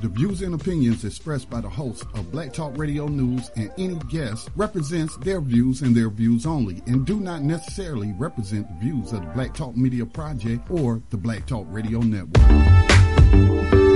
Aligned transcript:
The 0.00 0.08
views 0.08 0.42
and 0.42 0.54
opinions 0.54 1.04
expressed 1.04 1.50
by 1.50 1.60
the 1.60 1.68
hosts 1.68 2.04
of 2.14 2.30
Black 2.30 2.52
Talk 2.52 2.78
Radio 2.78 3.08
News 3.08 3.50
and 3.56 3.72
any 3.78 3.96
guest 4.08 4.48
represents 4.54 5.16
their 5.16 5.40
views 5.40 5.82
and 5.82 5.92
their 5.92 6.08
views 6.08 6.46
only 6.46 6.80
and 6.86 7.04
do 7.04 7.18
not 7.18 7.42
necessarily 7.42 8.12
represent 8.16 8.68
the 8.68 8.86
views 8.86 9.12
of 9.12 9.22
the 9.22 9.32
Black 9.32 9.54
Talk 9.54 9.76
Media 9.76 10.06
Project 10.06 10.70
or 10.70 11.02
the 11.10 11.16
Black 11.16 11.46
Talk 11.46 11.66
Radio 11.68 11.98
Network. 11.98 13.87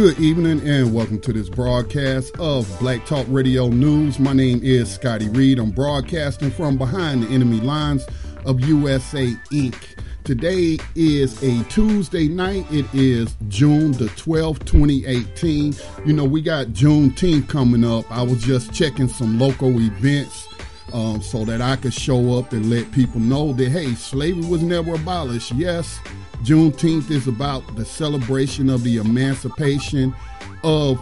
Good 0.00 0.18
evening 0.18 0.66
and 0.66 0.94
welcome 0.94 1.20
to 1.20 1.30
this 1.30 1.50
broadcast 1.50 2.34
of 2.38 2.66
Black 2.80 3.04
Talk 3.04 3.26
Radio 3.28 3.68
News. 3.68 4.18
My 4.18 4.32
name 4.32 4.58
is 4.62 4.90
Scotty 4.90 5.28
Reed. 5.28 5.58
I'm 5.58 5.72
broadcasting 5.72 6.50
from 6.50 6.78
behind 6.78 7.22
the 7.22 7.28
enemy 7.28 7.60
lines 7.60 8.06
of 8.46 8.60
USA 8.60 9.26
Inc. 9.52 9.76
Today 10.24 10.78
is 10.94 11.42
a 11.42 11.62
Tuesday 11.64 12.28
night. 12.28 12.64
It 12.72 12.86
is 12.94 13.36
June 13.48 13.92
the 13.92 14.06
12th, 14.06 14.64
2018. 14.64 15.74
You 16.06 16.14
know, 16.14 16.24
we 16.24 16.40
got 16.40 16.68
Juneteenth 16.68 17.48
coming 17.48 17.84
up. 17.84 18.10
I 18.10 18.22
was 18.22 18.42
just 18.42 18.72
checking 18.72 19.06
some 19.06 19.38
local 19.38 19.78
events 19.78 20.48
um, 20.94 21.20
so 21.20 21.44
that 21.44 21.60
I 21.60 21.76
could 21.76 21.92
show 21.92 22.38
up 22.38 22.54
and 22.54 22.70
let 22.70 22.90
people 22.92 23.20
know 23.20 23.52
that, 23.52 23.68
hey, 23.68 23.94
slavery 23.96 24.46
was 24.46 24.62
never 24.62 24.94
abolished. 24.94 25.52
Yes, 25.52 26.00
Juneteenth 26.42 27.10
is 27.10 27.28
about 27.28 27.76
the 27.76 27.84
celebration 27.84 28.70
of 28.70 28.82
the 28.82 28.96
emancipation 28.96 30.14
of 30.62 30.98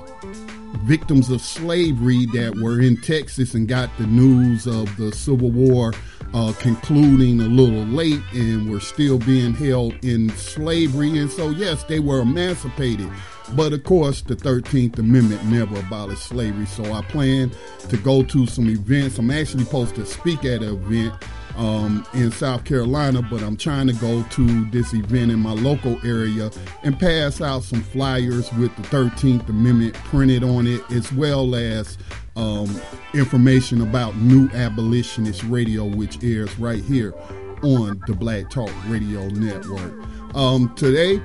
victims 0.83 1.31
of 1.31 1.41
slavery 1.41 2.27
that 2.27 2.55
were 2.57 2.81
in 2.81 2.97
Texas 2.97 3.55
and 3.55 3.69
got 3.69 3.89
the 3.99 4.07
news 4.07 4.67
of 4.67 4.95
the 4.97 5.13
Civil 5.13 5.51
War 5.51 5.93
uh, 6.35 6.53
concluding 6.59 7.41
a 7.41 7.49
little 7.49 7.85
late 7.85 8.21
and 8.33 8.71
were 8.71 8.81
still 8.81 9.19
being 9.19 9.55
held 9.55 9.95
in 10.05 10.29
slavery. 10.31 11.17
And 11.19 11.31
so, 11.31 11.51
yes, 11.51 11.85
they 11.85 12.01
were 12.01 12.21
emancipated. 12.21 13.11
But 13.55 13.73
of 13.73 13.85
course, 13.85 14.21
the 14.21 14.37
13th 14.37 14.99
Amendment 14.99 15.45
never 15.47 15.79
abolished 15.79 16.25
slavery. 16.25 16.67
So 16.67 16.93
I 16.93 17.03
plan 17.03 17.51
to 17.89 17.97
go 17.97 18.23
to 18.25 18.47
some 18.47 18.69
events. 18.69 19.19
I'm 19.19 19.31
actually 19.31 19.65
supposed 19.65 19.95
to 19.95 20.05
speak 20.05 20.45
at 20.45 20.63
an 20.63 20.75
event 20.75 21.15
um, 21.57 22.07
in 22.15 22.31
South 22.31 22.65
Carolina, 22.65 23.23
but 23.23 23.43
I'm 23.43 23.57
trying 23.57 23.87
to 23.89 23.93
go 23.95 24.23
to 24.23 24.71
this 24.71 24.93
event 24.93 25.33
in 25.33 25.41
my 25.41 25.53
local 25.53 25.99
area 26.07 26.51
and 26.83 26.99
pass 26.99 27.41
out 27.41 27.63
some 27.63 27.83
flyers 27.83 28.53
with 28.55 28.75
the 28.77 28.83
13th 28.83 29.49
Amendment 29.49 29.95
printed 29.95 30.45
on 30.45 30.67
it, 30.67 30.81
as 30.91 31.13
well 31.13 31.55
as 31.55 31.99
um, 32.37 32.69
information 33.15 33.83
about 33.83 34.17
New 34.17 34.49
Abolitionist 34.51 35.43
Radio, 35.45 35.85
which 35.85 36.23
airs 36.23 36.57
right 36.59 36.83
here 36.83 37.15
on 37.63 38.01
the 38.07 38.15
Black 38.15 38.51
Talk 38.51 38.71
Radio 38.87 39.29
Network. 39.29 39.95
Um, 40.35 40.73
today, 40.77 41.21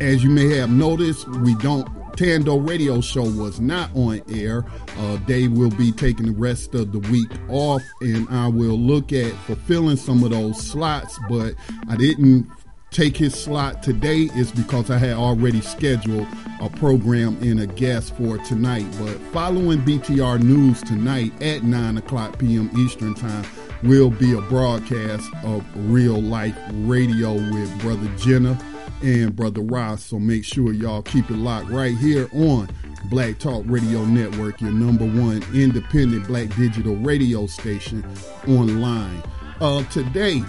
as 0.00 0.24
you 0.24 0.30
may 0.30 0.56
have 0.56 0.70
noticed, 0.70 1.28
we 1.28 1.54
don't 1.56 1.88
Tando 2.16 2.56
radio 2.56 3.00
show 3.02 3.24
was 3.24 3.60
not 3.60 3.94
on 3.94 4.22
air. 4.30 4.64
Uh, 4.98 5.16
Dave 5.18 5.52
will 5.52 5.70
be 5.70 5.92
taking 5.92 6.26
the 6.26 6.32
rest 6.32 6.74
of 6.74 6.92
the 6.92 6.98
week 7.10 7.30
off, 7.48 7.82
and 8.00 8.26
I 8.30 8.48
will 8.48 8.78
look 8.78 9.12
at 9.12 9.32
fulfilling 9.44 9.96
some 9.96 10.24
of 10.24 10.30
those 10.30 10.58
slots. 10.58 11.18
But 11.28 11.54
I 11.88 11.96
didn't 11.96 12.48
take 12.90 13.16
his 13.16 13.34
slot 13.34 13.82
today 13.82 14.30
is 14.34 14.50
because 14.50 14.90
I 14.90 14.96
had 14.96 15.14
already 15.14 15.60
scheduled 15.60 16.26
a 16.60 16.70
program 16.70 17.36
and 17.42 17.60
a 17.60 17.66
guest 17.66 18.16
for 18.16 18.38
tonight. 18.38 18.86
But 18.98 19.18
following 19.32 19.80
BTR 19.80 20.42
News 20.42 20.82
tonight 20.82 21.32
at 21.42 21.62
9 21.62 21.98
o'clock 21.98 22.38
p.m. 22.38 22.70
Eastern 22.78 23.14
Time 23.14 23.44
will 23.82 24.10
be 24.10 24.32
a 24.32 24.40
broadcast 24.42 25.30
of 25.44 25.64
real 25.90 26.22
life 26.22 26.56
radio 26.72 27.34
with 27.34 27.80
Brother 27.82 28.08
Jenna 28.16 28.58
and 29.02 29.34
Brother 29.34 29.60
Ross. 29.60 30.04
So 30.04 30.18
make 30.18 30.44
sure 30.44 30.72
y'all 30.72 31.02
keep 31.02 31.30
it 31.30 31.36
locked 31.36 31.68
right 31.70 31.96
here 31.96 32.28
on 32.32 32.68
Black 33.10 33.38
Talk 33.38 33.62
Radio 33.66 34.04
Network, 34.04 34.60
your 34.60 34.72
number 34.72 35.04
one 35.04 35.44
independent 35.54 36.26
black 36.26 36.54
digital 36.56 36.96
radio 36.96 37.46
station 37.46 38.04
online. 38.48 39.22
Uh, 39.60 39.84
today, 39.84 40.42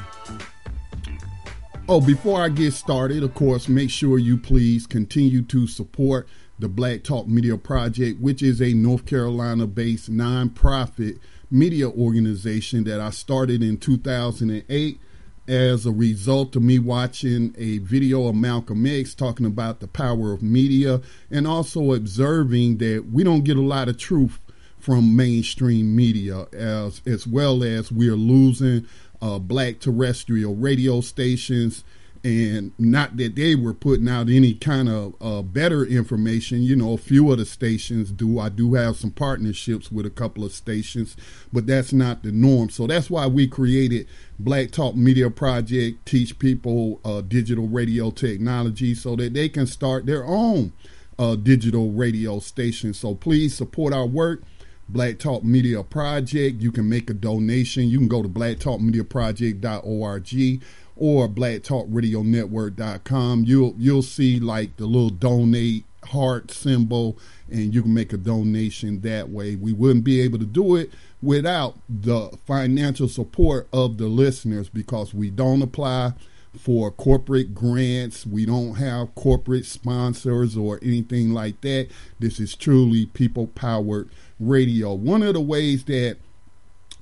oh, 1.88 2.02
before 2.02 2.42
I 2.42 2.50
get 2.50 2.74
started, 2.74 3.24
of 3.24 3.34
course, 3.34 3.68
make 3.68 3.90
sure 3.90 4.18
you 4.18 4.38
please 4.38 4.88
continue 4.88 5.44
to 5.44 5.68
support 5.68 6.28
the 6.60 6.68
Black 6.68 7.04
Talk 7.04 7.28
Media 7.28 7.58
Project, 7.58 8.20
which 8.20 8.42
is 8.42 8.62
a 8.62 8.74
North 8.74 9.06
Carolina 9.06 9.68
based 9.68 10.12
nonprofit 10.12 11.20
media 11.52 11.90
organization 11.90 12.84
that 12.86 13.00
I 13.00 13.12
started 13.12 13.64
in 13.64 13.78
2008 13.78 15.00
as 15.48 15.86
a 15.86 15.92
result 15.92 16.56
of 16.56 16.62
me 16.62 16.78
watching 16.78 17.56
a 17.58 17.78
video 17.80 18.28
of 18.28 18.36
Malcolm 18.36 18.86
X 18.86 19.14
talking 19.14 19.46
about 19.46 19.80
the 19.80 19.88
power 19.88 20.34
of 20.34 20.42
media 20.42 21.02
and 21.32 21.48
also 21.48 21.94
observing 21.94 22.78
that 22.78 23.06
we 23.12 23.24
don't 23.24 23.44
get 23.44 23.58
a 23.58 23.62
lot 23.62 23.88
of 23.88 23.98
truth 23.98 24.40
from 24.78 25.16
mainstream 25.16 25.96
media 25.96 26.48
as 26.54 27.02
as 27.06 27.26
well 27.26 27.64
as 27.64 27.92
we're 27.92 28.16
losing 28.16 28.86
uh, 29.22 29.40
black 29.40 29.80
terrestrial 29.80 30.56
radio 30.56 31.02
stations 31.02 31.84
and 32.24 32.72
not 32.78 33.18
that 33.18 33.36
they 33.36 33.56
were 33.56 33.74
putting 33.74 34.08
out 34.08 34.30
any 34.30 34.54
kind 34.54 34.90
of 34.90 35.16
uh, 35.22 35.42
better 35.42 35.86
information. 35.86 36.64
You 36.64 36.76
know, 36.76 36.94
a 36.94 36.98
few 36.98 37.32
of 37.32 37.38
the 37.38 37.46
stations 37.46 38.12
do. 38.12 38.40
I 38.40 38.50
do 38.50 38.74
have 38.76 38.98
some 38.98 39.12
partnerships 39.12 39.92
with 39.92 40.06
a 40.06 40.10
couple 40.10 40.44
of 40.44 40.52
stations, 40.52 41.16
but 41.52 41.68
that's 41.68 41.94
not 41.94 42.24
the 42.24 42.32
norm. 42.32 42.70
So 42.70 42.88
that's 42.88 43.10
why 43.10 43.28
we 43.28 43.48
created 43.48 44.08
Black 44.40 44.72
Talk 44.72 44.96
Media 44.96 45.30
Project, 45.30 46.06
teach 46.06 46.38
people 46.40 47.00
uh, 47.04 47.22
digital 47.22 47.68
radio 47.68 48.12
technology 48.12 48.94
so 48.94 49.16
that 49.16 49.34
they 49.34 49.50
can 49.50 49.68
start 49.68 50.06
their 50.06 50.26
own 50.26 50.74
uh, 51.20 51.36
digital 51.36 51.92
radio 51.92 52.40
station. 52.40 52.94
So 52.94 53.16
please 53.16 53.56
support 53.56 53.94
our 53.94 54.06
work. 54.06 54.44
Black 54.90 55.20
Talk 55.20 55.44
Media 55.44 55.84
Project. 55.84 56.62
You 56.62 56.72
can 56.72 56.88
make 56.88 57.10
a 57.10 57.14
donation. 57.14 57.90
You 57.90 57.98
can 57.98 58.08
go 58.08 58.24
to 58.24 58.30
blacktalkmediaproject.org 58.30 60.62
or 61.00 61.28
blacktalkradionetwork.com. 61.28 63.44
You'll 63.46 63.76
you'll 63.78 64.02
see 64.02 64.40
like 64.40 64.78
the 64.78 64.86
little 64.86 65.10
donate 65.10 65.84
heart 66.04 66.52
symbol 66.52 67.18
and 67.50 67.74
you 67.74 67.82
can 67.82 67.94
make 67.94 68.14
a 68.14 68.18
donation 68.18 69.02
that 69.02 69.30
way. 69.30 69.56
We 69.56 69.74
wouldn't 69.74 70.04
be 70.04 70.22
able 70.22 70.40
to 70.40 70.46
do 70.46 70.76
it 70.76 70.92
without 71.22 71.78
the 71.90 72.38
financial 72.46 73.08
support 73.08 73.68
of 73.72 73.98
the 73.98 74.08
listeners 74.08 74.70
because 74.70 75.14
we 75.14 75.30
don't 75.30 75.62
apply 75.62 76.14
for 76.58 76.92
corporate 76.92 77.54
grants. 77.54 78.26
We 78.26 78.46
don't 78.46 78.76
have 78.76 79.14
corporate 79.16 79.66
sponsors 79.66 80.58
or 80.58 80.80
anything 80.82 81.34
like 81.34 81.62
that. 81.62 81.88
This 82.20 82.40
is 82.40 82.56
truly 82.56 83.08
people 83.08 83.48
powered 83.48 84.10
radio. 84.40 84.94
One 84.94 85.24
of 85.24 85.34
the 85.34 85.42
ways 85.42 85.86
that 85.86 86.18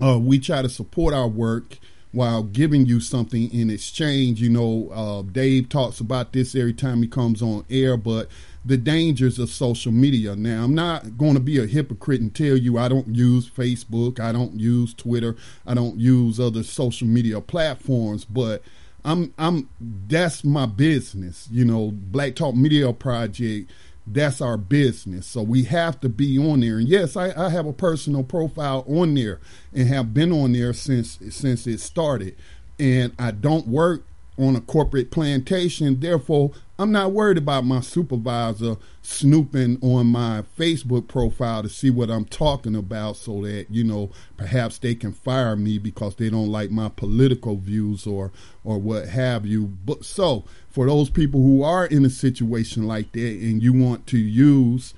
uh, 0.02 0.20
we 0.20 0.40
try 0.40 0.62
to 0.62 0.70
support 0.70 1.14
our 1.14 1.28
work 1.28 1.78
while 2.16 2.44
giving 2.44 2.86
you 2.86 3.02
something 3.02 3.54
in 3.54 3.70
exchange. 3.70 4.42
You 4.42 4.50
know, 4.50 4.90
uh, 4.94 5.22
Dave 5.22 5.68
talks 5.68 6.00
about 6.00 6.32
this 6.32 6.56
every 6.56 6.74
time 6.74 7.02
he 7.02 7.08
comes 7.10 7.42
on 7.42 7.66
air, 7.70 7.98
but 7.98 8.30
the 8.64 8.78
dangers 8.78 9.38
of 9.38 9.50
social 9.50 9.92
media. 9.92 10.36
Now, 10.36 10.64
I'm 10.64 10.74
not 10.74 11.18
going 11.18 11.34
to 11.34 11.42
be 11.42 11.60
a 11.60 11.68
hypocrite 11.68 12.22
and 12.22 12.34
tell 12.34 12.58
you 12.58 12.78
I 12.78 12.88
don't 12.88 13.14
use 13.14 13.50
Facebook, 13.50 14.20
I 14.20 14.32
don't 14.32 14.60
use 14.60 14.94
Twitter, 14.94 15.36
I 15.68 15.74
don't 15.74 16.00
use 16.00 16.40
other 16.40 16.64
social 16.64 17.08
media 17.08 17.42
platforms, 17.42 18.24
but 18.24 18.64
I'm 19.04 19.34
I'm 19.38 19.70
that's 20.08 20.44
my 20.44 20.66
business. 20.66 21.48
You 21.52 21.66
know, 21.66 21.92
Black 21.92 22.36
Talk 22.36 22.56
Media 22.56 22.92
Project 22.94 23.70
that's 24.08 24.42
our 24.42 24.58
business. 24.58 25.26
So 25.26 25.42
we 25.42 25.64
have 25.64 26.00
to 26.02 26.10
be 26.10 26.38
on 26.38 26.60
there. 26.60 26.78
And 26.78 26.88
yes, 26.88 27.16
I, 27.18 27.34
I, 27.36 27.50
have 27.50 27.66
a 27.66 27.74
personal 27.74 28.24
profile 28.24 28.86
on 28.88 29.16
there 29.16 29.40
and 29.74 29.88
have 29.88 30.14
been 30.14 30.32
on 30.32 30.54
there 30.54 30.74
since 30.74 31.18
since 31.32 31.66
it 31.66 31.80
started. 31.80 32.36
And 32.78 33.14
I 33.18 33.32
don't 33.32 33.68
work 33.68 34.06
on 34.38 34.56
a 34.56 34.62
corporate 34.62 35.10
plantation. 35.12 36.00
Therefore, 36.00 36.52
I'm 36.78 36.92
not 36.92 37.14
worried 37.14 37.38
about 37.38 37.64
my 37.64 37.80
supervisor 37.80 38.76
snooping 39.02 39.78
on 39.82 40.08
my 40.08 40.44
Facebook 40.60 41.08
profile 41.08 41.64
to 41.64 41.70
see 41.70 41.90
what 41.90 42.10
I'm 42.10 42.26
talking 42.26 42.76
about 42.76 43.16
so 43.16 43.44
that, 43.44 43.68
you 43.70 43.86
know, 43.86 44.12
perhaps 44.36 44.78
they 44.78 44.94
can 44.94 45.14
fire 45.14 45.56
me 45.56 45.78
because 45.78 46.16
they 46.16 46.30
don't 46.30 46.50
like 46.50 46.72
my 46.72 46.90
political 46.90 47.56
views 47.56 48.06
or 48.06 48.32
or 48.66 48.78
what 48.78 49.08
have 49.08 49.46
you. 49.46 49.68
But 49.86 50.04
so, 50.04 50.44
for 50.70 50.86
those 50.86 51.10
people 51.10 51.42
who 51.42 51.64
are 51.64 51.86
in 51.86 52.04
a 52.04 52.10
situation 52.10 52.86
like 52.86 53.14
that 53.14 53.20
and 53.20 53.64
you 53.64 53.72
want 53.72 54.06
to 54.08 54.18
use 54.18 54.94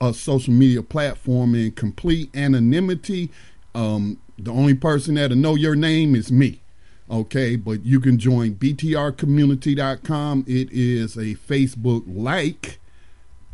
a 0.00 0.14
social 0.14 0.54
media 0.54 0.82
platform 0.82 1.56
in 1.56 1.72
complete 1.72 2.34
anonymity, 2.36 3.32
um, 3.74 4.18
the 4.38 4.52
only 4.52 4.74
person 4.74 5.16
that'll 5.16 5.36
know 5.36 5.56
your 5.56 5.74
name 5.74 6.14
is 6.14 6.30
me. 6.30 6.60
Okay, 7.08 7.54
but 7.54 7.84
you 7.84 8.00
can 8.00 8.18
join 8.18 8.54
btrcommunity.com. 8.56 10.44
It 10.48 10.68
is 10.72 11.16
a 11.16 11.36
Facebook 11.36 12.02
like 12.06 12.80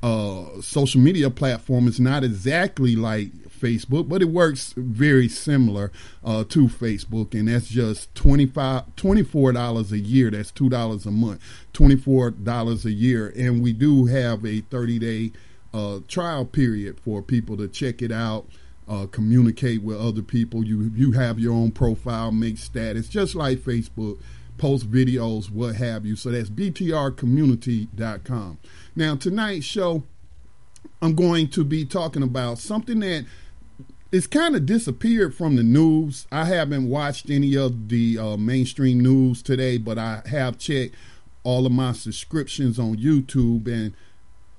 uh, 0.02 0.60
social 0.62 1.00
media 1.00 1.28
platform. 1.28 1.86
It's 1.86 2.00
not 2.00 2.24
exactly 2.24 2.96
like 2.96 3.30
Facebook, 3.62 4.08
but 4.08 4.22
it 4.22 4.30
works 4.30 4.74
very 4.76 5.28
similar 5.28 5.92
uh, 6.24 6.44
to 6.44 6.66
Facebook, 6.66 7.34
and 7.34 7.48
that's 7.48 7.68
just 7.68 8.14
25 8.14 8.96
$24 8.96 9.92
a 9.92 9.98
year. 9.98 10.30
That's 10.30 10.50
$2 10.50 11.06
a 11.06 11.10
month, 11.10 11.40
$24 11.74 12.84
a 12.84 12.90
year. 12.90 13.32
And 13.36 13.62
we 13.62 13.72
do 13.72 14.06
have 14.06 14.46
a 14.46 14.62
30 14.62 14.98
day 14.98 15.32
uh, 15.74 16.00
trial 16.08 16.44
period 16.44 16.98
for 17.00 17.22
people 17.22 17.56
to 17.58 17.68
check 17.68 18.02
it 18.02 18.12
out 18.12 18.46
uh, 18.88 19.06
communicate 19.06 19.82
with 19.82 20.00
other 20.00 20.22
people. 20.22 20.64
You 20.64 20.90
you 20.94 21.12
have 21.12 21.38
your 21.38 21.54
own 21.54 21.70
profile, 21.70 22.32
make 22.32 22.58
status, 22.58 23.08
just 23.08 23.34
like 23.34 23.58
Facebook, 23.58 24.18
post 24.58 24.90
videos, 24.90 25.50
what 25.50 25.76
have 25.76 26.04
you. 26.06 26.16
So 26.16 26.30
that's 26.30 26.50
btrcommunity.com. 26.50 28.58
Now 28.94 29.16
tonight's 29.16 29.64
show, 29.64 30.02
I'm 31.00 31.14
going 31.14 31.48
to 31.48 31.64
be 31.64 31.84
talking 31.84 32.22
about 32.22 32.58
something 32.58 33.00
that 33.00 33.24
it's 34.12 34.26
kind 34.26 34.54
of 34.54 34.66
disappeared 34.66 35.34
from 35.34 35.56
the 35.56 35.62
news. 35.62 36.26
I 36.30 36.44
haven't 36.44 36.88
watched 36.88 37.30
any 37.30 37.56
of 37.56 37.88
the 37.88 38.18
uh, 38.18 38.36
mainstream 38.36 39.00
news 39.00 39.42
today, 39.42 39.78
but 39.78 39.98
I 39.98 40.22
have 40.26 40.58
checked 40.58 40.94
all 41.44 41.66
of 41.66 41.72
my 41.72 41.92
subscriptions 41.92 42.78
on 42.78 42.96
YouTube 42.96 43.66
and 43.66 43.94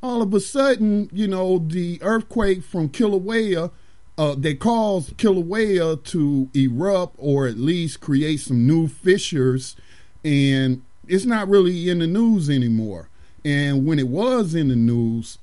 all 0.01 0.21
of 0.21 0.33
a 0.33 0.39
sudden, 0.39 1.09
you 1.13 1.27
know, 1.27 1.59
the 1.59 1.99
earthquake 2.01 2.63
from 2.63 2.89
Kilauea 2.89 3.71
uh, 4.17 4.35
they 4.37 4.53
caused 4.53 5.17
Kilauea 5.17 6.03
to 6.03 6.49
erupt 6.53 7.15
or 7.17 7.47
at 7.47 7.57
least 7.57 7.99
create 7.99 8.41
some 8.41 8.67
new 8.67 8.87
fissures, 8.87 9.75
and 10.23 10.83
it's 11.07 11.25
not 11.25 11.49
really 11.49 11.89
in 11.89 11.99
the 11.99 12.07
news 12.07 12.49
anymore. 12.49 13.09
And 13.43 13.85
when 13.85 13.99
it 13.99 14.07
was 14.07 14.55
in 14.55 14.69
the 14.69 14.75
news, 14.75 15.39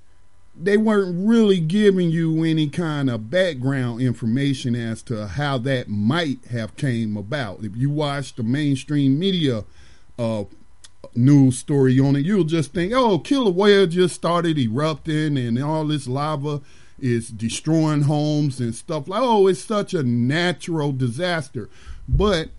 they 0.58 0.76
weren't 0.76 1.26
really 1.26 1.58
giving 1.58 2.10
you 2.10 2.44
any 2.44 2.68
kind 2.68 3.10
of 3.10 3.30
background 3.30 4.00
information 4.02 4.74
as 4.74 5.02
to 5.02 5.26
how 5.26 5.58
that 5.58 5.88
might 5.88 6.44
have 6.46 6.76
came 6.76 7.16
about. 7.16 7.64
If 7.64 7.76
you 7.76 7.90
watch 7.90 8.34
the 8.34 8.42
mainstream 8.42 9.18
media 9.18 9.64
uh, 10.18 10.44
news 11.14 11.58
story 11.58 11.98
on 11.98 12.16
it, 12.16 12.24
you'll 12.24 12.44
just 12.44 12.72
think, 12.72 12.92
"Oh, 12.92 13.18
Kilauea 13.18 13.88
just 13.88 14.14
started 14.14 14.58
erupting 14.58 15.36
and 15.36 15.62
all 15.62 15.86
this 15.86 16.06
lava." 16.06 16.60
Is 17.00 17.28
destroying 17.28 18.02
homes 18.02 18.60
and 18.60 18.74
stuff 18.74 19.08
like 19.08 19.22
oh 19.22 19.46
it's 19.46 19.60
such 19.62 19.94
a 19.94 20.02
natural 20.02 20.92
disaster. 20.92 21.68
But 22.08 22.50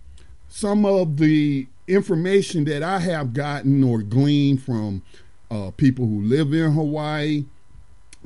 some 0.47 0.85
of 0.85 1.17
the 1.17 1.65
information 1.87 2.65
that 2.65 2.83
i 2.83 2.99
have 2.99 3.33
gotten 3.33 3.83
or 3.83 4.01
gleaned 4.01 4.61
from 4.61 5.01
uh, 5.49 5.71
people 5.71 6.05
who 6.05 6.21
live 6.21 6.53
in 6.53 6.71
hawaii 6.73 7.45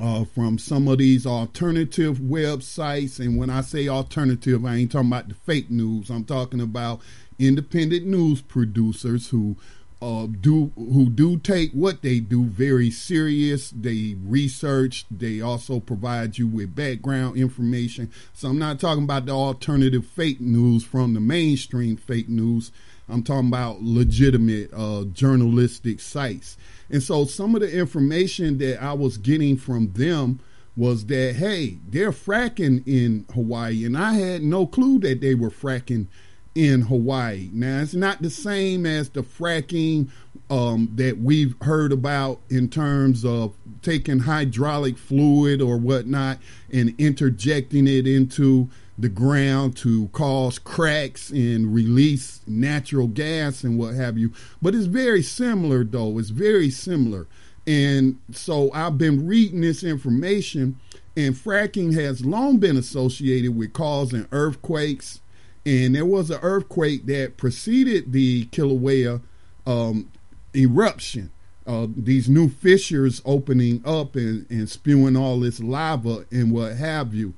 uh, 0.02 0.26
from 0.26 0.58
some 0.58 0.88
of 0.88 0.98
these 0.98 1.26
alternative 1.26 2.18
websites 2.18 3.20
and 3.20 3.38
when 3.38 3.50
i 3.50 3.62
say 3.62 3.88
alternative 3.88 4.66
i 4.66 4.76
ain't 4.76 4.92
talking 4.92 5.08
about 5.08 5.30
the 5.30 5.36
fake 5.36 5.70
news. 5.70 6.10
I'm 6.10 6.26
talking 6.26 6.60
about 6.60 7.00
independent 7.40 8.06
news 8.06 8.42
producers 8.42 9.30
who 9.30 9.56
uh, 10.06 10.28
do 10.28 10.72
who 10.76 11.10
do 11.10 11.40
take 11.40 11.72
what 11.72 12.04
they 12.04 12.20
do 12.20 12.44
very 12.44 12.92
serious. 12.92 13.72
They 13.72 14.16
research. 14.24 15.06
They 15.10 15.42
also 15.42 15.80
provide 15.80 16.38
you 16.38 16.48
with 16.48 16.76
background 16.76 17.38
information. 17.38 18.12
So 18.34 18.50
I'm 18.50 18.60
not 18.60 18.80
talking 18.80 19.06
about 19.06 19.26
the 19.26 19.32
alternative 19.32 20.06
fake 20.06 20.40
news 20.40 20.84
from 20.84 21.16
the 21.16 21.20
mainstream 21.20 21.98
fake 21.98 22.30
news. 22.30 22.72
I'm 23.10 23.24
talking 23.24 23.48
about 23.48 23.82
legitimate 23.82 24.72
uh, 24.76 25.06
journalistic 25.06 26.00
sites. 26.00 26.56
And 26.92 27.02
so 27.02 27.26
some 27.26 27.56
of 27.56 27.62
the 27.62 27.76
information 27.76 28.60
that 28.60 28.84
I 28.84 28.94
was 28.94 29.18
getting 29.18 29.58
from 29.58 29.92
them 29.94 30.40
was 30.78 31.08
that 31.08 31.36
hey, 31.38 31.80
they're 31.88 32.12
fracking 32.12 32.86
in 32.86 33.26
Hawaii, 33.34 33.84
and 33.86 33.98
I 33.98 34.14
had 34.14 34.44
no 34.44 34.68
clue 34.68 35.00
that 35.00 35.22
they 35.22 35.34
were 35.34 35.50
fracking 35.50 36.08
in 36.56 36.82
Hawaii. 36.82 37.50
Now, 37.52 37.82
it's 37.82 37.94
not 37.94 38.22
the 38.22 38.30
same 38.30 38.86
as 38.86 39.10
the 39.10 39.22
fracking 39.22 40.10
um, 40.50 40.90
that 40.96 41.20
we've 41.20 41.56
heard 41.62 41.92
about 41.92 42.40
in 42.50 42.70
terms 42.70 43.26
of 43.26 43.54
taking 43.82 44.20
hydraulic 44.20 44.98
fluid 44.98 45.62
or 45.62 45.78
whatnot 45.78 46.40
and 46.72 46.96
interjecting 46.98 47.88
it 47.88 48.08
into 48.08 48.70
the 48.98 49.10
ground 49.10 49.76
to 49.76 50.08
cause 50.10 50.58
cracks 50.58 51.30
and 51.30 51.74
release 51.74 52.40
natural 52.48 53.08
gas 53.08 53.64
and 53.64 53.78
what 53.78 53.94
have 53.94 54.18
you. 54.18 54.32
But 54.62 54.74
it's 54.74 54.86
very 54.86 55.22
similar, 55.22 55.84
though. 55.84 56.18
It's 56.18 56.30
very 56.30 56.70
similar. 56.70 57.28
And 57.68 58.18
so 58.32 58.72
I've 58.72 58.98
been 58.98 59.28
reading 59.28 59.62
this 59.62 59.84
information, 59.84 60.80
and 61.18 61.36
fracking 61.36 61.94
has 61.96 62.26
long 62.26 62.58
been 62.58 62.78
associated 62.78 63.56
with 63.58 63.74
causing 63.74 64.28
earthquakes 64.32 65.20
and 65.66 65.96
there 65.96 66.06
was 66.06 66.30
an 66.30 66.40
earthquake 66.42 67.06
that 67.08 67.38
preceded 67.38 68.12
the 68.12 68.46
Kilauea 68.48 69.22
um, 69.66 70.12
eruption. 70.56 71.32
Uh, 71.66 71.88
these 71.96 72.30
new 72.30 72.48
fissures 72.48 73.22
opening 73.26 73.82
up 73.86 74.16
and, 74.16 74.46
and 74.52 74.70
spewing 74.70 75.18
all 75.18 75.40
this 75.40 75.60
lava 75.60 76.26
and 76.32 76.52
what 76.52 76.76
have 76.76 77.16
you. 77.16 77.34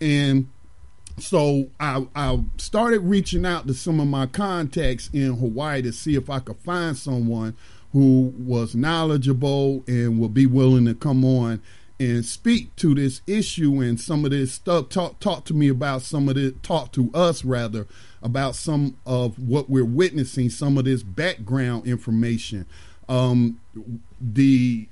And 0.00 0.48
so 1.18 1.68
I, 1.80 2.06
I 2.14 2.44
started 2.58 3.00
reaching 3.00 3.44
out 3.44 3.66
to 3.66 3.74
some 3.74 3.98
of 3.98 4.06
my 4.06 4.26
contacts 4.26 5.10
in 5.12 5.36
Hawaii 5.36 5.82
to 5.82 5.92
see 5.92 6.14
if 6.14 6.30
I 6.30 6.38
could 6.38 6.58
find 6.58 6.96
someone 6.96 7.56
who 7.92 8.32
was 8.38 8.76
knowledgeable 8.76 9.82
and 9.88 10.20
would 10.20 10.32
be 10.32 10.46
willing 10.46 10.86
to 10.86 10.94
come 10.94 11.24
on 11.24 11.60
and 12.02 12.24
speak 12.24 12.74
to 12.76 12.94
this 12.94 13.20
issue 13.26 13.80
and 13.80 14.00
some 14.00 14.24
of 14.24 14.32
this 14.32 14.52
stuff. 14.52 14.88
Talk 14.88 15.20
talk 15.20 15.44
to 15.46 15.54
me 15.54 15.68
about 15.68 16.02
some 16.02 16.28
of 16.28 16.36
it. 16.36 16.62
Talk 16.62 16.92
to 16.92 17.10
us 17.14 17.44
rather 17.44 17.86
about 18.22 18.56
some 18.56 18.96
of 19.06 19.38
what 19.38 19.70
we're 19.70 19.84
witnessing. 19.84 20.50
Some 20.50 20.76
of 20.78 20.84
this 20.84 21.02
background 21.02 21.86
information. 21.86 22.66
Um, 23.08 23.60
the 24.20 24.88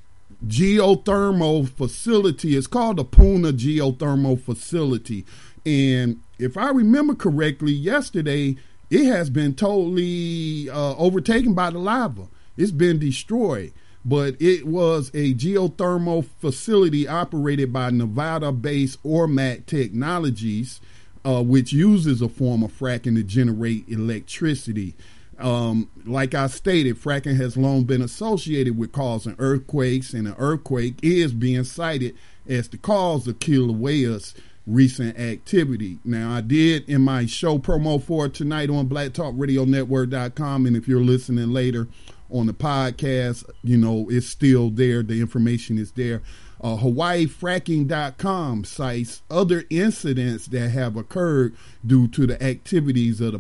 geothermal 0.47 1.69
facility 1.69 2.57
is 2.57 2.67
called 2.67 2.97
the 2.97 3.05
Puna 3.05 3.53
Geothermal 3.53 4.41
Facility, 4.41 5.25
and 5.67 6.21
if 6.39 6.57
I 6.57 6.71
remember 6.71 7.15
correctly, 7.15 7.73
yesterday 7.73 8.57
it 8.89 9.05
has 9.05 9.31
been 9.31 9.55
totally 9.55 10.71
uh, 10.71 10.95
overtaken 10.97 11.55
by 11.55 11.71
the 11.71 11.79
lava. 11.79 12.29
It's 12.57 12.73
been 12.73 12.99
destroyed 12.99 13.73
but 14.05 14.41
it 14.41 14.67
was 14.67 15.11
a 15.11 15.35
geothermal 15.35 16.25
facility 16.25 17.07
operated 17.07 17.73
by 17.73 17.91
Nevada 17.91 18.51
based 18.53 19.03
Ormat 19.03 19.67
Technologies, 19.67 20.81
uh, 21.25 21.43
which 21.43 21.73
uses 21.73 22.23
a 22.23 22.29
form 22.29 22.63
of 22.63 22.73
fracking 22.73 23.17
to 23.17 23.23
generate 23.23 23.89
electricity. 23.89 24.95
um, 25.39 25.89
like 26.05 26.35
I 26.35 26.47
stated, 26.49 26.97
fracking 26.97 27.37
has 27.37 27.57
long 27.57 27.85
been 27.85 28.03
associated 28.03 28.77
with 28.77 28.93
causing 28.93 29.37
earthquakes, 29.39 30.13
and 30.13 30.29
an 30.29 30.35
earthquake 30.39 30.97
is 31.03 31.33
being 31.33 31.65
cited 31.65 32.15
as 32.49 32.69
the 32.69 32.79
cause 32.79 33.27
of 33.27 33.39
Kilauea's 33.39 34.35
recent 34.67 35.19
activity. 35.19 35.99
Now, 36.05 36.33
I 36.33 36.43
did 36.43 36.89
in 36.89 37.03
my 37.03 37.27
show 37.27 37.59
promo 37.59 38.03
for 38.03 38.29
tonight 38.29 38.71
on 38.71 38.89
blacktalkradionetwork.com, 38.89 40.67
and 40.67 40.77
if 40.77 40.87
you're 40.87 41.01
listening 41.01 41.51
later 41.51 41.89
on 42.31 42.47
the 42.47 42.53
podcast, 42.53 43.49
you 43.63 43.77
know, 43.77 44.07
it's 44.11 44.27
still 44.27 44.71
there. 44.71 45.03
The 45.03 45.21
information 45.21 45.79
is 45.79 45.93
there. 45.93 46.23
Uh, 46.63 46.77
HawaiiFracking.com 46.77 48.65
cites 48.65 49.23
other 49.31 49.65
incidents 49.71 50.47
that 50.49 50.69
have 50.71 50.97
occurred 50.97 51.57
due 51.87 52.07
to 52.09 52.27
the 52.27 52.43
activities 52.43 53.21
of 53.21 53.33
the 53.33 53.39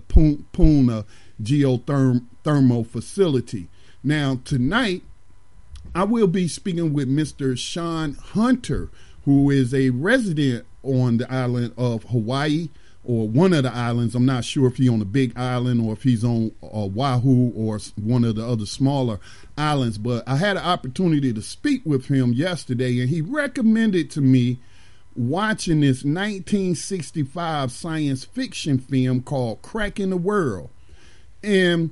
Puna 0.52 1.04
geothermal 1.42 2.86
facility. 2.86 3.68
Now, 4.02 4.40
tonight, 4.44 5.02
I 5.94 6.04
will 6.04 6.28
be 6.28 6.48
speaking 6.48 6.92
with 6.92 7.08
Mr. 7.08 7.58
Sean 7.58 8.14
Hunter, 8.14 8.88
who 9.24 9.50
is 9.50 9.74
a 9.74 9.90
resident 9.90 10.64
on 10.82 11.18
the 11.18 11.30
island 11.30 11.74
of 11.76 12.04
Hawaii 12.04 12.70
or 13.04 13.28
one 13.28 13.52
of 13.52 13.62
the 13.62 13.74
islands. 13.74 14.14
I'm 14.14 14.26
not 14.26 14.44
sure 14.44 14.66
if 14.66 14.76
he's 14.76 14.90
on 14.90 15.00
a 15.00 15.06
big 15.06 15.36
island 15.38 15.80
or 15.80 15.92
if 15.92 16.02
he's 16.02 16.24
on 16.24 16.52
uh, 16.62 16.66
Oahu 16.66 17.52
or 17.54 17.78
one 17.96 18.24
of 18.24 18.36
the 18.36 18.46
other 18.46 18.66
smaller 18.66 19.18
islands. 19.56 19.98
But 19.98 20.28
I 20.28 20.36
had 20.36 20.56
an 20.56 20.64
opportunity 20.64 21.32
to 21.32 21.42
speak 21.42 21.82
with 21.84 22.06
him 22.06 22.32
yesterday, 22.32 23.00
and 23.00 23.08
he 23.08 23.22
recommended 23.22 24.10
to 24.12 24.20
me 24.20 24.58
watching 25.16 25.80
this 25.80 26.04
1965 26.04 27.72
science 27.72 28.24
fiction 28.24 28.78
film 28.78 29.22
called 29.22 29.62
Cracking 29.62 30.10
the 30.10 30.16
World. 30.16 30.70
And 31.42 31.90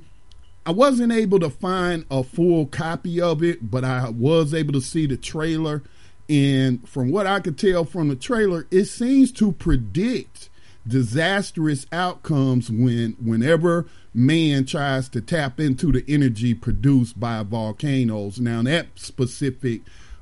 I 0.65 0.71
wasn't 0.71 1.11
able 1.11 1.39
to 1.39 1.49
find 1.49 2.05
a 2.11 2.23
full 2.23 2.67
copy 2.67 3.19
of 3.19 3.41
it, 3.43 3.71
but 3.71 3.83
I 3.83 4.09
was 4.09 4.53
able 4.53 4.73
to 4.73 4.81
see 4.81 5.07
the 5.07 5.17
trailer. 5.17 5.81
And 6.29 6.87
from 6.87 7.11
what 7.11 7.25
I 7.25 7.39
could 7.39 7.57
tell 7.57 7.85
from 7.85 8.09
the 8.09 8.15
trailer, 8.15 8.67
it 8.69 8.85
seems 8.85 9.31
to 9.33 9.51
predict 9.51 10.49
disastrous 10.87 11.85
outcomes 11.91 12.69
when 12.69 13.15
whenever 13.23 13.85
man 14.13 14.65
tries 14.65 15.09
to 15.09 15.21
tap 15.21 15.59
into 15.59 15.91
the 15.91 16.03
energy 16.07 16.53
produced 16.53 17.19
by 17.19 17.43
volcanoes. 17.43 18.39
Now 18.39 18.61
that 18.63 18.87
specific 18.95 19.81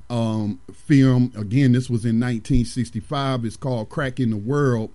um, 0.10 0.60
film, 0.74 1.32
again, 1.38 1.74
this 1.74 1.90
was 1.90 2.06
in 2.06 2.20
1965. 2.20 3.46
It's 3.46 3.58
called 3.58 3.90
Cracking 3.90 4.32
the 4.32 4.38
World 4.38 4.92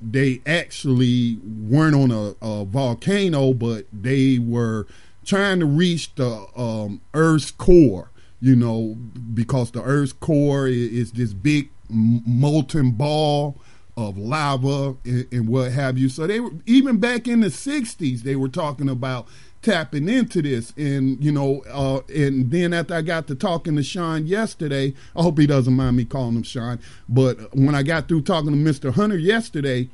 they 0.00 0.40
actually 0.46 1.38
weren't 1.44 1.94
on 1.94 2.10
a, 2.10 2.34
a, 2.44 2.64
volcano, 2.64 3.54
but 3.54 3.86
they 3.92 4.38
were 4.38 4.86
trying 5.24 5.60
to 5.60 5.66
reach 5.66 6.14
the 6.16 6.46
um, 6.56 7.00
Earth's 7.14 7.50
core. 7.50 8.10
You 8.40 8.54
know, 8.54 8.96
because 9.34 9.72
the 9.72 9.82
Earth's 9.82 10.12
core 10.12 10.68
is, 10.68 10.92
is 10.92 11.12
this 11.12 11.32
big 11.32 11.70
molten 11.88 12.92
ball 12.92 13.56
of 13.98 14.16
lava 14.16 14.96
and, 15.04 15.26
and, 15.32 15.48
what 15.48 15.72
have 15.72 15.98
you. 15.98 16.08
So 16.08 16.28
they 16.28 16.38
were 16.38 16.52
even 16.66 16.98
back 16.98 17.26
in 17.26 17.40
the 17.40 17.48
'60s, 17.48 18.22
they 18.22 18.36
were 18.36 18.48
talking 18.48 18.88
about 18.88 19.26
tapping 19.60 20.08
into 20.08 20.40
this. 20.40 20.72
And, 20.76 21.22
you 21.22 21.32
know, 21.32 21.62
uh, 21.68 22.00
and 22.14 22.48
then 22.48 22.72
after 22.72 22.94
I 22.94 23.02
got 23.02 23.26
to 23.26 23.34
talking 23.34 23.74
to 23.74 23.82
Sean 23.82 24.28
yesterday, 24.28 24.94
I 25.16 25.22
hope 25.22 25.36
he 25.38 25.48
doesn't 25.48 25.74
mind 25.74 25.96
me 25.96 26.04
calling 26.04 26.36
him 26.36 26.44
Sean, 26.44 26.78
but 27.08 27.54
when 27.56 27.74
I 27.74 27.82
got 27.82 28.06
through 28.06 28.22
talking 28.22 28.52
to 28.52 28.56
Mr. 28.56 28.94
Hunter 28.94 29.18
yesterday, 29.18 29.88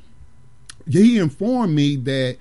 he 0.87 1.17
informed 1.17 1.73
me 1.73 1.95
that 1.95 2.37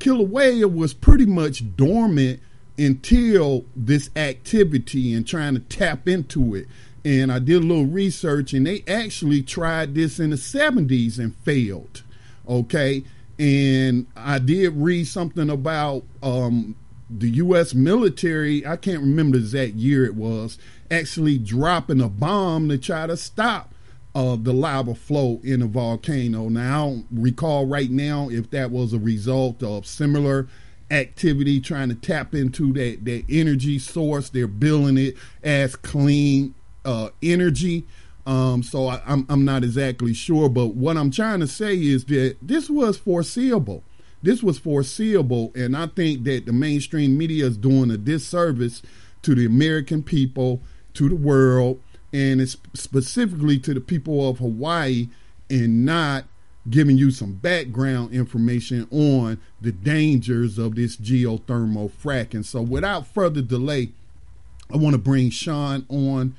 Kilauea 0.00 0.70
was 0.70 0.92
pretty 0.92 1.24
much 1.24 1.76
dormant 1.76 2.40
until 2.76 3.64
this 3.74 4.10
activity 4.16 5.14
and 5.14 5.26
trying 5.26 5.54
to 5.54 5.60
tap 5.60 6.06
into 6.06 6.54
it. 6.54 6.68
And 7.06 7.30
I 7.30 7.38
did 7.38 7.62
a 7.62 7.66
little 7.66 7.86
research, 7.86 8.52
and 8.52 8.66
they 8.66 8.82
actually 8.88 9.42
tried 9.42 9.94
this 9.94 10.18
in 10.18 10.30
the 10.30 10.36
70s 10.36 11.18
and 11.18 11.34
failed. 11.36 12.02
Okay 12.48 13.04
and 13.38 14.06
I 14.16 14.38
did 14.38 14.74
read 14.76 15.06
something 15.06 15.50
about 15.50 16.04
um, 16.22 16.74
the 17.10 17.28
U.S. 17.30 17.74
military. 17.74 18.66
I 18.66 18.76
can't 18.76 19.00
remember 19.00 19.36
the 19.36 19.44
exact 19.44 19.74
year 19.74 20.04
it 20.04 20.14
was 20.14 20.58
actually 20.90 21.38
dropping 21.38 22.00
a 22.00 22.08
bomb 22.08 22.68
to 22.68 22.78
try 22.78 23.06
to 23.06 23.16
stop 23.16 23.74
uh, 24.14 24.36
the 24.36 24.52
lava 24.52 24.94
flow 24.94 25.40
in 25.44 25.60
a 25.60 25.66
volcano. 25.66 26.48
Now, 26.48 26.62
I 26.62 26.88
don't 26.88 27.06
recall 27.10 27.66
right 27.66 27.90
now 27.90 28.30
if 28.30 28.50
that 28.50 28.70
was 28.70 28.92
a 28.92 28.98
result 28.98 29.62
of 29.62 29.86
similar 29.86 30.48
activity 30.90 31.60
trying 31.60 31.88
to 31.88 31.94
tap 31.94 32.34
into 32.34 32.72
that, 32.74 33.04
that 33.04 33.24
energy 33.28 33.78
source. 33.78 34.30
They're 34.30 34.46
billing 34.46 34.96
it 34.96 35.16
as 35.42 35.76
clean 35.76 36.54
uh, 36.86 37.10
energy. 37.22 37.84
Um, 38.26 38.62
so 38.62 38.88
I, 38.88 39.00
I'm 39.06 39.26
I'm 39.28 39.44
not 39.44 39.62
exactly 39.62 40.14
sure, 40.14 40.48
but 40.48 40.68
what 40.68 40.96
I'm 40.96 41.10
trying 41.10 41.40
to 41.40 41.46
say 41.46 41.76
is 41.76 42.06
that 42.06 42.36
this 42.42 42.70
was 42.70 42.96
foreseeable. 42.96 43.82
This 44.22 44.42
was 44.42 44.58
foreseeable, 44.58 45.52
and 45.54 45.76
I 45.76 45.86
think 45.86 46.24
that 46.24 46.46
the 46.46 46.52
mainstream 46.52 47.16
media 47.16 47.46
is 47.46 47.56
doing 47.56 47.90
a 47.90 47.98
disservice 47.98 48.82
to 49.22 49.34
the 49.34 49.44
American 49.44 50.02
people, 50.02 50.60
to 50.94 51.08
the 51.08 51.14
world, 51.14 51.80
and 52.12 52.40
it's 52.40 52.56
specifically 52.72 53.58
to 53.60 53.74
the 53.74 53.80
people 53.80 54.28
of 54.28 54.38
Hawaii, 54.38 55.08
in 55.48 55.84
not 55.84 56.24
giving 56.68 56.98
you 56.98 57.10
some 57.10 57.34
background 57.34 58.12
information 58.12 58.88
on 58.90 59.38
the 59.60 59.70
dangers 59.70 60.58
of 60.58 60.74
this 60.74 60.96
geothermal 60.96 61.90
fracking. 61.90 62.44
So, 62.44 62.62
without 62.62 63.06
further 63.06 63.42
delay, 63.42 63.90
I 64.72 64.76
want 64.76 64.94
to 64.94 64.98
bring 64.98 65.30
Sean 65.30 65.86
on 65.88 66.34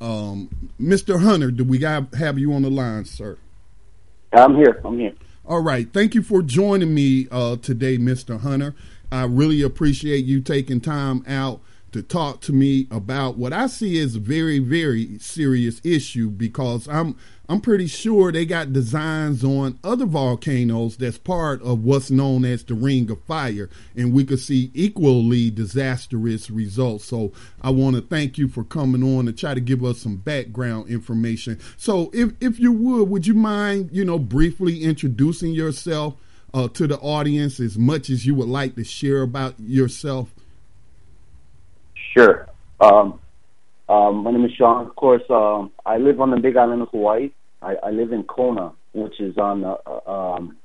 um, 0.00 0.70
Mr. 0.80 1.22
Hunter, 1.22 1.50
do 1.50 1.64
we 1.64 1.78
got, 1.78 2.14
have 2.14 2.38
you 2.38 2.52
on 2.52 2.62
the 2.62 2.70
line, 2.70 3.04
sir? 3.04 3.38
I'm 4.32 4.56
here. 4.56 4.80
I'm 4.84 4.98
here. 4.98 5.12
All 5.44 5.62
right. 5.62 5.90
Thank 5.92 6.14
you 6.14 6.22
for 6.22 6.42
joining 6.42 6.94
me 6.94 7.28
uh, 7.30 7.56
today, 7.56 7.98
Mr. 7.98 8.40
Hunter. 8.40 8.74
I 9.10 9.24
really 9.24 9.62
appreciate 9.62 10.24
you 10.24 10.40
taking 10.40 10.80
time 10.80 11.24
out 11.28 11.60
to 11.96 12.02
talk 12.02 12.40
to 12.42 12.52
me 12.52 12.86
about 12.90 13.38
what 13.38 13.52
I 13.52 13.66
see 13.66 13.98
as 14.00 14.16
a 14.16 14.20
very, 14.20 14.58
very 14.58 15.18
serious 15.18 15.80
issue 15.82 16.28
because 16.28 16.86
I'm 16.88 17.16
I'm 17.48 17.60
pretty 17.60 17.86
sure 17.86 18.32
they 18.32 18.44
got 18.44 18.72
designs 18.72 19.44
on 19.44 19.78
other 19.84 20.04
volcanoes 20.04 20.96
that's 20.96 21.16
part 21.16 21.62
of 21.62 21.84
what's 21.84 22.10
known 22.10 22.44
as 22.44 22.64
the 22.64 22.74
Ring 22.74 23.08
of 23.10 23.22
Fire, 23.22 23.70
and 23.94 24.12
we 24.12 24.24
could 24.24 24.40
see 24.40 24.72
equally 24.74 25.50
disastrous 25.50 26.50
results. 26.50 27.04
So 27.04 27.32
I 27.62 27.70
want 27.70 27.96
to 27.96 28.02
thank 28.02 28.36
you 28.36 28.48
for 28.48 28.64
coming 28.64 29.02
on 29.02 29.28
and 29.28 29.38
try 29.38 29.54
to 29.54 29.60
give 29.60 29.84
us 29.84 30.00
some 30.00 30.16
background 30.16 30.90
information. 30.90 31.58
So 31.76 32.10
if 32.12 32.32
if 32.40 32.58
you 32.58 32.72
would, 32.72 33.08
would 33.08 33.26
you 33.26 33.34
mind, 33.34 33.90
you 33.92 34.04
know, 34.04 34.18
briefly 34.18 34.82
introducing 34.82 35.52
yourself 35.52 36.14
uh, 36.52 36.68
to 36.68 36.86
the 36.86 36.98
audience 36.98 37.60
as 37.60 37.78
much 37.78 38.10
as 38.10 38.26
you 38.26 38.34
would 38.34 38.48
like 38.48 38.74
to 38.74 38.84
share 38.84 39.22
about 39.22 39.54
yourself? 39.60 40.34
Sure. 42.16 42.48
Um, 42.80 43.20
um, 43.90 44.24
my 44.24 44.30
name 44.30 44.46
is 44.46 44.52
Sean. 44.56 44.86
Of 44.86 44.96
course, 44.96 45.22
um, 45.28 45.70
I 45.84 45.98
live 45.98 46.18
on 46.20 46.30
the 46.30 46.38
Big 46.38 46.56
Island 46.56 46.80
of 46.80 46.88
Hawaii. 46.88 47.30
I, 47.60 47.74
I 47.82 47.90
live 47.90 48.10
in 48.12 48.22
Kona, 48.22 48.72
which 48.94 49.20
is 49.20 49.36
on 49.36 49.60
the 49.60 49.76
uh, 49.86 50.10
um, 50.10 50.56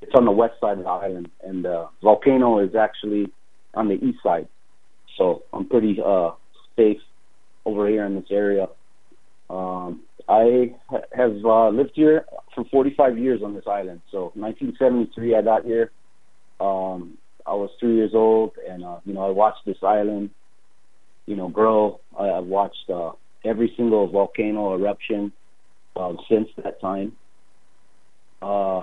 it's 0.00 0.12
on 0.14 0.24
the 0.24 0.30
west 0.30 0.54
side 0.60 0.78
of 0.78 0.84
the 0.84 0.90
island, 0.90 1.30
and 1.42 1.62
the 1.64 1.88
volcano 2.02 2.58
is 2.58 2.74
actually 2.74 3.30
on 3.74 3.88
the 3.88 4.02
east 4.02 4.18
side. 4.22 4.48
So 5.18 5.42
I'm 5.52 5.68
pretty 5.68 5.98
uh, 6.04 6.30
safe 6.74 7.00
over 7.66 7.86
here 7.86 8.06
in 8.06 8.14
this 8.14 8.30
area. 8.30 8.68
Um, 9.50 10.02
I 10.26 10.74
ha- 10.88 11.08
have 11.14 11.36
uh, 11.44 11.68
lived 11.68 11.92
here 11.94 12.24
for 12.54 12.64
45 12.64 13.18
years 13.18 13.42
on 13.42 13.54
this 13.54 13.64
island. 13.66 14.00
So 14.10 14.32
1973, 14.34 15.36
I 15.36 15.42
got 15.42 15.64
here. 15.64 15.90
Um, 16.60 17.18
I 17.46 17.52
was 17.52 17.68
three 17.78 17.96
years 17.96 18.12
old, 18.14 18.52
and 18.66 18.82
uh, 18.84 19.00
you 19.04 19.12
know 19.12 19.26
I 19.26 19.30
watched 19.30 19.66
this 19.66 19.82
island 19.82 20.30
you 21.26 21.36
know, 21.36 21.48
grow. 21.48 22.00
I, 22.18 22.30
I've 22.30 22.44
watched 22.44 22.90
uh, 22.92 23.12
every 23.44 23.72
single 23.76 24.08
volcano 24.08 24.74
eruption 24.74 25.32
uh, 25.96 26.12
since 26.28 26.48
that 26.62 26.80
time. 26.80 27.12
Uh, 28.42 28.82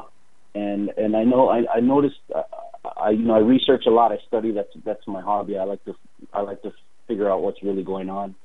and 0.56 0.90
and 0.98 1.16
I 1.16 1.24
know 1.24 1.50
I, 1.50 1.64
I 1.76 1.80
noticed 1.80 2.18
uh, 2.34 2.42
I 2.98 3.12
you 3.12 3.26
know 3.26 3.36
I 3.36 3.40
research 3.40 3.84
a 3.88 3.92
lot. 3.92 4.12
I 4.12 4.18
study. 4.28 4.52
That's 4.52 4.70
that's 4.86 5.06
my 5.08 5.22
hobby. 5.22 5.58
I 5.58 5.64
like 5.64 5.84
to 5.86 5.94
I 6.34 6.42
like 6.42 6.62
to 6.64 6.72
figure 7.08 7.30
out 7.30 7.42
what's 7.42 7.64
really 7.64 7.84
going 7.84 8.10
on. 8.10 8.36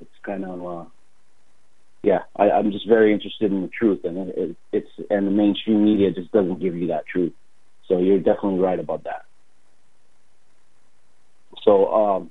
It's 0.00 0.10
kind 0.24 0.44
of 0.44 0.66
uh, 0.66 0.84
yeah. 2.02 2.20
I, 2.36 2.50
I'm 2.50 2.70
just 2.70 2.88
very 2.88 3.12
interested 3.12 3.50
in 3.50 3.62
the 3.62 3.68
truth, 3.68 4.00
and 4.04 4.28
it, 4.28 4.34
it, 4.36 4.56
it's 4.72 5.10
and 5.10 5.26
the 5.26 5.30
mainstream 5.30 5.84
media 5.84 6.10
just 6.12 6.30
doesn't 6.32 6.60
give 6.60 6.76
you 6.76 6.88
that 6.88 7.06
truth. 7.06 7.32
So 7.88 7.98
you're 7.98 8.18
definitely 8.18 8.60
right 8.60 8.78
about 8.78 9.04
that. 9.04 9.22
So 11.64 11.92
um, 11.92 12.30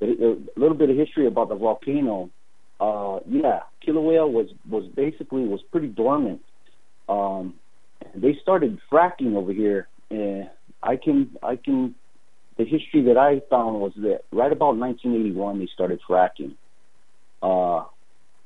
a, 0.00 0.36
little 0.56 0.76
bit 0.76 0.90
of 0.90 0.96
history 0.96 1.26
about 1.26 1.48
the 1.48 1.54
volcano. 1.54 2.30
Uh, 2.78 3.20
yeah, 3.28 3.60
Kilauea 3.86 4.30
was 4.30 4.48
was 4.68 4.84
basically 4.94 5.44
was 5.44 5.60
pretty 5.70 5.88
dormant. 5.88 6.42
Um, 7.08 7.54
they 8.14 8.36
started 8.42 8.78
fracking 8.90 9.34
over 9.36 9.52
here, 9.52 9.88
and 10.10 10.50
I 10.82 10.96
can 10.96 11.36
I 11.42 11.56
can 11.56 11.94
the 12.58 12.64
history 12.64 13.02
that 13.02 13.16
I 13.16 13.40
found 13.50 13.80
was 13.80 13.92
that 13.96 14.22
right 14.32 14.52
about 14.52 14.76
1981 14.76 15.58
they 15.58 15.68
started 15.72 16.00
fracking, 16.08 16.54
uh, 17.42 17.84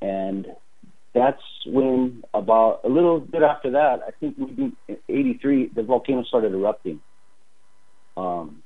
and 0.00 0.46
that's 1.12 1.42
when 1.66 2.22
about 2.32 2.80
a 2.84 2.88
little 2.88 3.18
bit 3.20 3.42
after 3.42 3.72
that, 3.72 4.00
I 4.06 4.10
think 4.12 4.38
maybe 4.38 4.72
83, 5.08 5.70
the 5.74 5.82
volcano 5.82 6.22
started 6.24 6.52
erupting. 6.52 7.00
Um, 8.16 8.62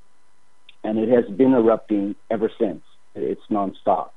and 0.85 0.99
it 0.99 1.09
has 1.09 1.25
been 1.37 1.55
erupting 1.55 2.15
ever 2.31 2.51
since. 2.61 2.83
It's 3.15 3.41
nonstop. 3.51 4.11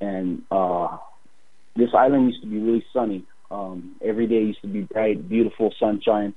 And 0.00 0.42
uh, 0.50 0.98
this 1.76 1.90
island 1.96 2.26
used 2.26 2.42
to 2.42 2.48
be 2.48 2.58
really 2.58 2.84
sunny. 2.92 3.24
Um, 3.50 3.94
every 4.04 4.26
day 4.26 4.40
used 4.40 4.60
to 4.62 4.68
be 4.68 4.82
bright, 4.82 5.28
beautiful 5.28 5.72
sunshine. 5.78 6.34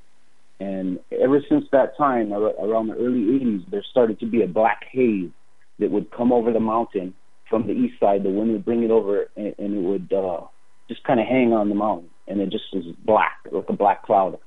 And 0.60 1.00
ever 1.12 1.42
since 1.50 1.66
that 1.72 1.98
time, 1.98 2.32
around 2.32 2.88
the 2.88 2.96
early 2.96 3.40
80s, 3.40 3.70
there 3.72 3.84
started 3.90 4.20
to 4.20 4.26
be 4.26 4.44
a 4.44 4.48
black 4.48 4.82
haze 4.92 5.32
that 5.80 5.90
would 5.90 6.12
come 6.12 6.32
over 6.32 6.54
the 6.54 6.60
mountain 6.60 7.14
from 7.50 7.66
the 7.66 7.74
east 7.74 8.00
side. 8.00 8.24
The 8.24 8.30
wind 8.30 8.52
would 8.52 8.66
bring 8.66 8.84
it 8.84 8.92
over, 8.92 9.30
and, 9.36 9.56
and 9.58 9.78
it 9.78 9.88
would 9.88 10.14
uh, 10.14 10.42
just 10.90 11.04
kind 11.06 11.20
of 11.20 11.26
hang 11.26 11.54
on 11.54 11.70
the 11.70 11.76
mountain, 11.76 12.10
and 12.28 12.42
it 12.42 12.52
just 12.52 12.66
was 12.74 12.84
black, 13.06 13.40
like 13.52 13.70
a 13.70 13.74
black 13.74 14.04
cloud. 14.04 14.38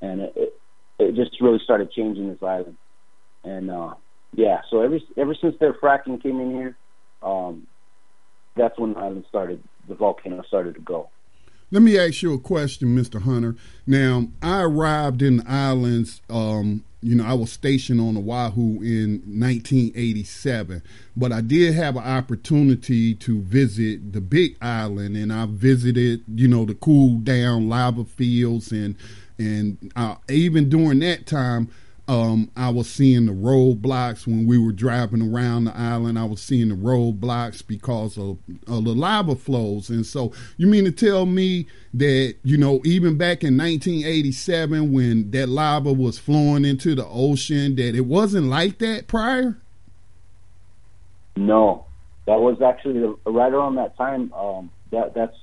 And 0.00 0.20
it, 0.20 0.54
it, 0.98 1.14
just 1.16 1.40
really 1.40 1.60
started 1.64 1.90
changing 1.90 2.28
this 2.28 2.42
island. 2.42 2.76
And 3.42 3.70
uh, 3.70 3.94
yeah, 4.34 4.60
so 4.70 4.80
ever 4.80 4.98
ever 5.16 5.34
since 5.34 5.56
their 5.58 5.74
fracking 5.74 6.22
came 6.22 6.40
in 6.40 6.50
here, 6.50 6.76
um, 7.22 7.66
that's 8.56 8.78
when 8.78 8.94
the 8.94 8.98
island 8.98 9.24
started. 9.28 9.62
The 9.88 9.94
volcano 9.94 10.42
started 10.42 10.74
to 10.74 10.80
go. 10.80 11.08
Let 11.70 11.82
me 11.82 11.98
ask 11.98 12.22
you 12.22 12.32
a 12.32 12.38
question, 12.38 12.96
Mr. 12.96 13.20
Hunter. 13.22 13.54
Now, 13.86 14.28
I 14.42 14.62
arrived 14.62 15.20
in 15.20 15.38
the 15.38 15.50
islands. 15.50 16.22
Um, 16.30 16.84
you 17.02 17.14
know, 17.14 17.24
I 17.24 17.34
was 17.34 17.52
stationed 17.52 18.00
on 18.00 18.16
Oahu 18.16 18.82
in 18.82 19.22
1987, 19.26 20.82
but 21.16 21.30
I 21.30 21.42
did 21.42 21.74
have 21.74 21.96
an 21.96 22.02
opportunity 22.02 23.14
to 23.16 23.40
visit 23.42 24.12
the 24.12 24.20
Big 24.20 24.56
Island, 24.60 25.16
and 25.16 25.32
I 25.32 25.46
visited, 25.46 26.24
you 26.34 26.48
know, 26.48 26.64
the 26.64 26.74
cool 26.74 27.18
down 27.18 27.68
lava 27.68 28.04
fields, 28.04 28.72
and 28.72 28.96
and 29.38 29.92
uh, 29.94 30.16
even 30.28 30.68
during 30.68 30.98
that 31.00 31.26
time, 31.26 31.70
um, 32.08 32.50
I 32.56 32.70
was 32.70 32.88
seeing 32.88 33.26
the 33.26 33.32
roadblocks 33.32 34.26
when 34.26 34.46
we 34.46 34.56
were 34.56 34.72
driving 34.72 35.20
around 35.22 35.64
the 35.64 35.76
island. 35.76 36.18
I 36.18 36.24
was 36.24 36.40
seeing 36.40 36.70
the 36.70 36.74
roadblocks 36.74 37.64
because 37.64 38.16
of, 38.16 38.38
of, 38.66 38.84
the 38.84 38.94
lava 38.94 39.36
flows. 39.36 39.90
And 39.90 40.06
so, 40.06 40.32
you 40.56 40.66
mean 40.66 40.86
to 40.86 40.90
tell 40.90 41.26
me 41.26 41.66
that, 41.92 42.36
you 42.42 42.56
know, 42.56 42.80
even 42.84 43.18
back 43.18 43.44
in 43.44 43.58
1987, 43.58 44.90
when 44.90 45.30
that 45.32 45.50
lava 45.50 45.92
was 45.92 46.18
flowing 46.18 46.64
into 46.64 46.94
the 46.94 47.06
ocean, 47.06 47.76
that 47.76 47.94
it 47.94 48.06
wasn't 48.06 48.46
like 48.46 48.78
that 48.78 49.06
prior? 49.06 49.58
No, 51.36 51.84
that 52.24 52.40
was 52.40 52.62
actually 52.62 53.00
right 53.26 53.52
around 53.52 53.74
that 53.74 53.98
time. 53.98 54.32
Um, 54.32 54.70
that 54.92 55.12
that's 55.12 55.36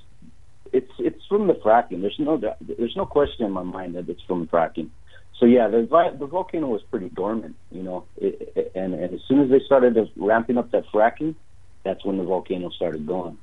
it's 0.72 0.90
it's 0.98 1.24
from 1.26 1.46
the 1.46 1.54
fracking. 1.54 2.02
There's 2.02 2.18
no 2.18 2.36
there's 2.60 2.96
no 2.96 3.06
question 3.06 3.46
in 3.46 3.52
my 3.52 3.62
mind 3.62 3.94
that 3.94 4.08
it's 4.08 4.22
from 4.22 4.48
fracking 4.48 4.90
so 5.38 5.44
yeah, 5.44 5.68
the 5.68 5.86
the 6.18 6.26
volcano 6.26 6.68
was 6.68 6.82
pretty 6.90 7.10
dormant, 7.10 7.56
you 7.70 7.82
know, 7.82 8.06
it, 8.16 8.52
it, 8.56 8.72
and, 8.74 8.94
and 8.94 9.14
as 9.14 9.20
soon 9.28 9.40
as 9.42 9.50
they 9.50 9.60
started 9.66 9.96
ramping 10.16 10.56
up 10.56 10.70
that 10.70 10.84
fracking, 10.92 11.34
that's 11.84 12.04
when 12.04 12.16
the 12.16 12.24
volcano 12.24 12.70
started 12.70 13.06
going. 13.06 13.36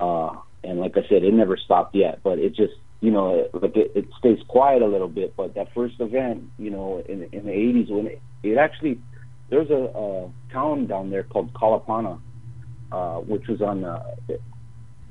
Uh, 0.00 0.36
and 0.64 0.80
like 0.80 0.96
I 0.96 1.02
said, 1.08 1.22
it 1.22 1.34
never 1.34 1.58
stopped 1.58 1.94
yet, 1.94 2.20
but 2.22 2.38
it 2.38 2.54
just, 2.54 2.72
you 3.00 3.10
know, 3.10 3.40
it, 3.40 3.50
like 3.54 3.76
it, 3.76 3.92
it 3.94 4.06
stays 4.18 4.38
quiet 4.48 4.80
a 4.80 4.86
little 4.86 5.08
bit. 5.08 5.36
But 5.36 5.54
that 5.54 5.74
first 5.74 6.00
event, 6.00 6.44
you 6.58 6.70
know, 6.70 7.04
in 7.06 7.24
in 7.32 7.44
the 7.44 7.52
80s 7.52 7.90
when 7.90 8.06
it, 8.06 8.22
it 8.42 8.56
actually 8.56 8.98
there's 9.50 9.68
a, 9.68 9.92
a 9.94 10.30
town 10.50 10.86
down 10.86 11.10
there 11.10 11.24
called 11.24 11.52
Kalapana, 11.52 12.20
uh, 12.90 13.16
which 13.16 13.48
was 13.48 13.60
on 13.60 13.84
uh, 13.84 14.02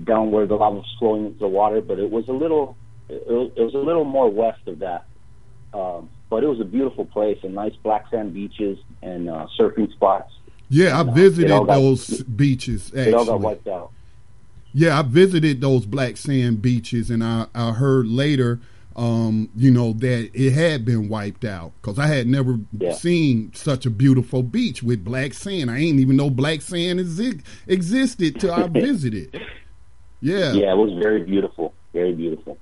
down 0.03 0.31
where 0.31 0.47
the 0.47 0.55
lava 0.55 0.77
was 0.77 0.95
flowing 0.97 1.27
into 1.27 1.39
the 1.39 1.47
water, 1.47 1.79
but 1.79 1.99
it 1.99 2.09
was 2.09 2.27
a 2.27 2.33
little 2.33 2.75
it, 3.07 3.53
it 3.55 3.61
was 3.61 3.75
a 3.75 3.85
little 3.85 4.05
more 4.05 4.31
west 4.31 4.67
of 4.67 4.79
that 4.79 5.05
um, 5.73 6.09
but 6.29 6.43
it 6.43 6.47
was 6.47 6.59
a 6.59 6.65
beautiful 6.65 7.05
place 7.05 7.39
and 7.43 7.53
nice 7.53 7.75
black 7.83 8.09
sand 8.09 8.33
beaches 8.33 8.77
and 9.01 9.29
uh, 9.29 9.47
surfing 9.59 9.91
spots. 9.91 10.33
Yeah, 10.69 10.99
and, 10.99 11.09
I 11.09 11.11
uh, 11.11 11.15
visited 11.15 11.51
uh, 11.51 11.63
those 11.65 12.21
got, 12.21 12.37
beaches. 12.37 12.87
Actually. 12.87 13.01
It 13.09 13.13
all 13.13 13.25
got 13.25 13.41
wiped 13.41 13.67
out. 13.67 13.91
Yeah, 14.73 14.97
I 14.97 15.01
visited 15.01 15.59
those 15.59 15.85
black 15.85 16.15
sand 16.17 16.61
beaches, 16.61 17.09
and 17.09 17.23
I, 17.23 17.47
I 17.53 17.71
heard 17.71 18.07
later, 18.07 18.61
um, 18.95 19.49
you 19.55 19.69
know, 19.69 19.91
that 19.93 20.31
it 20.33 20.51
had 20.51 20.85
been 20.85 21.09
wiped 21.09 21.43
out 21.43 21.73
because 21.81 21.99
I 21.99 22.07
had 22.07 22.27
never 22.27 22.57
yeah. 22.77 22.93
seen 22.93 23.51
such 23.53 23.85
a 23.85 23.89
beautiful 23.89 24.43
beach 24.43 24.81
with 24.81 25.03
black 25.03 25.33
sand. 25.33 25.69
I 25.69 25.79
ain't 25.79 25.99
even 25.99 26.15
know 26.15 26.29
black 26.29 26.61
sand 26.61 26.99
exi- 27.01 27.43
existed 27.67 28.39
till 28.39 28.53
I 28.53 28.67
visited. 28.67 29.41
Yeah, 30.21 30.53
yeah, 30.53 30.71
it 30.71 30.77
was 30.77 30.93
very 31.01 31.23
beautiful, 31.23 31.73
very 31.91 32.13
beautiful. 32.13 32.57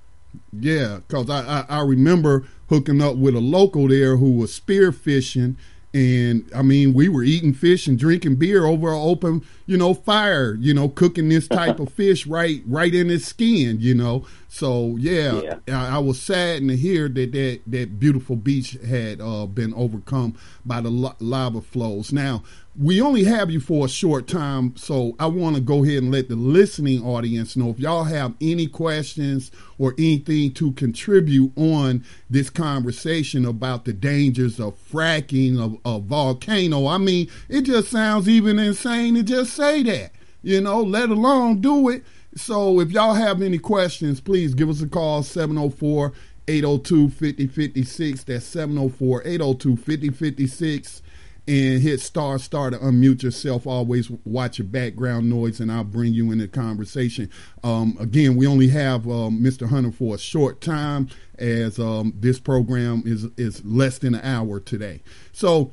Yeah, 0.51 0.99
because 1.07 1.29
I, 1.29 1.65
I, 1.69 1.79
I 1.79 1.81
remember 1.81 2.45
hooking 2.69 3.01
up 3.01 3.15
with 3.15 3.35
a 3.35 3.39
local 3.39 3.87
there 3.87 4.17
who 4.17 4.31
was 4.31 4.53
spear 4.53 4.91
fishing 4.91 5.57
and 5.91 6.47
I 6.55 6.61
mean, 6.61 6.93
we 6.93 7.09
were 7.09 7.23
eating 7.23 7.51
fish 7.51 7.87
and 7.87 7.97
drinking 7.97 8.35
beer 8.35 8.65
over 8.65 8.89
an 8.89 8.99
open, 9.01 9.43
you 9.65 9.75
know, 9.75 9.95
fire, 9.95 10.55
you 10.59 10.71
know, 10.71 10.87
cooking 10.87 11.29
this 11.29 11.47
type 11.47 11.79
of 11.79 11.91
fish 11.91 12.27
right, 12.27 12.61
right 12.67 12.93
in 12.93 13.09
his 13.09 13.25
skin, 13.25 13.77
you 13.79 13.95
know. 13.95 14.25
So 14.49 14.97
yeah, 14.99 15.57
yeah. 15.67 15.83
I, 15.83 15.95
I, 15.95 15.97
was 15.97 16.21
saddened 16.21 16.69
to 16.69 16.77
hear 16.77 17.09
that 17.09 17.31
that, 17.31 17.61
that 17.65 17.99
beautiful 17.99 18.35
beach 18.35 18.77
had 18.87 19.19
uh, 19.19 19.47
been 19.47 19.73
overcome 19.73 20.35
by 20.63 20.81
the 20.81 20.91
lava 20.91 21.61
flows. 21.61 22.13
Now, 22.13 22.43
we 22.77 23.01
only 23.01 23.23
have 23.23 23.49
you 23.49 23.59
for 23.59 23.85
a 23.85 23.89
short 23.89 24.27
time, 24.27 24.75
so 24.77 25.15
I 25.19 25.25
want 25.25 25.55
to 25.55 25.61
go 25.61 25.83
ahead 25.83 26.03
and 26.03 26.11
let 26.11 26.29
the 26.29 26.35
listening 26.35 27.03
audience 27.03 27.57
know 27.57 27.71
if 27.71 27.79
y'all 27.79 28.03
have 28.03 28.35
any 28.39 28.67
questions 28.67 29.51
or 29.77 29.93
anything 29.97 30.53
to 30.53 30.71
contribute 30.73 31.51
on 31.57 32.05
this 32.29 32.49
conversation 32.49 33.43
about 33.43 33.85
the 33.85 33.93
dangers 33.93 34.59
of 34.59 34.77
fracking 34.89 35.59
of 35.59 35.77
a 35.83 35.99
volcano. 35.99 36.87
I 36.87 36.99
mean, 36.99 37.29
it 37.49 37.61
just 37.63 37.89
sounds 37.89 38.29
even 38.29 38.59
insane 38.59 39.15
to 39.15 39.23
just 39.23 39.53
say 39.53 39.83
that, 39.83 40.11
you 40.43 40.61
know, 40.61 40.81
let 40.81 41.09
alone 41.09 41.61
do 41.61 41.89
it. 41.89 42.03
So 42.35 42.79
if 42.79 42.91
y'all 42.91 43.15
have 43.15 43.41
any 43.41 43.57
questions, 43.57 44.21
please 44.21 44.53
give 44.53 44.69
us 44.69 44.81
a 44.81 44.87
call 44.87 45.23
704 45.23 46.13
802 46.47 47.09
5056. 47.09 48.23
That's 48.23 48.45
704 48.45 49.23
802 49.25 49.75
5056 49.75 51.01
and 51.49 51.81
hit 51.81 51.99
star 51.99 52.37
star 52.37 52.69
to 52.69 52.77
unmute 52.77 53.23
yourself. 53.23 53.65
Always 53.65 54.11
watch 54.23 54.59
your 54.59 54.67
background 54.67 55.29
noise, 55.29 55.59
and 55.59 55.71
I'll 55.71 55.83
bring 55.83 56.13
you 56.13 56.31
in 56.31 56.37
the 56.37 56.47
conversation. 56.47 57.31
Um, 57.63 57.97
again, 57.99 58.35
we 58.35 58.45
only 58.45 58.67
have 58.67 59.07
um, 59.07 59.39
Mr. 59.41 59.67
Hunter 59.67 59.91
for 59.91 60.13
a 60.13 60.19
short 60.19 60.61
time, 60.61 61.09
as 61.39 61.79
um, 61.79 62.13
this 62.19 62.39
program 62.39 63.01
is 63.03 63.25
is 63.35 63.65
less 63.65 63.97
than 63.97 64.13
an 64.13 64.21
hour 64.21 64.59
today. 64.59 65.01
So, 65.31 65.71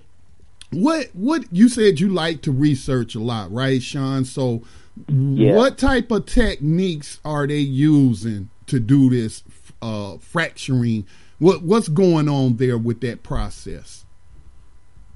what 0.71 1.09
what 1.13 1.45
you 1.53 1.69
said 1.69 2.01
you 2.01 2.09
like 2.09 2.41
to 2.43 2.53
research 2.53 3.15
a 3.15 3.21
lot, 3.21 3.53
right, 3.53 3.83
Sean? 3.83 4.25
So, 4.25 4.63
yeah. 5.09 5.55
what 5.55 5.77
type 5.77 6.11
of 6.11 6.25
techniques 6.25 7.21
are 7.23 7.47
they 7.47 7.59
using 7.59 8.49
to 8.69 8.81
do 8.81 9.11
this 9.11 9.45
uh, 9.83 10.17
fracturing? 10.17 11.07
What 11.39 11.63
what's 11.63 11.89
going 11.89 12.31
on 12.31 12.57
there 12.57 12.79
with 12.79 13.03
that 13.03 13.23
process? 13.23 14.07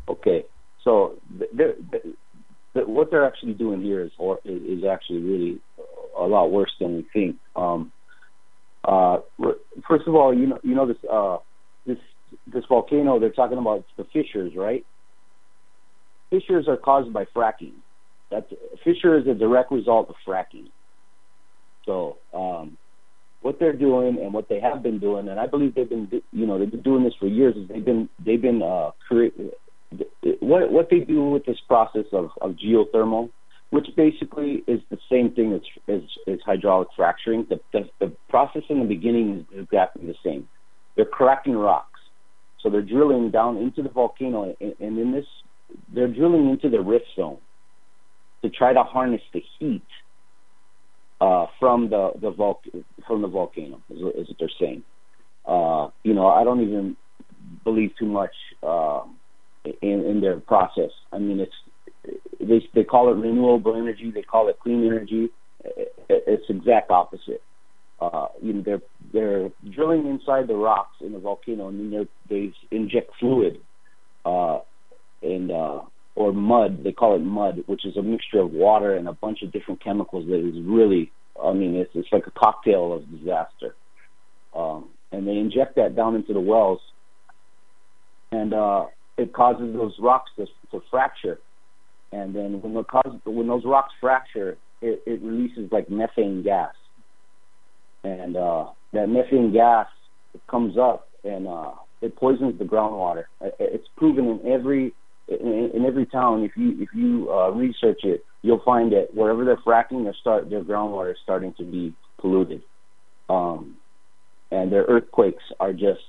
Okay, 0.06 0.44
so 0.90 1.14
they're, 1.52 1.74
they're, 2.74 2.84
what 2.86 3.10
they're 3.10 3.26
actually 3.26 3.54
doing 3.54 3.80
here 3.80 4.00
is 4.02 4.10
is 4.44 4.84
actually 4.84 5.20
really 5.20 5.60
a 6.18 6.24
lot 6.24 6.50
worse 6.50 6.72
than 6.80 6.96
we 6.96 7.06
think. 7.12 7.36
Um, 7.54 7.92
uh, 8.84 9.18
first 9.86 10.08
of 10.08 10.14
all, 10.16 10.36
you 10.36 10.48
know 10.48 10.58
you 10.64 10.74
know 10.74 10.86
this 10.86 10.96
uh, 11.10 11.38
this 11.86 11.98
this 12.52 12.64
volcano 12.68 13.20
they're 13.20 13.30
talking 13.30 13.58
about 13.58 13.84
the 13.96 14.04
fissures, 14.04 14.52
right? 14.56 14.84
Fissures 16.30 16.66
are 16.66 16.76
caused 16.76 17.12
by 17.12 17.24
fracking. 17.36 17.74
That 18.30 18.48
fissure 18.84 19.18
is 19.18 19.26
a 19.28 19.34
direct 19.34 19.70
result 19.70 20.08
of 20.08 20.16
fracking. 20.26 20.70
So 21.86 22.18
um, 22.34 22.76
what 23.42 23.58
they're 23.60 23.72
doing 23.72 24.18
and 24.20 24.32
what 24.32 24.48
they 24.48 24.60
have 24.60 24.82
been 24.82 24.98
doing, 24.98 25.28
and 25.28 25.38
I 25.38 25.46
believe 25.46 25.74
they've 25.74 25.88
been, 25.88 26.08
you 26.32 26.46
know, 26.46 26.58
they've 26.58 26.70
been 26.70 26.82
doing 26.82 27.04
this 27.04 27.14
for 27.18 27.26
years. 27.26 27.56
Is 27.56 27.68
they've 27.68 27.84
been 27.84 28.08
they've 28.24 28.42
been 28.42 28.62
uh, 28.62 28.90
what 30.40 30.70
what 30.70 30.90
they 30.90 31.00
do 31.00 31.30
with 31.30 31.44
this 31.46 31.58
process 31.66 32.06
of, 32.12 32.30
of 32.40 32.52
geothermal, 32.52 33.30
which 33.70 33.86
basically 33.96 34.62
is 34.66 34.80
the 34.90 34.98
same 35.10 35.32
thing 35.32 35.52
as 35.52 35.62
as, 35.88 36.02
as 36.26 36.38
hydraulic 36.44 36.88
fracturing. 36.96 37.46
The, 37.48 37.60
the 37.72 37.88
the 37.98 38.12
process 38.28 38.62
in 38.68 38.80
the 38.80 38.86
beginning 38.86 39.46
is 39.52 39.64
exactly 39.64 40.06
the 40.06 40.14
same. 40.24 40.48
They're 40.96 41.04
cracking 41.04 41.56
rocks, 41.56 42.00
so 42.60 42.70
they're 42.70 42.82
drilling 42.82 43.30
down 43.30 43.56
into 43.56 43.82
the 43.82 43.88
volcano, 43.88 44.54
and, 44.60 44.74
and 44.80 44.98
in 44.98 45.12
this, 45.12 45.26
they're 45.92 46.08
drilling 46.08 46.50
into 46.50 46.68
the 46.68 46.80
rift 46.80 47.06
zone 47.16 47.38
to 48.42 48.50
try 48.50 48.72
to 48.72 48.82
harness 48.82 49.22
the 49.32 49.42
heat 49.58 49.86
uh, 51.20 51.46
from 51.58 51.90
the 51.90 52.12
the 52.20 52.54
from 53.06 53.22
the 53.22 53.28
volcano, 53.28 53.80
is, 53.90 53.98
is 53.98 54.28
what 54.28 54.36
they're 54.38 54.48
saying. 54.60 54.82
Uh, 55.46 55.88
you 56.02 56.14
know, 56.14 56.28
I 56.28 56.44
don't 56.44 56.60
even 56.60 56.96
believe 57.64 57.92
too 57.98 58.06
much. 58.06 58.34
Uh, 58.62 59.02
in, 59.64 60.04
in 60.04 60.20
their 60.20 60.40
process. 60.40 60.90
I 61.12 61.18
mean, 61.18 61.40
it's 61.40 61.52
they 62.40 62.66
they 62.74 62.84
call 62.84 63.10
it 63.12 63.16
renewable 63.16 63.76
energy, 63.76 64.10
they 64.10 64.22
call 64.22 64.48
it 64.48 64.58
clean 64.60 64.86
energy. 64.86 65.30
It's 66.08 66.48
exact 66.48 66.90
opposite. 66.90 67.42
Uh, 68.00 68.28
you 68.40 68.54
know, 68.54 68.62
they're 68.62 68.82
they're 69.12 69.50
drilling 69.74 70.06
inside 70.06 70.48
the 70.48 70.54
rocks 70.54 70.96
in 71.00 71.12
the 71.12 71.18
volcano, 71.18 71.68
and 71.68 71.92
then 71.92 72.08
they 72.28 72.52
inject 72.70 73.12
fluid, 73.20 73.60
uh, 74.24 74.60
and 75.22 75.50
uh, 75.50 75.80
or 76.14 76.32
mud. 76.32 76.82
They 76.82 76.92
call 76.92 77.16
it 77.16 77.20
mud, 77.20 77.64
which 77.66 77.84
is 77.84 77.96
a 77.98 78.02
mixture 78.02 78.40
of 78.40 78.52
water 78.52 78.96
and 78.96 79.06
a 79.06 79.12
bunch 79.12 79.42
of 79.42 79.52
different 79.52 79.84
chemicals 79.84 80.26
that 80.28 80.38
is 80.38 80.54
really, 80.64 81.12
I 81.42 81.52
mean, 81.52 81.76
it's 81.76 81.90
it's 81.94 82.08
like 82.10 82.26
a 82.26 82.30
cocktail 82.30 82.94
of 82.94 83.10
disaster. 83.10 83.74
Um, 84.54 84.88
and 85.12 85.26
they 85.26 85.36
inject 85.36 85.76
that 85.76 85.94
down 85.94 86.14
into 86.14 86.32
the 86.32 86.40
wells, 86.40 86.80
and 88.32 88.54
uh, 88.54 88.86
it 89.16 89.32
causes 89.32 89.74
those 89.74 89.94
rocks 90.00 90.30
to, 90.36 90.46
to 90.70 90.80
fracture. 90.90 91.38
And 92.12 92.34
then 92.34 92.60
when 92.62 92.82
cause, 92.84 93.14
when 93.24 93.46
those 93.46 93.64
rocks 93.64 93.92
fracture, 94.00 94.56
it, 94.82 95.02
it 95.06 95.22
releases 95.22 95.70
like 95.70 95.88
methane 95.90 96.42
gas, 96.42 96.74
and 98.02 98.36
uh, 98.36 98.66
that 98.92 99.08
methane 99.08 99.52
gas 99.52 99.86
comes 100.48 100.76
up 100.78 101.08
and 101.24 101.46
uh, 101.46 101.72
it 102.00 102.16
poisons 102.16 102.58
the 102.58 102.64
groundwater. 102.64 103.24
It's 103.58 103.86
proven 103.96 104.26
in 104.26 104.50
every 104.50 104.92
in, 105.28 105.70
in 105.74 105.84
every 105.84 106.06
town. 106.06 106.42
If 106.42 106.52
you 106.56 106.82
if 106.82 106.88
you 106.94 107.30
uh, 107.30 107.50
research 107.50 108.00
it, 108.02 108.24
you'll 108.42 108.62
find 108.64 108.92
that 108.92 109.08
wherever 109.14 109.44
they're 109.44 109.56
fracking, 109.58 110.04
their 110.04 110.16
start 110.20 110.50
their 110.50 110.64
groundwater 110.64 111.12
is 111.12 111.18
starting 111.22 111.54
to 111.58 111.64
be 111.64 111.94
polluted, 112.18 112.62
um, 113.28 113.76
and 114.50 114.72
their 114.72 114.84
earthquakes 114.84 115.44
are 115.60 115.72
just 115.72 116.00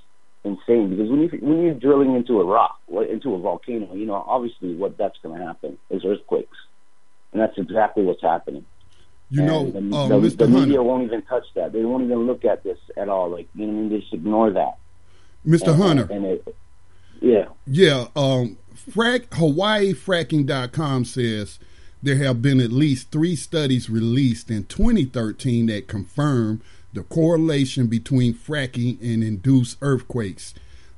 insane 0.43 0.89
because 0.89 1.10
when 1.10 1.21
you 1.21 1.30
when 1.41 1.63
you're 1.63 1.73
drilling 1.73 2.15
into 2.15 2.39
a 2.39 2.45
rock, 2.45 2.80
into 3.10 3.34
a 3.36 3.39
volcano, 3.39 3.93
you 3.93 4.06
know 4.06 4.15
obviously 4.15 4.75
what 4.75 4.97
that's 4.97 5.17
going 5.21 5.38
to 5.38 5.45
happen 5.45 5.77
is 5.89 6.04
earthquakes, 6.06 6.58
and 7.32 7.41
that's 7.41 7.58
exactly 7.58 8.04
what's 8.04 8.21
happening. 8.21 8.65
You 9.30 9.43
know, 9.43 9.71
the, 9.71 9.77
uh, 9.77 10.08
the, 10.08 10.15
Mr. 10.15 10.38
the 10.39 10.47
media 10.49 10.84
won't 10.84 11.04
even 11.04 11.21
touch 11.21 11.45
that. 11.56 11.71
They 11.71 11.86
won't 11.86 12.04
even 12.04 12.27
look 12.27 12.43
at 12.43 12.63
this 12.63 12.77
at 12.97 13.08
all. 13.08 13.30
Like 13.30 13.47
you 13.56 13.65
know, 13.65 13.89
they 13.89 13.99
just 13.99 14.13
ignore 14.13 14.51
that. 14.51 14.77
Mr. 15.47 15.69
And, 15.69 15.82
Hunter, 15.82 16.08
and 16.12 16.25
it, 16.25 16.56
yeah, 17.21 17.45
yeah. 17.65 18.08
Um, 18.15 18.58
frack 18.75 19.27
HawaiiFracking.com 19.30 21.06
says 21.06 21.60
there 22.04 22.17
have 22.17 22.41
been 22.41 22.60
at 22.60 22.71
least 22.71 23.12
three 23.12 23.36
studies 23.36 23.89
released 23.89 24.49
in 24.49 24.65
2013 24.65 25.67
that 25.67 25.88
confirm 25.88 26.62
the 26.93 27.04
correlation 27.04 27.88
between 27.88 28.34
fracking 28.34 28.99
and 29.01 29.23
induced 29.23 29.77
earthquakes. 29.82 30.54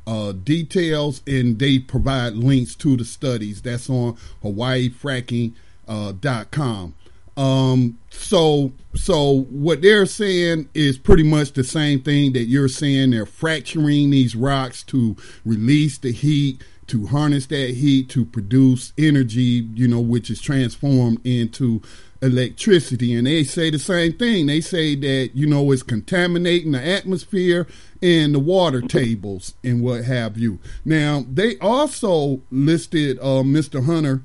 Uh, 0.06 0.34
details 0.34 1.21
and 1.25 1.60
they 1.60 1.79
provide 1.79 2.34
links 2.34 2.75
to 2.75 2.97
the 2.97 3.06
studies. 3.06 3.62
That's 3.62 3.89
on 3.89 4.17
HawaiiFracking.com. 4.43 6.95
Um, 7.36 7.97
so, 8.10 8.71
so 8.95 9.41
what 9.49 9.82
they're 9.82 10.06
saying 10.06 10.69
is 10.73 10.97
pretty 10.97 11.23
much 11.23 11.53
the 11.53 11.63
same 11.63 12.01
thing 12.01 12.34
that 12.34 12.43
you're 12.43 12.67
saying. 12.67 13.12
They're 13.12 13.25
fracturing 13.25 14.12
these 14.12 14.36
rocks 14.36 14.84
to 14.84 15.15
release 15.45 15.97
the 15.97 16.12
heat, 16.12 16.62
to 16.88 17.08
harness 17.08 17.45
that 17.47 17.71
heat, 17.71 18.10
to 18.10 18.25
produce 18.25 18.93
energy, 18.97 19.67
you 19.73 19.88
know, 19.88 20.01
which 20.01 20.29
is 20.29 20.41
transformed 20.41 21.25
into 21.25 21.82
electricity. 22.23 23.13
And 23.13 23.27
they 23.27 23.43
say 23.43 23.69
the 23.69 23.77
same 23.77 24.13
thing. 24.13 24.47
They 24.47 24.62
say 24.62 24.95
that, 24.95 25.31
you 25.33 25.45
know, 25.45 25.71
it's 25.71 25.83
contaminating 25.83 26.71
the 26.71 26.83
atmosphere 26.83 27.67
and 28.01 28.33
the 28.33 28.39
water 28.39 28.81
tables 28.81 29.53
and 29.63 29.81
what 29.81 30.05
have 30.05 30.38
you. 30.38 30.59
Now, 30.86 31.25
they 31.29 31.57
also 31.59 32.41
listed 32.49 33.19
uh, 33.19 33.43
Mr. 33.43 33.86
Hunter 33.86 34.23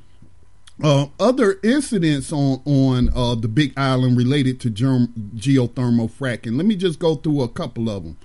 uh, 0.82 1.06
other 1.18 1.58
incidents 1.62 2.32
on 2.32 2.62
on 2.64 3.10
uh, 3.14 3.34
the 3.34 3.48
Big 3.48 3.72
Island 3.76 4.16
related 4.16 4.60
to 4.60 4.70
germ- 4.70 5.12
geothermal 5.34 6.10
fracking. 6.10 6.56
Let 6.56 6.66
me 6.66 6.76
just 6.76 6.98
go 6.98 7.16
through 7.16 7.42
a 7.42 7.48
couple 7.48 7.90
of 7.90 8.04
them. 8.04 8.16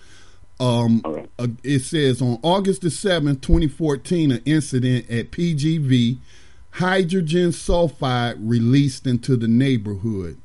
Um, 0.60 1.02
right. 1.04 1.30
uh, 1.40 1.48
it 1.64 1.80
says 1.80 2.22
on 2.22 2.40
August 2.44 2.82
the 2.82 2.92
seventh, 2.92 3.42
twenty 3.42 3.68
fourteen, 3.68 4.32
an 4.32 4.44
incident 4.46 5.10
at 5.10 5.32
PGV, 5.32 6.20
hydrogen 6.74 7.50
sulfide 7.50 8.36
released 8.40 9.06
into 9.06 9.36
the 9.36 9.48
neighborhood, 9.48 10.38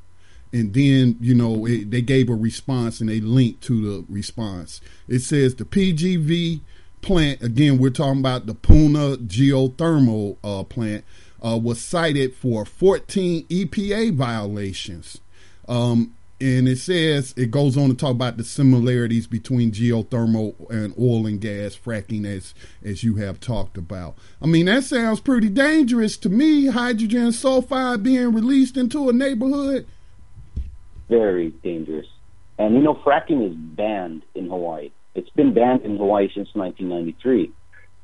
and 0.53 0.75
then 0.75 1.17
you 1.21 1.35
know 1.35 1.67
it, 1.67 1.91
they 1.91 2.03
gave 2.03 2.29
a 2.29 2.35
response 2.35 3.01
and 3.01 3.09
they 3.09 3.21
linked 3.21 3.63
to 3.63 3.83
the 3.83 4.13
response. 4.13 4.81
It 5.07 5.21
says 5.21 5.55
the 5.55 5.65
PGV 5.65 6.61
plant 7.01 7.43
again. 7.43 7.79
We're 7.79 7.91
talking 7.91 8.21
about 8.21 8.47
the 8.47 8.55
Puna 8.55 9.17
geothermal 9.17 10.37
uh, 10.45 10.65
plant 10.65 11.05
uh, 11.45 11.59
was 11.63 11.81
cited 11.81 12.35
for 12.35 12.65
14 12.65 13.47
EPA 13.47 14.15
violations. 14.15 15.19
Um, 15.69 16.15
and 16.41 16.69
it 16.69 16.79
says 16.79 17.35
it 17.37 17.51
goes 17.51 17.77
on 17.77 17.89
to 17.89 17.95
talk 17.95 18.13
about 18.13 18.37
the 18.37 18.45
similarities 18.45 19.27
between 19.27 19.73
geothermal 19.73 20.55
and 20.71 20.95
oil 20.99 21.27
and 21.27 21.41
gas 21.41 21.77
fracking, 21.77 22.25
as 22.25 22.55
as 22.85 23.03
you 23.03 23.17
have 23.17 23.41
talked 23.41 23.77
about. 23.77 24.17
I 24.41 24.47
mean, 24.47 24.67
that 24.67 24.85
sounds 24.85 25.21
pretty 25.21 25.49
dangerous 25.49 26.17
to 26.19 26.29
me. 26.29 26.67
Hydrogen 26.67 27.29
sulfide 27.29 28.03
being 28.03 28.33
released 28.33 28.77
into 28.77 29.09
a 29.09 29.13
neighborhood. 29.13 29.87
very 31.09 31.51
dangerous. 31.63 32.07
And 32.59 32.75
you 32.75 32.83
know, 32.83 32.95
fracking 32.95 33.49
is 33.49 33.55
banned 33.57 34.23
in 34.35 34.49
Hawaii. 34.49 34.91
It's 35.15 35.31
been 35.31 35.55
banned 35.55 35.83
in 35.83 35.97
Hawaii 35.97 36.29
since 36.35 36.49
1993. 36.55 37.53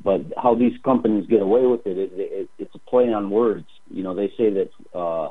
But 0.03 0.21
how 0.37 0.55
these 0.55 0.75
companies 0.85 1.27
get 1.27 1.41
away 1.41 1.67
with 1.67 1.87
it, 1.87 1.97
it, 1.97 2.11
it 2.15 2.51
it's 2.59 2.75
a 2.75 2.79
play 2.79 3.13
on 3.13 3.31
words. 3.31 3.67
You 3.91 4.03
know, 4.03 4.15
they 4.15 4.29
say 4.37 4.51
that 4.51 4.71
uh, 4.93 5.31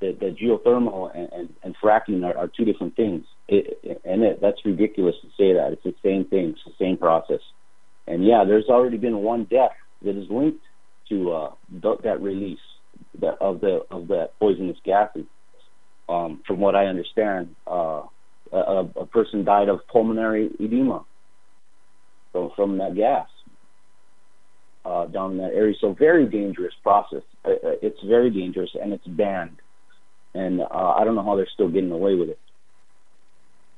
that 0.00 0.36
geothermal 0.36 1.10
and, 1.14 1.28
and, 1.32 1.54
and 1.62 1.76
fracking 1.82 2.24
are, 2.24 2.36
are 2.36 2.48
two 2.48 2.64
different 2.64 2.94
things, 2.96 3.24
it, 3.48 4.00
and 4.04 4.22
it, 4.22 4.40
that's 4.40 4.64
ridiculous 4.64 5.16
to 5.22 5.28
say 5.36 5.54
that. 5.54 5.72
It's 5.72 5.82
the 5.84 5.94
same 6.02 6.24
thing. 6.24 6.50
It's 6.50 6.64
the 6.64 6.84
same 6.84 6.96
process. 6.96 7.40
And 8.06 8.24
yeah, 8.24 8.44
there's 8.46 8.66
already 8.68 8.96
been 8.96 9.18
one 9.18 9.44
death 9.44 9.72
that 10.02 10.16
is 10.16 10.30
linked 10.30 10.64
to 11.08 11.32
uh, 11.32 11.50
that 12.04 12.20
release 12.20 12.58
that, 13.20 13.36
of 13.40 13.60
the 13.60 13.80
of 13.90 14.08
that 14.08 14.30
poisonous 14.38 14.76
gases. 14.84 15.26
Um, 16.08 16.42
from 16.46 16.60
what 16.60 16.74
I 16.74 16.86
understand, 16.86 17.54
uh, 17.66 18.02
a, 18.52 18.88
a 18.96 19.06
person 19.06 19.44
died 19.44 19.68
of 19.68 19.80
pulmonary 19.88 20.50
edema 20.58 21.04
from, 22.32 22.50
from 22.56 22.78
that 22.78 22.94
gas 22.94 23.28
uh, 24.84 25.06
down 25.06 25.32
in 25.32 25.38
that 25.38 25.52
area. 25.52 25.74
So 25.80 25.94
very 25.98 26.26
dangerous 26.26 26.72
process. 26.82 27.22
Uh, 27.44 27.50
uh, 27.50 27.76
it's 27.82 28.00
very 28.06 28.30
dangerous 28.30 28.70
and 28.80 28.92
it's 28.92 29.06
banned. 29.06 29.58
And 30.34 30.60
uh, 30.60 30.94
I 30.96 31.04
don't 31.04 31.14
know 31.14 31.24
how 31.24 31.36
they're 31.36 31.48
still 31.52 31.68
getting 31.68 31.90
away 31.90 32.14
with 32.14 32.28
it. 32.28 32.38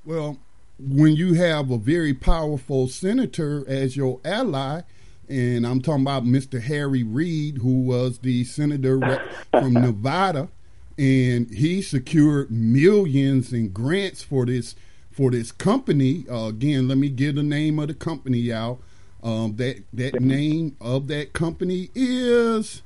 Well, 0.04 0.38
when 0.78 1.14
you 1.14 1.34
have 1.34 1.70
a 1.70 1.78
very 1.78 2.14
powerful 2.14 2.88
senator 2.88 3.64
as 3.68 3.96
your 3.96 4.20
ally, 4.24 4.82
and 5.28 5.66
I'm 5.66 5.80
talking 5.80 6.02
about 6.02 6.24
Mr. 6.24 6.60
Harry 6.60 7.02
Reid, 7.02 7.58
who 7.58 7.82
was 7.82 8.18
the 8.18 8.44
senator 8.44 9.22
from 9.50 9.74
Nevada, 9.74 10.48
and 10.98 11.50
he 11.50 11.80
secured 11.82 12.50
millions 12.50 13.52
in 13.52 13.70
grants 13.70 14.22
for 14.22 14.44
this 14.44 14.74
for 15.10 15.30
this 15.30 15.52
company. 15.52 16.24
Uh, 16.30 16.48
again, 16.48 16.88
let 16.88 16.98
me 16.98 17.08
get 17.08 17.36
the 17.36 17.42
name 17.42 17.78
of 17.78 17.88
the 17.88 17.94
company 17.94 18.52
out. 18.52 18.80
Um, 19.22 19.56
that 19.56 19.84
that 19.92 20.20
name 20.20 20.76
of 20.80 21.08
that 21.08 21.32
company 21.32 21.90
is 21.94 22.82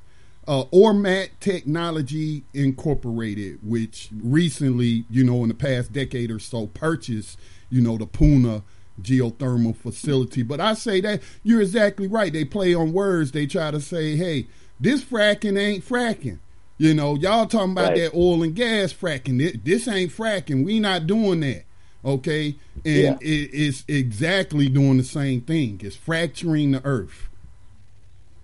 uh, 0.46 0.64
Ormat 0.66 1.30
Technology 1.40 2.44
Incorporated, 2.52 3.58
which 3.62 4.08
recently, 4.12 5.04
you 5.10 5.24
know, 5.24 5.42
in 5.42 5.48
the 5.48 5.54
past 5.54 5.92
decade 5.92 6.30
or 6.30 6.38
so, 6.38 6.66
purchased, 6.68 7.38
you 7.70 7.80
know, 7.80 7.96
the 7.96 8.06
Puna 8.06 8.62
geothermal 9.02 9.74
facility. 9.76 10.42
But 10.42 10.60
I 10.60 10.74
say 10.74 11.00
that 11.00 11.22
you're 11.42 11.62
exactly 11.62 12.06
right. 12.06 12.32
They 12.32 12.44
play 12.44 12.74
on 12.74 12.92
words. 12.92 13.32
They 13.32 13.46
try 13.46 13.70
to 13.70 13.80
say, 13.80 14.16
"Hey, 14.16 14.46
this 14.78 15.02
fracking 15.02 15.58
ain't 15.58 15.86
fracking." 15.86 16.38
You 16.78 16.92
know, 16.94 17.14
y'all 17.16 17.46
talking 17.46 17.72
about 17.72 17.90
Right. 17.90 17.96
that 17.98 18.14
oil 18.14 18.42
and 18.42 18.54
gas 18.54 18.92
fracking. 18.92 19.38
This, 19.38 19.56
this 19.64 19.88
ain't 19.88 20.10
fracking. 20.12 20.64
We 20.64 20.80
not 20.80 21.06
doing 21.06 21.40
that. 21.40 21.64
Okay, 22.04 22.56
and 22.84 23.02
Yeah. 23.02 23.16
it, 23.20 23.50
it's 23.52 23.84
exactly 23.88 24.68
doing 24.68 24.98
the 24.98 25.04
same 25.04 25.40
thing. 25.40 25.80
It's 25.82 25.96
fracturing 25.96 26.72
the 26.72 26.84
earth. 26.84 27.30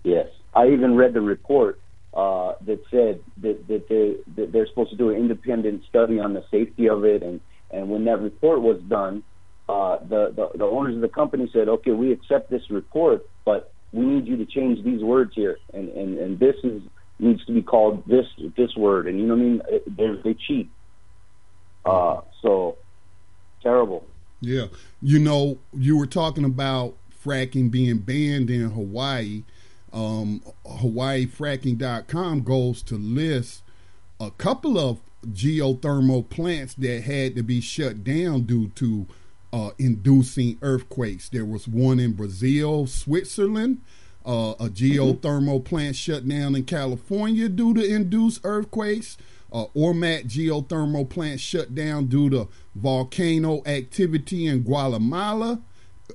Yes, 0.03 0.27
I 0.55 0.69
even 0.69 0.95
read 0.95 1.13
the 1.13 1.21
report 1.21 1.79
uh, 2.13 2.53
that 2.65 2.81
said 2.91 3.21
that, 3.37 3.67
that, 3.67 3.87
they, 3.87 4.15
that 4.35 4.51
they're 4.51 4.67
supposed 4.67 4.91
to 4.91 4.97
do 4.97 5.09
an 5.09 5.15
independent 5.17 5.83
study 5.89 6.19
on 6.19 6.33
the 6.33 6.43
safety 6.51 6.89
of 6.89 7.05
it, 7.05 7.23
and, 7.23 7.39
and 7.71 7.89
when 7.89 8.05
that 8.05 8.19
report 8.19 8.61
was 8.61 8.81
done, 8.89 9.23
uh, 9.69 9.97
the, 9.99 10.33
the 10.35 10.57
the 10.57 10.65
owners 10.65 10.95
of 10.95 11.01
the 11.01 11.07
company 11.07 11.49
said, 11.53 11.69
"Okay, 11.69 11.91
we 11.91 12.11
accept 12.11 12.49
this 12.49 12.69
report, 12.69 13.25
but 13.45 13.71
we 13.93 14.05
need 14.05 14.27
you 14.27 14.35
to 14.37 14.45
change 14.45 14.83
these 14.83 15.01
words 15.01 15.31
here, 15.33 15.57
and 15.73 15.87
and, 15.89 16.17
and 16.17 16.39
this 16.39 16.55
is 16.63 16.81
needs 17.19 17.45
to 17.45 17.53
be 17.53 17.61
called 17.61 18.03
this 18.05 18.25
this 18.57 18.75
word." 18.75 19.07
And 19.07 19.17
you 19.19 19.27
know 19.27 19.35
what 19.35 19.41
I 19.41 19.45
mean? 19.45 19.61
It- 19.69 19.97
They 19.97 20.07
they 20.23 20.33
cheat. 20.33 20.69
Uh, 21.85 22.21
so 22.41 22.77
terrible. 23.63 24.05
Yeah. 24.41 24.65
You 25.01 25.19
know, 25.19 25.59
you 25.73 25.97
were 25.97 26.07
talking 26.07 26.43
about 26.43 26.95
fracking 27.23 27.71
being 27.71 27.99
banned 27.99 28.49
in 28.49 28.71
Hawaii. 28.71 29.43
Um, 29.93 30.41
HawaiiFracking.com 30.65 32.43
goes 32.43 32.81
to 32.83 32.95
list 32.95 33.63
a 34.19 34.31
couple 34.31 34.77
of 34.77 34.99
geothermal 35.27 36.27
plants 36.29 36.73
that 36.75 37.03
had 37.03 37.35
to 37.35 37.43
be 37.43 37.61
shut 37.61 38.03
down 38.03 38.41
due 38.41 38.69
to 38.69 39.07
uh, 39.53 39.71
inducing 39.77 40.57
earthquakes. 40.61 41.29
There 41.29 41.45
was 41.45 41.67
one 41.67 41.99
in 41.99 42.13
Brazil, 42.13 42.87
Switzerland, 42.87 43.81
uh, 44.25 44.53
a 44.59 44.69
geothermal 44.69 45.63
plant 45.63 45.95
shut 45.95 46.27
down 46.27 46.55
in 46.55 46.63
California 46.63 47.49
due 47.49 47.73
to 47.73 47.83
induced 47.83 48.41
earthquakes. 48.43 49.17
Uh, 49.51 49.65
Ormat 49.75 50.27
geothermal 50.27 51.09
plant 51.09 51.41
shut 51.41 51.75
down 51.75 52.05
due 52.05 52.29
to 52.29 52.47
volcano 52.73 53.61
activity 53.65 54.47
in 54.47 54.61
Guatemala. 54.61 55.61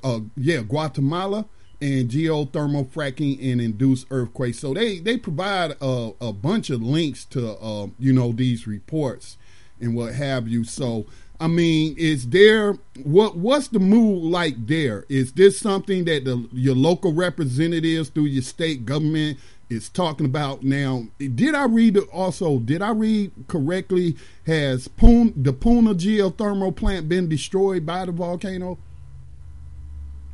Uh, 0.02 0.20
yeah, 0.36 0.62
Guatemala 0.62 1.46
and 1.80 2.10
geothermal 2.10 2.86
fracking 2.86 3.38
and 3.52 3.60
induced 3.60 4.06
earthquakes. 4.10 4.58
So 4.58 4.74
they 4.74 4.98
they 4.98 5.16
provide 5.16 5.76
a, 5.80 6.12
a 6.20 6.32
bunch 6.32 6.70
of 6.70 6.82
links 6.82 7.24
to 7.26 7.52
uh, 7.58 7.88
you 7.98 8.12
know 8.12 8.32
these 8.32 8.66
reports 8.66 9.36
and 9.80 9.94
what 9.94 10.14
have 10.14 10.48
you. 10.48 10.64
So 10.64 11.06
I 11.38 11.48
mean, 11.48 11.94
is 11.98 12.28
there 12.28 12.74
what 13.02 13.36
what's 13.36 13.68
the 13.68 13.78
mood 13.78 14.22
like 14.24 14.66
there? 14.66 15.04
Is 15.08 15.32
this 15.32 15.58
something 15.58 16.04
that 16.06 16.24
the 16.24 16.48
your 16.52 16.74
local 16.74 17.12
representatives 17.12 18.08
through 18.08 18.24
your 18.24 18.42
state 18.42 18.86
government 18.86 19.38
is 19.68 19.88
talking 19.88 20.26
about 20.26 20.62
now? 20.62 21.06
Did 21.18 21.54
I 21.54 21.64
read 21.66 21.98
also? 22.12 22.58
Did 22.58 22.80
I 22.80 22.90
read 22.90 23.32
correctly? 23.48 24.16
Has 24.46 24.88
Puna, 24.88 25.32
the 25.36 25.52
Puna 25.52 25.94
geothermal 25.94 26.74
plant 26.74 27.08
been 27.08 27.28
destroyed 27.28 27.84
by 27.84 28.06
the 28.06 28.12
volcano? 28.12 28.78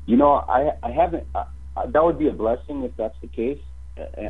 You 0.07 0.17
know, 0.17 0.33
I 0.33 0.73
I 0.83 0.91
haven't. 0.91 1.27
I, 1.35 1.45
that 1.87 2.05
would 2.05 2.19
be 2.19 2.29
a 2.29 2.33
blessing 2.33 2.83
if 2.83 2.97
that's 2.97 3.17
the 3.21 3.29
case, 3.29 3.61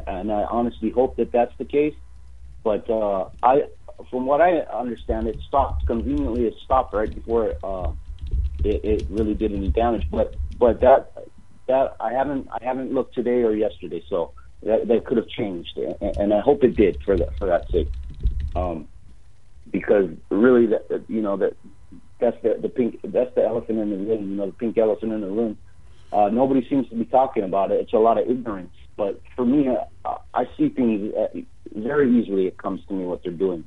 and 0.07 0.31
I 0.31 0.45
honestly 0.45 0.91
hope 0.91 1.17
that 1.17 1.33
that's 1.33 1.53
the 1.59 1.65
case. 1.65 1.95
But 2.63 2.89
uh, 2.89 3.29
I 3.43 3.65
from 4.11 4.27
what 4.27 4.41
I 4.41 4.59
understand, 4.61 5.27
it 5.29 5.39
stopped 5.49 5.87
conveniently. 5.87 6.47
It 6.47 6.55
stopped 6.65 6.95
right 6.95 7.13
before 7.13 7.55
uh, 7.63 7.93
it, 8.65 8.85
it 8.85 9.07
really 9.11 9.35
did 9.35 9.53
any 9.53 9.69
damage. 9.69 10.07
But 10.11 10.35
but 10.59 10.81
that 10.81 11.13
that 11.69 11.97
I 12.01 12.13
haven't 12.13 12.49
I 12.51 12.65
haven't 12.65 12.93
looked 12.93 13.15
today 13.15 13.43
or 13.43 13.55
yesterday, 13.55 14.05
so 14.09 14.33
that, 14.63 14.87
that 14.89 15.05
could 15.05 15.17
have 15.17 15.29
changed, 15.29 15.77
and, 15.77 16.17
and 16.17 16.35
I 16.35 16.41
hope 16.41 16.63
it 16.65 16.77
did 16.77 16.99
for 17.05 17.17
that 17.17 17.37
for 17.39 17.47
that 17.47 17.71
sake. 17.71 17.91
Um, 18.55 18.89
because 19.71 20.11
really, 20.31 20.67
that 20.67 21.05
you 21.09 21.23
know 21.23 21.37
that 21.39 21.57
that's 22.23 22.37
the 22.43 22.57
the 22.63 22.69
pink 22.69 23.01
that's 23.05 23.35
the 23.35 23.45
elephant 23.45 23.79
in 23.79 23.91
the 23.91 23.97
room. 23.97 24.31
You 24.31 24.37
know, 24.37 24.47
the 24.47 24.53
pink 24.53 24.79
elephant 24.79 25.13
in 25.13 25.21
the 25.21 25.27
room. 25.27 25.59
Uh, 26.13 26.29
nobody 26.29 26.67
seems 26.69 26.89
to 26.91 26.95
be 26.95 27.07
talking 27.07 27.43
about 27.43 27.71
it. 27.71 27.81
It's 27.81 27.93
a 27.95 27.99
lot 27.99 28.19
of 28.19 28.29
ignorance. 28.29 28.73
But 28.97 29.21
for 29.35 29.47
me, 29.47 29.69
uh, 29.69 30.15
I 30.35 30.45
see 30.57 30.69
things 30.69 31.13
uh, 31.15 31.39
very 31.75 32.11
easily. 32.19 32.47
It 32.47 32.59
comes 32.59 32.81
to 32.89 32.95
me 32.95 33.05
what 33.05 33.23
they're 33.23 33.33
doing. 33.33 33.65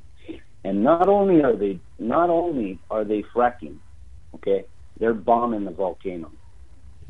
And 0.64 0.82
not 0.82 1.08
only 1.08 1.42
are 1.42 1.56
they 1.56 1.80
not 1.98 2.30
only 2.30 2.80
are 2.90 3.04
they 3.04 3.22
fracking, 3.34 3.76
okay, 4.36 4.64
they're 4.98 5.14
bombing 5.14 5.64
the 5.64 5.70
volcano. 5.70 6.32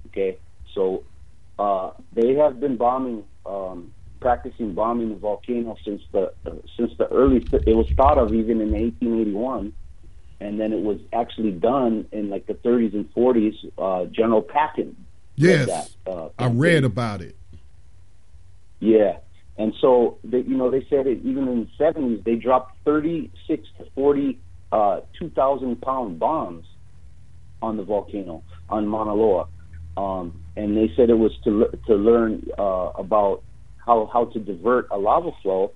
Okay, 0.09 0.39
so 0.75 1.05
uh, 1.59 1.91
they 2.15 2.35
have 2.35 2.61
been 2.61 2.77
bombing, 2.77 3.25
um, 3.47 3.93
practicing 4.21 4.75
bombing 4.75 5.11
the 5.11 5.17
volcano 5.17 5.77
since 5.85 6.03
the 6.13 6.33
uh, 6.47 6.51
since 6.77 6.93
the 6.99 7.07
early. 7.09 7.47
It 7.67 7.75
was 7.75 7.87
thought 7.97 8.19
of 8.19 8.35
even 8.35 8.61
in 8.61 8.73
1881, 8.73 9.73
and 10.41 10.61
then 10.61 10.73
it 10.73 10.83
was 10.83 10.99
actually 11.13 11.53
done 11.53 12.07
in 12.13 12.31
like 12.31 12.47
the 12.47 12.55
30s 12.55 12.95
and 12.95 13.13
40s. 13.15 13.55
Uh, 13.79 14.07
General 14.07 14.43
Patton. 14.43 14.97
Yes, 15.37 15.67
that, 15.67 16.11
uh, 16.11 16.29
I 16.39 16.49
read 16.49 16.85
about 16.85 17.21
it. 17.21 17.37
Yeah, 18.81 19.19
and 19.59 19.75
so, 19.81 20.19
they, 20.23 20.41
you 20.41 20.57
know, 20.57 20.71
they 20.71 20.87
said 20.91 21.07
it, 21.07 21.21
even 21.25 21.49
in 21.49 21.69
the 21.79 21.85
70s, 21.85 22.25
they 22.25 22.35
dropped 22.35 22.77
36 22.85 23.69
to 23.79 23.87
40 23.95 24.39
uh, 24.73 25.01
2,000 25.19 25.81
pound 25.81 26.19
bombs 26.19 26.67
on 27.63 27.77
the 27.77 27.83
volcano, 27.83 28.43
on 28.69 28.87
Mauna 28.87 29.15
Loa. 29.15 29.49
Um, 29.97 30.43
and 30.57 30.77
they 30.77 30.93
said 30.95 31.09
it 31.09 31.19
was 31.19 31.33
to, 31.45 31.71
to 31.87 31.95
learn 31.95 32.47
uh, 32.59 32.91
about 32.97 33.43
how, 33.79 34.11
how 34.13 34.27
to 34.27 34.39
divert 34.39 34.89
a 34.91 34.99
lava 34.99 35.31
flow 35.43 35.73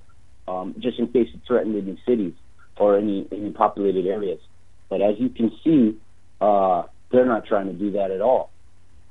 um, 0.46 0.74
just 0.78 0.98
in 0.98 1.06
case 1.08 1.28
it 1.32 1.40
threatened 1.46 1.76
any 1.76 1.98
cities 2.06 2.34
or 2.76 2.98
any, 2.98 3.26
any 3.32 3.50
populated 3.50 4.06
areas. 4.06 4.40
But 4.90 5.00
as 5.00 5.18
you 5.18 5.30
can 5.30 5.50
see, 5.64 5.96
uh, 6.40 6.82
they're 7.10 7.24
not 7.24 7.46
trying 7.46 7.66
to 7.66 7.72
do 7.72 7.92
that 7.92 8.10
at 8.10 8.20
all. 8.20 8.50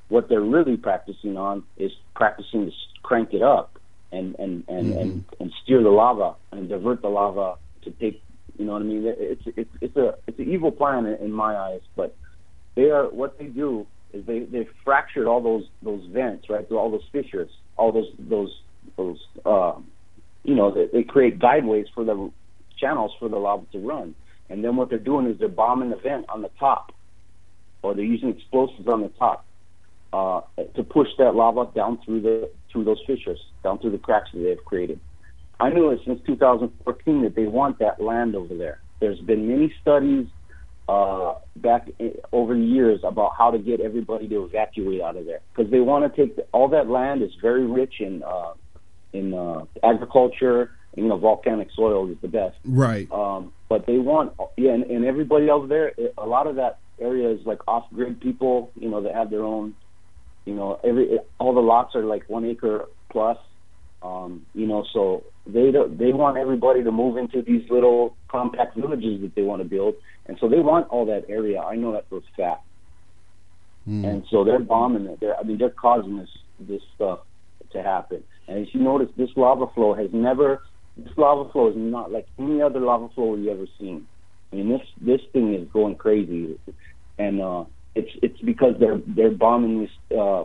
What 0.10 0.30
they're 0.30 0.42
really 0.42 0.78
practicing 0.78 1.38
on 1.38 1.64
is 1.78 1.92
practicing 2.16 2.68
to 2.68 2.72
crank 3.02 3.34
it 3.34 3.42
up 3.42 3.80
and 4.12 4.36
and 4.40 4.64
and, 4.68 4.88
mm-hmm. 4.88 5.00
and 5.00 5.26
and 5.40 5.54
steer 5.64 5.82
the 5.82 5.90
lava 5.90 6.36
and 6.52 6.70
divert 6.70 7.02
the 7.02 7.10
lava 7.10 7.56
to 7.84 7.92
take 7.92 8.22
you 8.58 8.66
know 8.66 8.74
what 8.74 8.82
I 8.82 8.86
mean 8.86 9.04
it's 9.06 9.44
it's 9.46 9.70
it's 9.82 9.96
a 9.96 10.16
it's 10.28 10.40
an 10.40 10.52
evil 10.52 10.72
plan 10.72 11.06
in, 11.06 11.16
in 11.16 11.32
my 11.32 11.56
eyes 11.56 11.82
but 11.96 12.16
they 12.76 12.90
are 12.90 13.06
what 13.06 13.38
they 13.38 13.46
do 13.46 13.86
is 14.14 14.26
they 14.26 14.40
they 14.40 14.68
fractured 14.84 15.28
all 15.28 15.42
those 15.42 15.66
those 15.82 16.04
vents 16.12 16.50
right 16.50 16.68
through 16.68 16.78
all 16.78 16.92
those 16.92 17.08
fissures 17.12 17.50
all 17.78 17.92
those 17.92 18.12
those 18.18 18.62
those 18.98 19.20
uh, 19.46 19.74
you 20.44 20.56
know 20.56 20.72
they, 20.72 20.88
they 20.88 21.04
create 21.04 21.40
guideways 21.40 21.86
for 21.94 22.04
the 22.04 22.32
channels 22.78 23.12
for 23.20 23.30
the 23.30 23.38
lava 23.38 23.66
to 23.72 23.80
run 23.80 24.16
and 24.50 24.64
then 24.64 24.76
what 24.76 24.90
they're 24.90 24.98
doing 24.98 25.28
is 25.28 25.38
they're 25.40 25.48
bombing 25.48 25.90
the 25.90 25.96
vent 25.96 26.26
on 26.30 26.42
the 26.42 26.50
top 26.60 26.92
or 27.82 27.94
they're 27.94 28.04
using 28.04 28.30
explosives 28.30 28.88
on 28.88 29.02
the 29.02 29.10
top 29.10 29.46
uh, 30.12 30.42
to 30.76 30.84
push 30.84 31.08
that 31.18 31.36
lava 31.36 31.70
down 31.76 32.00
through 32.04 32.22
the 32.22 32.50
through 32.72 32.84
those 32.84 33.02
fissures, 33.08 33.40
down 33.64 33.80
through 33.80 33.92
the 33.92 33.98
cracks 33.98 34.30
that 34.34 34.40
they've 34.40 34.64
created. 34.66 35.00
I 35.60 35.70
knew 35.70 35.90
it 35.90 36.00
since 36.06 36.20
2014 36.26 37.24
that 37.24 37.36
they 37.36 37.46
want 37.46 37.80
that 37.80 38.02
land 38.02 38.36
over 38.36 38.56
there. 38.56 38.80
There's 39.00 39.20
been 39.20 39.48
many 39.48 39.74
studies 39.82 40.28
uh, 40.88 41.36
back 41.58 41.90
in, 42.00 42.14
over 42.32 42.54
the 42.54 42.64
years 42.64 43.02
about 43.04 43.34
how 43.38 43.52
to 43.52 43.60
get 43.60 43.82
everybody 43.82 44.28
to 44.30 44.46
evacuate 44.46 45.02
out 45.02 45.18
of 45.18 45.26
there 45.26 45.42
because 45.54 45.72
they 45.72 45.80
want 45.80 46.12
to 46.12 46.22
take 46.22 46.36
the, 46.36 46.44
all 46.52 46.70
that 46.70 46.90
land 46.90 47.22
is 47.22 47.32
very 47.42 47.66
rich 47.66 47.96
in 48.00 48.24
uh, 48.24 48.54
in 49.14 49.34
uh, 49.34 49.66
agriculture. 49.84 50.72
You 50.96 51.08
know, 51.08 51.18
volcanic 51.18 51.70
soil 51.76 52.10
is 52.10 52.18
the 52.22 52.28
best. 52.28 52.58
Right. 52.66 53.10
Um, 53.12 53.54
but 53.70 53.86
they 53.86 53.98
want 53.98 54.34
yeah, 54.58 54.72
and, 54.72 54.84
and 54.84 55.06
everybody 55.06 55.50
over 55.50 55.68
there. 55.68 55.94
A 56.18 56.26
lot 56.26 56.48
of 56.48 56.56
that 56.56 56.80
area 57.00 57.30
is 57.30 57.46
like 57.46 57.60
off-grid 57.68 58.20
people. 58.20 58.72
You 58.76 58.90
know, 58.90 59.02
that 59.04 59.16
have 59.16 59.30
their 59.30 59.44
own 59.44 59.76
you 60.50 60.56
know, 60.56 60.80
every 60.84 61.20
all 61.38 61.54
the 61.54 61.60
lots 61.62 61.96
are 61.96 62.04
like 62.04 62.28
one 62.28 62.44
acre 62.44 62.86
plus. 63.12 63.38
Um, 64.02 64.46
you 64.56 64.66
know, 64.66 64.84
so 64.92 65.24
they 65.46 65.72
they 65.72 66.12
want 66.12 66.38
everybody 66.38 66.84
to 66.84 66.92
move 66.92 67.18
into 67.18 67.44
these 67.44 67.70
little 67.70 68.16
compact 68.30 68.76
villages 68.76 69.22
that 69.22 69.36
they 69.36 69.44
want 69.44 69.62
to 69.62 69.68
build, 69.68 69.94
and 70.26 70.38
so 70.40 70.50
they 70.50 70.60
want 70.60 70.88
all 70.90 71.06
that 71.06 71.26
area. 71.30 71.60
I 71.60 71.76
know 71.76 71.92
that 71.92 72.10
for 72.10 72.18
a 72.18 72.22
fact. 72.36 72.66
Mm. 73.88 74.06
And 74.06 74.26
so 74.32 74.44
they're 74.44 74.60
bombing 74.60 75.06
it. 75.06 75.20
They're, 75.20 75.38
I 75.38 75.44
mean, 75.44 75.60
they're 75.60 75.70
causing 75.70 76.18
this 76.18 76.30
this 76.60 76.82
stuff 76.96 77.20
to 77.74 77.84
happen. 77.84 78.24
And 78.48 78.60
as 78.60 78.74
you 78.74 78.80
notice, 78.80 79.10
this 79.18 79.30
lava 79.36 79.68
flow 79.76 79.94
has 79.94 80.10
never. 80.12 80.64
This 81.04 81.14
lava 81.18 81.50
flow 81.52 81.70
is 81.70 81.76
not 81.78 82.12
like 82.12 82.28
any 82.38 82.62
other 82.62 82.80
lava 82.80 83.10
flow 83.16 83.36
you've 83.36 83.48
ever 83.48 83.68
seen. 83.80 84.08
I 84.52 84.58
mean, 84.58 84.70
this 84.70 84.82
this 85.00 85.22
thing 85.34 85.54
is 85.54 85.68
going 85.72 85.96
crazy, 85.96 86.60
and 87.18 87.42
uh, 87.42 87.66
it's 87.96 88.12
it's 88.22 88.40
because 88.42 88.76
they're 88.80 89.00
they're 89.08 89.32
bombing 89.32 89.82
this 89.82 90.18
uh, 90.18 90.44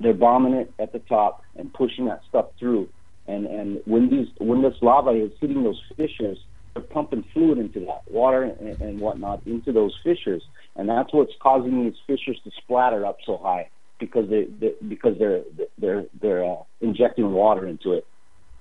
they're 0.00 0.14
bombing 0.14 0.54
it 0.54 0.72
at 0.78 0.92
the 0.92 1.00
top 1.00 1.42
and 1.56 1.72
pushing 1.72 2.06
that 2.06 2.20
stuff 2.28 2.46
through. 2.58 2.88
And 3.26 3.46
and 3.46 3.80
when 3.84 4.10
these 4.10 4.28
when 4.38 4.62
this 4.62 4.74
lava 4.82 5.10
is 5.10 5.32
hitting 5.40 5.62
those 5.62 5.80
fissures, 5.96 6.38
they're 6.74 6.82
pumping 6.82 7.24
fluid 7.32 7.58
into 7.58 7.80
that 7.80 8.02
water 8.10 8.42
and, 8.42 8.80
and 8.80 9.00
whatnot 9.00 9.46
into 9.46 9.72
those 9.72 9.94
fissures, 10.04 10.42
and 10.76 10.88
that's 10.88 11.12
what's 11.12 11.32
causing 11.42 11.84
these 11.84 11.98
fissures 12.06 12.40
to 12.44 12.50
splatter 12.62 13.04
up 13.04 13.18
so 13.26 13.38
high 13.42 13.68
because 13.98 14.28
they, 14.30 14.46
they 14.60 14.74
because 14.88 15.14
they're 15.18 15.42
they're 15.78 16.04
they're 16.20 16.44
uh, 16.44 16.62
injecting 16.80 17.32
water 17.32 17.66
into 17.66 17.92
it. 17.92 18.06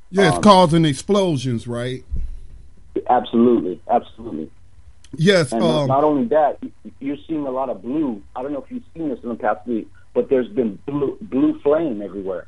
Yeah, 0.09 0.27
it's 0.27 0.37
um, 0.37 0.41
causing 0.43 0.85
explosions, 0.85 1.67
right? 1.67 2.03
Absolutely, 3.09 3.81
absolutely. 3.89 4.49
Yes. 5.15 5.51
And 5.51 5.63
um, 5.63 5.87
not 5.87 6.03
only 6.03 6.27
that, 6.29 6.59
you're 6.99 7.17
seeing 7.27 7.45
a 7.45 7.51
lot 7.51 7.69
of 7.69 7.81
blue. 7.81 8.21
I 8.35 8.43
don't 8.43 8.53
know 8.53 8.63
if 8.63 8.71
you've 8.71 8.83
seen 8.93 9.09
this 9.09 9.19
in 9.23 9.29
the 9.29 9.35
past 9.35 9.65
week, 9.67 9.87
but 10.13 10.29
there's 10.29 10.47
been 10.47 10.79
blue, 10.85 11.17
blue 11.21 11.59
flame 11.61 12.01
everywhere 12.01 12.47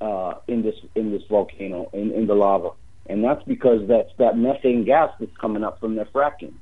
uh, 0.00 0.34
in 0.46 0.62
this 0.62 0.76
in 0.94 1.10
this 1.10 1.22
volcano 1.28 1.90
in, 1.92 2.12
in 2.12 2.26
the 2.26 2.34
lava, 2.34 2.70
and 3.06 3.22
that's 3.24 3.42
because 3.44 3.86
that's 3.88 4.10
that 4.18 4.36
methane 4.36 4.84
gas 4.84 5.12
that's 5.18 5.36
coming 5.36 5.64
up 5.64 5.80
from 5.80 5.96
their 5.96 6.06
fracking. 6.06 6.54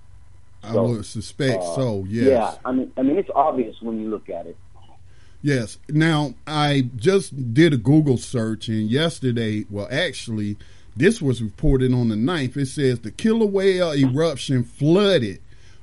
So, 0.62 0.85
I 0.85 0.88
would 0.88 1.07
suspect 1.07 1.62
uh, 1.62 1.75
so. 1.75 2.05
Yes. 2.09 2.27
Yeah. 2.29 2.55
I 2.64 2.73
mean, 2.73 2.92
I 2.97 3.03
mean, 3.03 3.19
it's 3.19 3.31
obvious 3.35 3.77
when 3.81 4.01
you 4.01 4.09
look 4.09 4.29
at 4.29 4.47
it. 4.47 4.57
Yes. 5.46 5.78
Now, 5.88 6.35
I 6.44 6.90
just 6.96 7.54
did 7.54 7.72
a 7.72 7.76
Google 7.76 8.16
search, 8.16 8.66
and 8.66 8.90
yesterday, 8.90 9.64
well, 9.70 9.87
actually, 9.92 10.56
this 10.96 11.22
was 11.22 11.40
reported 11.40 11.94
on 11.94 12.09
the 12.09 12.16
9th. 12.16 12.56
It 12.56 12.66
says 12.66 12.98
the 12.98 13.12
Kilauea 13.12 13.96
eruption 13.96 14.64
flooded 14.64 15.40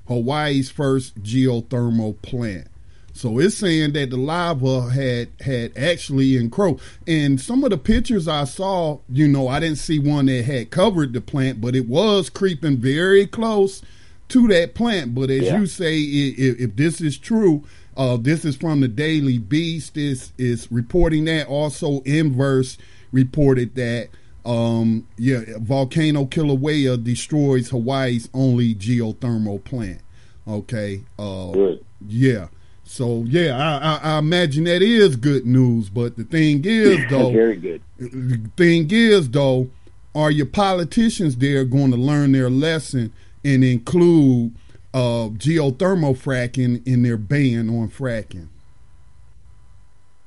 Hawaii's 0.09 0.69
first 0.69 1.23
geothermal 1.23 2.21
plant. 2.21 2.67
So 3.13 3.39
it's 3.39 3.55
saying 3.55 3.93
that 3.93 4.09
the 4.09 4.17
lava 4.17 4.89
had 4.89 5.29
had 5.39 5.77
actually 5.77 6.35
encroached. 6.35 6.83
And 7.07 7.39
some 7.39 7.63
of 7.63 7.69
the 7.69 7.77
pictures 7.77 8.27
I 8.27 8.43
saw, 8.43 8.99
you 9.07 9.29
know, 9.29 9.47
I 9.47 9.61
didn't 9.61 9.77
see 9.77 9.97
one 9.97 10.25
that 10.25 10.43
had 10.43 10.71
covered 10.71 11.13
the 11.13 11.21
plant, 11.21 11.61
but 11.61 11.73
it 11.73 11.87
was 11.87 12.29
creeping 12.29 12.79
very 12.79 13.25
close 13.25 13.81
to 14.27 14.47
that 14.49 14.73
plant. 14.73 15.15
But 15.15 15.29
as 15.29 15.43
yeah. 15.43 15.59
you 15.59 15.67
say, 15.67 15.99
if, 15.99 16.59
if, 16.59 16.75
this 16.75 16.99
is 16.99 17.17
true, 17.17 17.63
uh, 17.97 18.17
this 18.17 18.45
is 18.45 18.55
from 18.55 18.81
the 18.81 18.87
Daily 18.87 19.37
Beast. 19.37 19.97
Is 19.97 20.33
is 20.37 20.71
reporting 20.71 21.25
that 21.25 21.47
also 21.47 22.01
Inverse 22.01 22.77
reported 23.11 23.75
that 23.75 24.09
um, 24.45 25.07
yeah, 25.17 25.41
volcano 25.59 26.25
Kilauea 26.25 27.01
destroys 27.01 27.69
Hawaii's 27.69 28.29
only 28.33 28.75
geothermal 28.75 29.63
plant. 29.63 30.01
Okay. 30.47 31.03
Uh, 31.17 31.51
Good. 31.51 31.85
Yeah. 32.07 32.47
So 32.83 33.23
yeah, 33.23 33.57
I, 33.57 33.77
I, 33.77 34.15
I, 34.15 34.19
imagine 34.19 34.65
that 34.65 34.81
is 34.81 35.15
good 35.15 35.45
news. 35.45 35.89
But 35.89 36.17
the 36.17 36.25
thing 36.25 36.63
is, 36.65 36.99
though, 37.09 37.31
very 37.31 37.55
good. 37.55 37.81
The 37.97 38.49
thing 38.57 38.87
is, 38.91 39.29
though, 39.29 39.69
are 40.13 40.29
your 40.29 40.45
politicians 40.45 41.37
there 41.37 41.63
going 41.63 41.91
to 41.91 41.97
learn 41.97 42.33
their 42.33 42.49
lesson 42.49 43.13
and 43.45 43.63
include 43.63 44.53
uh, 44.93 45.29
geothermal 45.29 46.15
fracking 46.15 46.85
in 46.85 47.03
their 47.03 47.17
ban 47.17 47.69
on 47.69 47.89
fracking? 47.89 48.47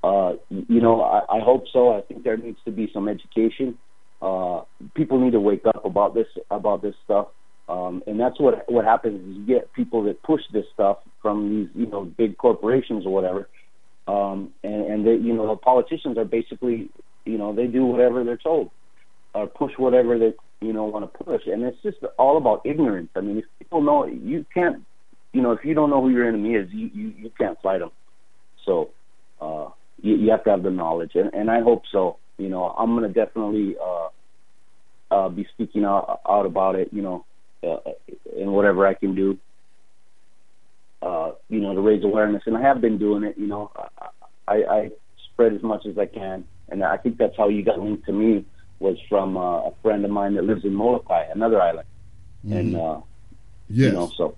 Uh, 0.03 0.35
you 0.51 0.81
know, 0.81 1.03
I, 1.03 1.39
I, 1.39 1.41
hope 1.41 1.65
so. 1.73 1.97
I 1.97 2.01
think 2.01 2.23
there 2.23 2.37
needs 2.37 2.59
to 2.65 2.71
be 2.71 2.89
some 2.93 3.09
education. 3.09 3.77
Uh, 4.23 4.63
people 4.95 5.19
need 5.19 5.33
to 5.33 5.41
wake 5.41 5.67
up 5.67 5.85
about 5.85 6.15
this 6.15 6.29
about 6.51 6.83
this 6.83 6.95
stuff. 7.05 7.29
Um, 7.69 8.03
and 8.07 8.19
that's 8.21 8.39
what 8.39 8.71
what 8.71 8.85
happens 8.85 9.21
is 9.21 9.37
you 9.37 9.47
get 9.47 9.73
people 9.73 10.05
that 10.05 10.23
push 10.23 10.43
this 10.53 10.65
stuff 10.73 10.99
from 11.21 11.51
these 11.51 11.69
you 11.75 11.87
know 11.87 12.05
big 12.05 12.39
corporations 12.39 13.05
or 13.05 13.13
whatever, 13.13 13.49
um, 14.07 14.53
and 14.63 14.87
and 14.87 15.07
they 15.07 15.15
you 15.15 15.35
know 15.35 15.49
the 15.49 15.57
politicians 15.57 16.17
are 16.17 16.25
basically 16.25 16.89
you 17.25 17.39
know 17.39 17.53
they 17.53 17.67
do 17.67 17.85
whatever 17.85 18.23
they're 18.23 18.37
told, 18.37 18.71
or 19.35 19.49
push 19.49 19.73
whatever 19.77 20.17
they 20.17 20.33
you 20.61 20.73
know 20.73 20.85
want 20.85 21.11
to 21.11 21.25
push, 21.25 21.43
and 21.47 21.63
it's 21.63 21.81
just 21.83 21.99
all 22.19 22.37
about 22.37 22.63
ignorance. 22.65 23.11
I 23.17 23.21
mean, 23.21 23.39
if 23.39 23.45
people 23.59 23.83
know 23.83 24.07
you 24.07 24.45
can't, 24.53 24.85
you 25.33 25.43
know, 25.43 25.53
if 25.53 25.65
you 25.65 25.75
don't 25.75 25.91
know 25.91 26.03
who 26.03 26.11
your 26.11 26.27
enemy 26.27 26.55
is, 26.55 26.69
you 26.73 26.91
you, 26.93 27.13
you 27.17 27.31
can't 27.39 27.61
fight 27.63 27.81
them. 27.81 27.91
So 28.65 28.91
uh, 29.41 29.69
you, 30.01 30.17
you 30.17 30.31
have 30.31 30.45
to 30.45 30.51
have 30.51 30.63
the 30.63 30.71
knowledge, 30.71 31.13
and, 31.15 31.33
and 31.35 31.51
I 31.51 31.61
hope 31.61 31.83
so. 31.93 32.19
You 32.39 32.49
know, 32.49 32.65
I'm 32.65 32.95
gonna 32.95 33.09
definitely 33.09 33.77
uh, 33.83 34.09
uh, 35.11 35.29
be 35.29 35.47
speaking 35.55 35.85
out, 35.85 36.21
out 36.29 36.47
about 36.47 36.75
it. 36.75 36.89
You 36.93 37.03
know 37.03 37.25
uh, 37.63 37.79
in 38.37 38.53
whatever 38.53 38.87
I 38.87 38.95
can 38.95 39.15
do, 39.15 39.39
uh, 41.03 41.33
you 41.49 41.61
know, 41.61 41.75
to 41.75 41.81
raise 41.81 42.05
awareness. 42.05 42.43
And 42.47 42.57
I 42.57 42.63
have 42.63 42.81
been 42.81 42.99
doing 42.99 43.25
it. 43.25 43.37
You 43.39 43.47
know, 43.47 43.71
I, 44.49 44.55
I 44.55 44.91
spread 45.33 45.53
as 45.53 45.63
much 45.63 45.87
as 45.87 45.99
I 45.99 46.07
can, 46.07 46.45
and 46.69 46.83
I 46.85 46.97
think 46.97 47.19
that's 47.19 47.37
how 47.37 47.49
you 47.49 47.65
got 47.65 47.81
linked 47.81 48.07
to 48.07 48.13
me 48.13 48.45
was 48.79 48.99
from 49.09 49.37
uh, 49.37 49.69
a 49.69 49.73
friend 49.83 50.05
of 50.05 50.11
mine 50.11 50.35
that 50.35 50.45
lives 50.45 50.65
in 50.65 50.75
Molokai, 50.75 51.25
another 51.33 51.61
island, 51.61 51.89
mm-hmm. 52.45 52.57
and 52.57 52.77
uh, 52.77 53.01
yes. 53.69 53.87
you 53.87 53.93
know, 53.93 54.13
so. 54.17 54.37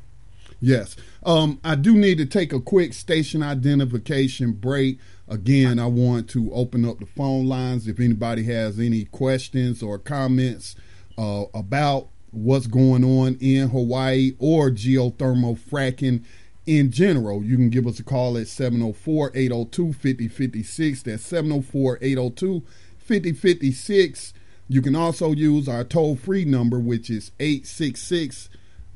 Yes. 0.60 0.96
Um, 1.24 1.60
I 1.62 1.76
do 1.76 1.94
need 1.94 2.18
to 2.18 2.26
take 2.26 2.52
a 2.52 2.60
quick 2.60 2.92
station 2.92 3.44
identification 3.44 4.52
break. 4.52 4.98
Again, 5.28 5.78
I 5.78 5.86
want 5.86 6.28
to 6.30 6.52
open 6.52 6.84
up 6.84 6.98
the 6.98 7.06
phone 7.06 7.46
lines 7.46 7.86
if 7.86 8.00
anybody 8.00 8.42
has 8.44 8.80
any 8.80 9.04
questions 9.04 9.84
or 9.84 9.98
comments 9.98 10.74
uh, 11.16 11.44
about 11.54 12.08
what's 12.30 12.66
going 12.66 13.04
on 13.04 13.36
in 13.40 13.68
Hawaii 13.68 14.32
or 14.38 14.70
geothermal 14.70 15.58
fracking 15.58 16.24
in 16.66 16.90
general. 16.90 17.42
You 17.42 17.56
can 17.56 17.70
give 17.70 17.86
us 17.86 17.98
a 17.98 18.04
call 18.04 18.36
at 18.36 18.48
704 18.48 19.32
802 19.34 19.92
5056. 19.92 21.02
That's 21.02 21.22
704 21.24 21.98
802 22.00 22.62
5056. 23.08 24.34
You 24.68 24.82
can 24.82 24.94
also 24.94 25.32
use 25.32 25.66
our 25.66 25.82
toll 25.82 26.14
free 26.14 26.44
number, 26.44 26.78
which 26.78 27.08
is 27.08 27.32
866 27.40 28.50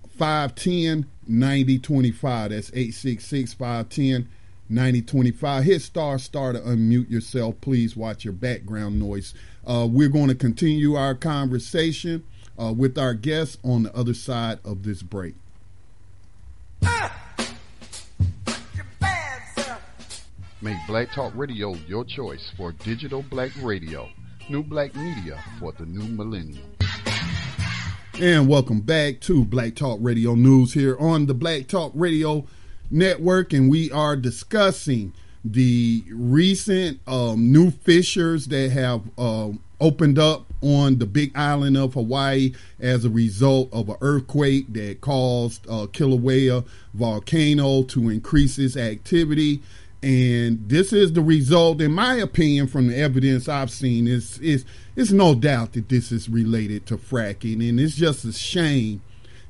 510 0.07 1.07
9025. 1.27 2.51
That's 2.51 2.68
866 2.68 3.55
510 3.55 4.29
9025. 4.68 5.64
Hit 5.64 5.83
star 5.83 6.18
star 6.18 6.53
to 6.53 6.61
unmute 6.61 7.11
yourself. 7.11 7.59
Please 7.62 7.96
watch 7.96 8.25
your 8.25 8.35
background 8.35 9.01
noise. 9.01 9.33
Uh, 9.66 9.88
we're 9.90 10.11
going 10.11 10.29
to 10.29 10.35
continue 10.35 10.94
our 10.94 11.14
conversation 11.14 12.22
uh, 12.61 12.72
with 12.72 12.98
our 12.98 13.14
guests 13.14 13.57
on 13.64 13.85
the 13.85 13.96
other 13.96 14.14
side 14.14 14.59
of 14.64 14.83
this 14.83 15.03
break. 15.03 15.35
Make 20.62 20.77
Black 20.87 21.11
Talk 21.12 21.33
Radio 21.35 21.75
your 21.88 22.05
choice 22.05 22.53
for 22.57 22.70
digital 22.70 23.25
black 23.31 23.51
radio. 23.62 24.09
New 24.48 24.62
black 24.62 24.94
media 24.94 25.42
for 25.59 25.72
the 25.72 25.85
new 25.85 26.07
millennium. 26.07 26.62
And 28.20 28.46
welcome 28.46 28.81
back 28.81 29.18
to 29.22 29.44
Black 29.44 29.75
Talk 29.75 29.98
Radio 30.01 30.37
News 30.37 30.72
here 30.72 30.96
on 31.01 31.27
the 31.27 31.35
Black 31.35 31.66
Talk 31.66 31.90
Radio 31.96 32.46
Network. 32.92 33.53
And 33.53 33.68
we 33.68 33.90
are 33.90 34.14
discussing 34.14 35.12
the 35.44 36.05
recent 36.12 37.01
um, 37.09 37.51
new 37.51 37.72
fissures 37.72 38.46
that 38.46 38.70
have 38.70 39.03
uh, 39.18 39.51
opened 39.81 40.16
up 40.16 40.46
on 40.61 40.98
the 40.98 41.07
big 41.07 41.37
island 41.37 41.77
of 41.77 41.94
Hawaii 41.94 42.53
as 42.79 43.05
a 43.05 43.11
result 43.11 43.68
of 43.72 43.88
an 43.88 43.96
earthquake 44.01 44.72
that 44.75 45.01
caused 45.01 45.66
uh, 45.66 45.87
Kilauea 45.88 46.64
volcano 46.94 47.83
to 47.83 48.11
increase 48.11 48.61
its 48.61 48.77
activity. 48.77 49.61
And 50.02 50.68
this 50.68 50.92
is 50.92 51.12
the 51.12 51.22
result, 51.22 51.80
in 51.80 51.92
my 51.92 52.16
opinion, 52.16 52.66
from 52.66 52.88
the 52.88 52.96
evidence 52.96 53.48
I've 53.48 53.70
seen. 53.70 54.08
Is 54.08 54.38
is 54.38 54.64
it's 54.96 55.12
no 55.12 55.34
doubt 55.34 55.74
that 55.74 55.88
this 55.88 56.10
is 56.10 56.28
related 56.28 56.86
to 56.86 56.96
fracking, 56.96 57.66
and 57.68 57.78
it's 57.78 57.94
just 57.94 58.24
a 58.24 58.32
shame 58.32 59.00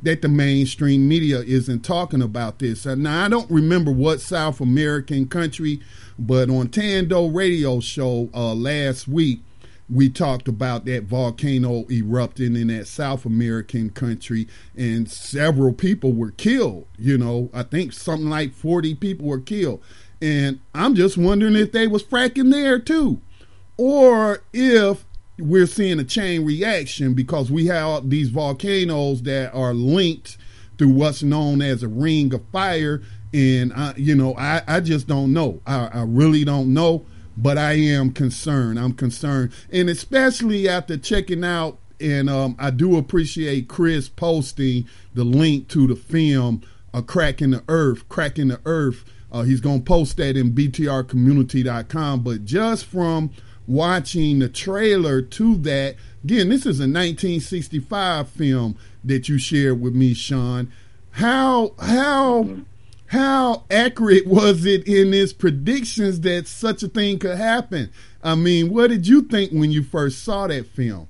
that 0.02 0.20
the 0.20 0.28
mainstream 0.28 1.08
media 1.08 1.38
isn't 1.40 1.84
talking 1.84 2.20
about 2.20 2.58
this. 2.58 2.84
Now 2.84 3.24
I 3.24 3.28
don't 3.28 3.50
remember 3.50 3.92
what 3.92 4.20
South 4.20 4.60
American 4.60 5.26
country, 5.26 5.80
but 6.18 6.50
on 6.50 6.68
Tando 6.68 7.28
Radio 7.28 7.80
show 7.80 8.28
uh, 8.34 8.52
last 8.52 9.06
week, 9.08 9.40
we 9.88 10.08
talked 10.08 10.48
about 10.48 10.84
that 10.86 11.04
volcano 11.04 11.84
erupting 11.90 12.56
in 12.56 12.68
that 12.68 12.86
South 12.86 13.24
American 13.24 13.90
country, 13.90 14.48
and 14.76 15.10
several 15.10 15.72
people 15.72 16.12
were 16.12 16.30
killed. 16.30 16.86
You 16.98 17.18
know, 17.18 17.50
I 17.52 17.62
think 17.62 17.92
something 17.92 18.28
like 18.28 18.52
40 18.52 18.94
people 18.96 19.26
were 19.26 19.40
killed. 19.40 19.82
And 20.22 20.61
I'm 20.74 20.94
just 20.94 21.18
wondering 21.18 21.56
if 21.56 21.72
they 21.72 21.87
was 21.87 22.02
fracking 22.02 22.50
there 22.50 22.78
too. 22.78 23.20
Or 23.76 24.42
if 24.52 25.04
we're 25.38 25.66
seeing 25.66 25.98
a 25.98 26.04
chain 26.04 26.44
reaction 26.44 27.14
because 27.14 27.50
we 27.50 27.66
have 27.66 28.08
these 28.08 28.30
volcanoes 28.30 29.22
that 29.22 29.52
are 29.52 29.74
linked 29.74 30.38
through 30.78 30.90
what's 30.90 31.22
known 31.22 31.61
as 31.61 31.82
a 31.82 31.88
ring 31.88 32.32
of 32.32 32.42
fire. 32.52 33.02
And, 33.35 33.72
I, 33.72 33.94
you 33.96 34.14
know, 34.14 34.35
I, 34.37 34.62
I 34.68 34.80
just 34.80 35.08
don't 35.08 35.32
know. 35.32 35.61
I, 35.66 35.88
I 35.88 36.02
really 36.04 36.44
don't 36.44 36.72
know 36.72 37.04
but 37.37 37.58
I 37.58 37.72
am 37.72 38.12
concerned. 38.12 38.78
I'm 38.78 38.92
concerned, 38.92 39.52
and 39.70 39.88
especially 39.88 40.68
after 40.68 40.96
checking 40.96 41.44
out. 41.44 41.78
And 42.00 42.28
um, 42.28 42.56
I 42.58 42.70
do 42.70 42.96
appreciate 42.96 43.68
Chris 43.68 44.08
posting 44.08 44.88
the 45.14 45.24
link 45.24 45.68
to 45.68 45.87
the 45.87 45.96
film 45.96 46.62
"A 46.92 47.02
Crack 47.02 47.40
in 47.40 47.52
the 47.52 47.62
Earth." 47.68 48.08
Crack 48.08 48.38
in 48.38 48.48
the 48.48 48.61
Earth. 48.64 49.04
Uh, 49.33 49.42
he's 49.42 49.61
gonna 49.61 49.81
post 49.81 50.18
that 50.18 50.37
in 50.37 50.53
btrcommunity.com. 50.53 52.21
But 52.21 52.45
just 52.45 52.85
from 52.85 53.31
watching 53.66 54.38
the 54.38 54.49
trailer 54.49 55.23
to 55.23 55.57
that, 55.57 55.97
again, 56.23 56.51
this 56.51 56.66
is 56.66 56.79
a 56.79 56.85
1965 56.85 58.29
film 58.29 58.77
that 59.03 59.29
you 59.29 59.38
shared 59.38 59.81
with 59.81 59.95
me, 59.95 60.12
Sean. 60.12 60.71
How 61.12 61.75
how 61.79 62.49
how 63.07 63.64
accurate 63.71 64.27
was 64.27 64.64
it 64.64 64.87
in 64.87 65.12
his 65.12 65.33
predictions 65.33 66.21
that 66.21 66.47
such 66.47 66.83
a 66.83 66.88
thing 66.88 67.18
could 67.18 67.38
happen? 67.38 67.91
I 68.22 68.35
mean, 68.35 68.72
what 68.72 68.89
did 68.89 69.07
you 69.07 69.22
think 69.22 69.53
when 69.53 69.70
you 69.70 69.83
first 69.83 70.22
saw 70.22 70.47
that 70.47 70.66
film? 70.66 71.09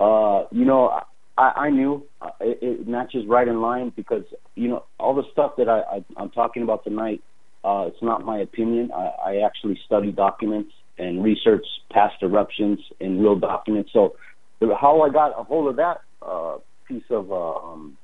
Uh, 0.00 0.44
you 0.50 0.64
know, 0.64 1.00
I, 1.38 1.52
I 1.56 1.70
knew 1.70 2.06
it, 2.40 2.58
it 2.62 2.88
matches 2.88 3.24
right 3.26 3.46
in 3.46 3.60
line 3.60 3.92
because 3.94 4.24
you 4.54 4.68
know 4.68 4.84
all 4.98 5.14
the 5.14 5.24
stuff 5.32 5.52
that 5.58 5.68
I, 5.68 5.80
I 5.80 6.04
I'm 6.16 6.30
talking 6.30 6.62
about 6.62 6.84
tonight. 6.84 7.22
Uh, 7.64 7.86
it's 7.88 8.02
not 8.02 8.24
my 8.26 8.38
opinion. 8.38 8.90
I, 8.94 9.10
I 9.26 9.36
actually 9.46 9.78
study 9.86 10.12
documents 10.12 10.70
and 10.98 11.24
research 11.24 11.64
past 11.90 12.16
eruptions 12.22 12.78
in 13.00 13.20
real 13.20 13.36
documents. 13.36 13.90
So, 13.92 14.16
how 14.60 15.00
I 15.02 15.08
got 15.08 15.38
a 15.38 15.42
hold 15.44 15.70
of 15.70 15.76
that 15.76 16.02
uh, 16.20 16.58
piece 16.86 17.04
of 17.10 17.32
uh, 17.32 17.54
um, 17.54 17.96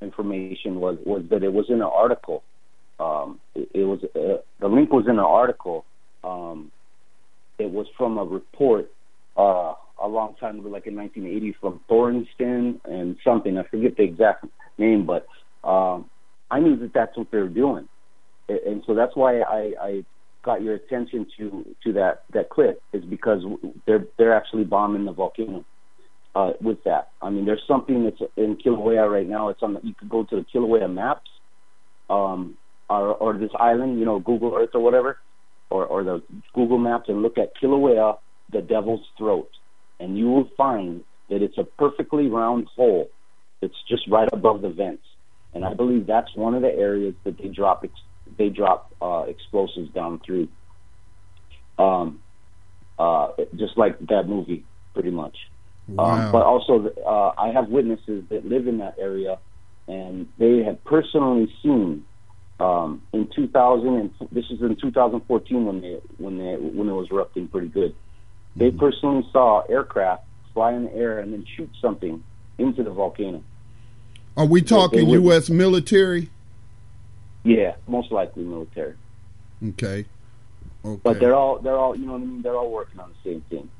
information 0.00 0.80
was 0.80 0.98
was 1.04 1.24
that 1.30 1.42
it 1.42 1.52
was 1.52 1.66
in 1.68 1.76
an 1.76 1.82
article. 1.82 2.42
Um, 3.00 3.40
it, 3.54 3.68
it 3.74 3.84
was 3.84 4.00
uh, 4.14 4.42
the 4.60 4.68
link 4.68 4.92
was 4.92 5.04
in 5.06 5.12
an 5.12 5.18
article. 5.18 5.84
Um, 6.22 6.70
it 7.58 7.70
was 7.70 7.86
from 7.96 8.18
a 8.18 8.24
report 8.24 8.90
uh, 9.36 9.74
a 10.02 10.08
long 10.08 10.34
time 10.40 10.58
ago, 10.58 10.68
like 10.68 10.86
in 10.86 10.96
1980, 10.96 11.56
from 11.60 11.80
Thorsten 11.88 12.80
and 12.84 13.16
something. 13.24 13.56
I 13.56 13.62
forget 13.64 13.96
the 13.96 14.02
exact 14.02 14.44
name, 14.78 15.06
but 15.06 15.26
um, 15.68 16.10
I 16.50 16.60
knew 16.60 16.76
that 16.76 16.92
that's 16.92 17.16
what 17.16 17.30
they 17.30 17.38
were 17.38 17.48
doing. 17.48 17.88
and 18.48 18.82
so 18.86 18.94
that's 18.94 19.14
why 19.14 19.40
I, 19.40 19.72
I 19.80 20.04
got 20.42 20.62
your 20.62 20.74
attention 20.74 21.26
to 21.38 21.64
to 21.84 21.92
that 21.94 22.24
that 22.32 22.50
clip 22.50 22.82
is 22.92 23.04
because 23.04 23.42
they're 23.86 24.06
they're 24.18 24.34
actually 24.34 24.64
bombing 24.64 25.04
the 25.04 25.12
volcano 25.12 25.64
uh, 26.34 26.52
with 26.60 26.82
that. 26.84 27.08
I 27.20 27.30
mean, 27.30 27.44
there's 27.44 27.62
something 27.66 28.04
that's 28.04 28.30
in 28.36 28.56
Kilauea 28.56 29.10
right 29.10 29.28
now. 29.28 29.48
It's 29.48 29.62
on. 29.62 29.74
The, 29.74 29.80
you 29.82 29.94
could 29.94 30.08
go 30.08 30.24
to 30.24 30.36
the 30.36 30.46
Kilauea 30.52 30.92
maps, 30.92 31.30
um, 32.10 32.56
or 32.88 33.14
or 33.14 33.38
this 33.38 33.50
island, 33.58 33.98
you 33.98 34.04
know, 34.04 34.18
Google 34.18 34.54
Earth 34.56 34.70
or 34.74 34.80
whatever, 34.80 35.18
or 35.70 35.86
or 35.86 36.04
the 36.04 36.22
Google 36.54 36.78
Maps, 36.78 37.08
and 37.08 37.22
look 37.22 37.38
at 37.38 37.52
Kilauea, 37.62 38.18
the 38.52 38.62
Devil's 38.62 39.06
Throat, 39.16 39.50
and 40.02 40.18
you 40.18 40.28
will 40.28 40.50
find 40.56 41.04
that 41.30 41.42
it's 41.42 41.56
a 41.58 41.64
perfectly 41.64 42.26
round 42.26 42.66
hole. 42.74 43.08
It's 43.62 43.76
just 43.88 44.02
right 44.10 44.28
above 44.32 44.60
the 44.60 44.70
vents, 44.70 45.04
and 45.54 45.64
I 45.64 45.74
believe 45.74 46.06
that's 46.06 46.34
one 46.34 46.54
of 46.54 46.62
the 46.62 46.74
areas 46.74 47.14
that 47.24 47.38
they 47.38 47.48
drop 47.48 47.82
ex- 47.84 48.36
they 48.36 48.48
drop 48.48 48.92
uh, 49.00 49.24
explosives 49.28 49.90
down 49.92 50.20
through. 50.26 50.48
Um, 51.78 52.18
uh, 52.98 53.28
just 53.56 53.78
like 53.78 53.98
that 54.08 54.24
movie, 54.26 54.64
pretty 54.92 55.10
much. 55.10 55.36
Um, 55.90 55.96
wow. 55.96 56.26
Um, 56.26 56.32
but 56.32 56.42
also, 56.42 56.90
uh, 57.06 57.40
I 57.40 57.52
have 57.52 57.68
witnesses 57.68 58.24
that 58.30 58.44
live 58.44 58.66
in 58.66 58.78
that 58.78 58.96
area, 58.98 59.38
and 59.86 60.26
they 60.38 60.64
have 60.64 60.82
personally 60.84 61.48
seen 61.62 62.04
um, 62.58 63.02
in 63.12 63.28
2000, 63.34 63.86
and 63.86 64.10
this 64.32 64.44
is 64.50 64.60
in 64.60 64.76
2014 64.80 65.64
when 65.64 65.80
they 65.80 65.98
when 66.18 66.38
they 66.38 66.56
when 66.56 66.88
it 66.88 66.92
was 66.92 67.06
erupting 67.12 67.46
pretty 67.46 67.68
good. 67.68 67.94
They 68.56 68.70
personally 68.70 69.26
saw 69.32 69.62
aircraft 69.68 70.24
fly 70.52 70.72
in 70.74 70.84
the 70.84 70.94
air 70.94 71.18
and 71.18 71.32
then 71.32 71.46
shoot 71.56 71.70
something 71.80 72.22
into 72.58 72.82
the 72.82 72.90
volcano. 72.90 73.42
Are 74.36 74.46
we 74.46 74.62
talking 74.62 75.08
U.S. 75.08 75.50
military? 75.50 76.30
Yeah, 77.44 77.74
most 77.86 78.12
likely 78.12 78.44
military. 78.44 78.94
Okay. 79.70 80.06
Okay. 80.84 81.00
But 81.02 81.20
they're 81.20 81.34
all 81.34 81.58
they're 81.58 81.76
all 81.76 81.96
you 81.96 82.06
know 82.06 82.12
what 82.12 82.22
I 82.22 82.24
mean. 82.24 82.42
They're 82.42 82.56
all 82.56 82.70
working 82.70 82.98
on 83.00 83.10
the 83.10 83.30
same 83.30 83.40
thing. 83.42 83.70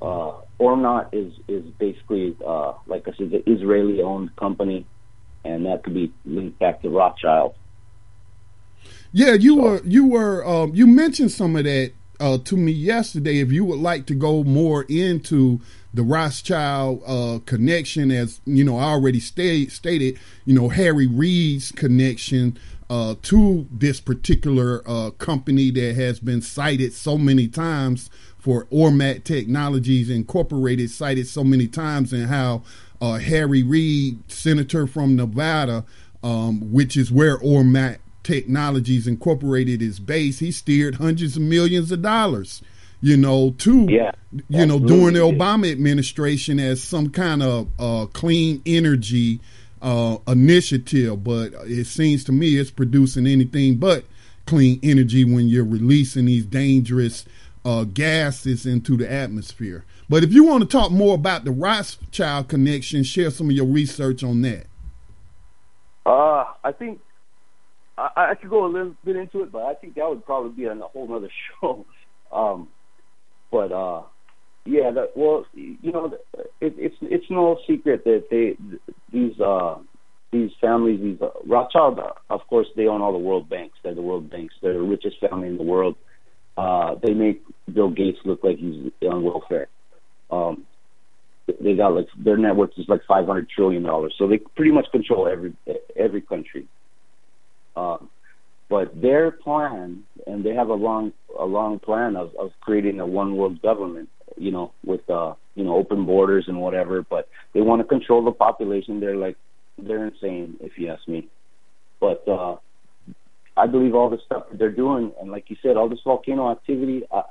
Uh, 0.00 0.32
Ormat 0.60 1.08
is 1.12 1.32
is 1.48 1.64
basically 1.78 2.36
uh, 2.46 2.74
like 2.86 3.08
I 3.08 3.12
said, 3.16 3.30
the 3.30 3.48
Israeli 3.50 4.00
owned 4.00 4.34
company, 4.36 4.86
and 5.44 5.66
that 5.66 5.82
could 5.82 5.94
be 5.94 6.12
linked 6.24 6.58
back 6.58 6.82
to 6.82 6.88
Rothschild. 6.88 7.54
Yeah, 9.12 9.34
you 9.34 9.56
so. 9.56 9.62
were 9.62 9.82
you 9.84 10.06
were 10.06 10.46
um, 10.46 10.74
you 10.74 10.86
mentioned 10.86 11.32
some 11.32 11.56
of 11.56 11.64
that 11.64 11.92
uh, 12.20 12.38
to 12.38 12.56
me 12.56 12.72
yesterday. 12.72 13.38
If 13.38 13.52
you 13.52 13.64
would 13.64 13.78
like 13.78 14.06
to 14.06 14.14
go 14.14 14.44
more 14.44 14.84
into 14.88 15.60
the 15.92 16.02
Rothschild 16.02 17.02
uh, 17.06 17.38
connection, 17.46 18.10
as 18.10 18.40
you 18.44 18.64
know, 18.64 18.78
I 18.78 18.84
already 18.84 19.20
stated, 19.20 20.18
you 20.44 20.54
know, 20.54 20.68
Harry 20.68 21.06
Reid's 21.06 21.72
connection 21.72 22.58
uh, 22.88 23.16
to 23.22 23.66
this 23.70 24.00
particular 24.00 24.82
uh, 24.86 25.10
company 25.10 25.70
that 25.70 25.96
has 25.96 26.20
been 26.20 26.42
cited 26.42 26.92
so 26.92 27.18
many 27.18 27.48
times 27.48 28.10
for 28.38 28.66
Ormat 28.66 29.24
Technologies 29.24 30.08
Incorporated, 30.08 30.90
cited 30.90 31.26
so 31.26 31.42
many 31.42 31.66
times, 31.66 32.12
and 32.12 32.26
how 32.26 32.62
uh, 33.00 33.14
Harry 33.14 33.62
Reid, 33.62 34.30
senator 34.30 34.86
from 34.86 35.16
Nevada, 35.16 35.84
um, 36.22 36.72
which 36.72 36.96
is 36.96 37.10
where 37.10 37.38
Ormat 37.38 37.98
Technologies 38.26 39.06
Incorporated 39.06 39.80
is 39.80 40.00
based, 40.00 40.40
he 40.40 40.50
steered 40.50 40.96
hundreds 40.96 41.36
of 41.36 41.44
millions 41.44 41.92
of 41.92 42.02
dollars, 42.02 42.60
you 43.00 43.16
know, 43.16 43.54
to, 43.58 43.86
yeah, 43.88 44.10
you 44.48 44.66
know, 44.66 44.80
during 44.80 45.14
the 45.14 45.20
Obama 45.20 45.70
administration 45.70 46.58
as 46.58 46.82
some 46.82 47.10
kind 47.10 47.40
of 47.40 47.68
uh, 47.78 48.06
clean 48.06 48.60
energy 48.66 49.40
uh, 49.80 50.16
initiative. 50.26 51.22
But 51.22 51.52
it 51.66 51.86
seems 51.86 52.24
to 52.24 52.32
me 52.32 52.56
it's 52.56 52.72
producing 52.72 53.28
anything 53.28 53.76
but 53.76 54.04
clean 54.44 54.80
energy 54.82 55.24
when 55.24 55.46
you're 55.46 55.64
releasing 55.64 56.24
these 56.24 56.46
dangerous 56.46 57.26
uh, 57.64 57.84
gases 57.84 58.66
into 58.66 58.96
the 58.96 59.08
atmosphere. 59.08 59.84
But 60.08 60.24
if 60.24 60.32
you 60.32 60.42
want 60.42 60.64
to 60.64 60.68
talk 60.68 60.90
more 60.90 61.14
about 61.14 61.44
the 61.44 61.52
Rothschild 61.52 62.48
connection, 62.48 63.04
share 63.04 63.30
some 63.30 63.50
of 63.50 63.52
your 63.54 63.66
research 63.66 64.24
on 64.24 64.42
that. 64.42 64.66
Uh, 66.04 66.44
I 66.64 66.72
think 66.72 67.00
I, 67.98 68.30
I 68.30 68.34
could 68.34 68.50
go 68.50 68.66
a 68.66 68.68
little 68.68 68.94
bit 69.04 69.16
into 69.16 69.42
it, 69.42 69.52
but 69.52 69.62
I 69.62 69.74
think 69.74 69.94
that 69.94 70.08
would 70.08 70.24
probably 70.24 70.52
be 70.52 70.68
on 70.68 70.80
a 70.80 70.86
whole 70.86 71.12
other 71.14 71.30
show. 71.60 71.86
Um, 72.32 72.68
but 73.50 73.72
uh, 73.72 74.02
yeah, 74.64 74.90
that, 74.90 75.16
well, 75.16 75.46
you 75.54 75.92
know, 75.92 76.12
it, 76.60 76.74
it's 76.76 76.96
it's 77.02 77.30
no 77.30 77.58
secret 77.66 78.04
that 78.04 78.24
they 78.30 78.56
these 79.12 79.40
uh, 79.40 79.76
these 80.32 80.50
families, 80.60 81.00
these 81.00 81.20
uh, 81.22 81.30
Rothschild, 81.46 82.00
of 82.28 82.40
course, 82.48 82.66
they 82.76 82.86
own 82.86 83.00
all 83.00 83.12
the 83.12 83.18
world 83.18 83.48
banks. 83.48 83.78
They're 83.82 83.94
the 83.94 84.02
world 84.02 84.28
banks. 84.28 84.54
They're 84.60 84.74
the 84.74 84.80
richest 84.80 85.16
family 85.20 85.48
in 85.48 85.56
the 85.56 85.62
world. 85.62 85.96
Uh, 86.56 86.96
they 87.02 87.14
make 87.14 87.42
Bill 87.72 87.90
Gates 87.90 88.18
look 88.24 88.42
like 88.42 88.58
he's 88.58 88.90
on 89.02 89.22
welfare. 89.22 89.68
Um, 90.30 90.66
they 91.46 91.74
got 91.74 91.94
like 91.94 92.08
their 92.18 92.36
net 92.36 92.56
worth 92.56 92.70
is 92.76 92.88
like 92.88 93.02
five 93.06 93.26
hundred 93.26 93.48
trillion 93.48 93.84
dollars, 93.84 94.14
so 94.18 94.26
they 94.26 94.38
pretty 94.38 94.72
much 94.72 94.86
control 94.90 95.28
every 95.28 95.54
every 95.94 96.20
country. 96.20 96.66
Um, 97.76 98.10
but 98.68 99.00
their 99.00 99.30
plan, 99.30 100.02
and 100.26 100.44
they 100.44 100.54
have 100.54 100.68
a 100.68 100.74
long 100.74 101.12
a 101.38 101.44
long 101.44 101.78
plan 101.78 102.16
of 102.16 102.34
of 102.36 102.50
creating 102.60 103.00
a 103.00 103.06
one 103.06 103.36
world 103.36 103.62
government. 103.62 104.08
You 104.36 104.50
know, 104.50 104.72
with 104.84 105.08
uh, 105.08 105.34
you 105.54 105.64
know 105.64 105.76
open 105.76 106.04
borders 106.04 106.46
and 106.48 106.60
whatever. 106.60 107.02
But 107.02 107.28
they 107.54 107.60
want 107.60 107.80
to 107.80 107.88
control 107.88 108.24
the 108.24 108.32
population. 108.32 109.00
They're 109.00 109.16
like 109.16 109.36
they're 109.78 110.06
insane, 110.06 110.56
if 110.60 110.72
you 110.76 110.90
ask 110.90 111.06
me. 111.06 111.28
But 112.00 112.26
uh, 112.26 112.56
I 113.56 113.66
believe 113.66 113.94
all 113.94 114.10
the 114.10 114.18
stuff 114.24 114.44
that 114.50 114.58
they're 114.58 114.70
doing, 114.70 115.12
and 115.20 115.30
like 115.30 115.48
you 115.48 115.56
said, 115.62 115.76
all 115.76 115.88
this 115.88 116.00
volcano 116.04 116.50
activity, 116.50 117.04
I, 117.12 117.22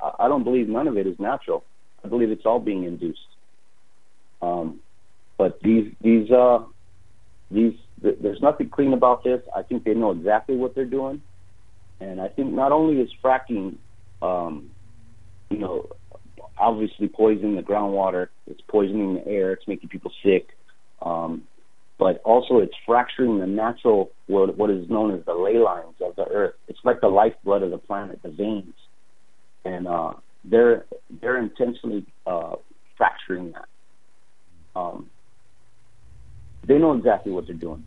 I, 0.00 0.10
I 0.20 0.28
don't 0.28 0.44
believe 0.44 0.68
none 0.68 0.88
of 0.88 0.96
it 0.96 1.06
is 1.06 1.18
natural. 1.18 1.64
I 2.04 2.08
believe 2.08 2.30
it's 2.30 2.46
all 2.46 2.60
being 2.60 2.84
induced. 2.84 3.20
Um, 4.40 4.80
but 5.38 5.60
these 5.62 5.92
these 6.00 6.30
uh 6.30 6.60
these 7.54 7.74
th- 8.02 8.18
there's 8.20 8.42
nothing 8.42 8.68
clean 8.68 8.92
about 8.92 9.24
this. 9.24 9.40
I 9.54 9.62
think 9.62 9.84
they 9.84 9.94
know 9.94 10.10
exactly 10.10 10.56
what 10.56 10.74
they're 10.74 10.84
doing, 10.84 11.22
and 12.00 12.20
I 12.20 12.28
think 12.28 12.52
not 12.52 12.72
only 12.72 13.00
is 13.00 13.10
fracking, 13.22 13.76
um, 14.20 14.70
you 15.50 15.58
know, 15.58 15.88
obviously 16.58 17.08
poisoning 17.08 17.56
the 17.56 17.62
groundwater, 17.62 18.28
it's 18.46 18.60
poisoning 18.68 19.14
the 19.14 19.26
air, 19.26 19.52
it's 19.52 19.66
making 19.66 19.88
people 19.88 20.12
sick. 20.22 20.48
Um, 21.02 21.44
but 21.98 22.20
also 22.24 22.58
it's 22.58 22.74
fracturing 22.84 23.38
the 23.38 23.46
natural 23.46 24.10
what, 24.26 24.56
what 24.58 24.70
is 24.70 24.88
known 24.90 25.16
as 25.16 25.24
the 25.26 25.34
ley 25.34 25.58
lines 25.58 25.94
of 26.00 26.16
the 26.16 26.24
earth. 26.24 26.54
It's 26.68 26.80
like 26.84 27.00
the 27.00 27.08
lifeblood 27.08 27.62
of 27.62 27.70
the 27.70 27.78
planet, 27.78 28.20
the 28.22 28.30
veins, 28.30 28.74
and 29.64 29.86
uh, 29.86 30.14
they're 30.44 30.86
they're 31.20 31.38
intentionally 31.38 32.04
uh, 32.26 32.56
fracturing 32.96 33.52
that. 33.52 33.68
Um, 34.76 35.08
they 36.74 36.80
know 36.80 36.92
exactly 36.92 37.30
what 37.30 37.46
they're 37.46 37.54
doing, 37.54 37.86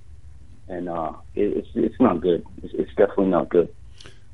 and 0.70 0.88
uh, 0.88 1.12
it, 1.36 1.58
it's 1.58 1.68
it's 1.76 2.00
not 2.00 2.22
good. 2.22 2.46
It's, 2.64 2.74
it's 2.74 2.90
definitely 2.92 3.28
not 3.28 3.50
good. 3.50 3.68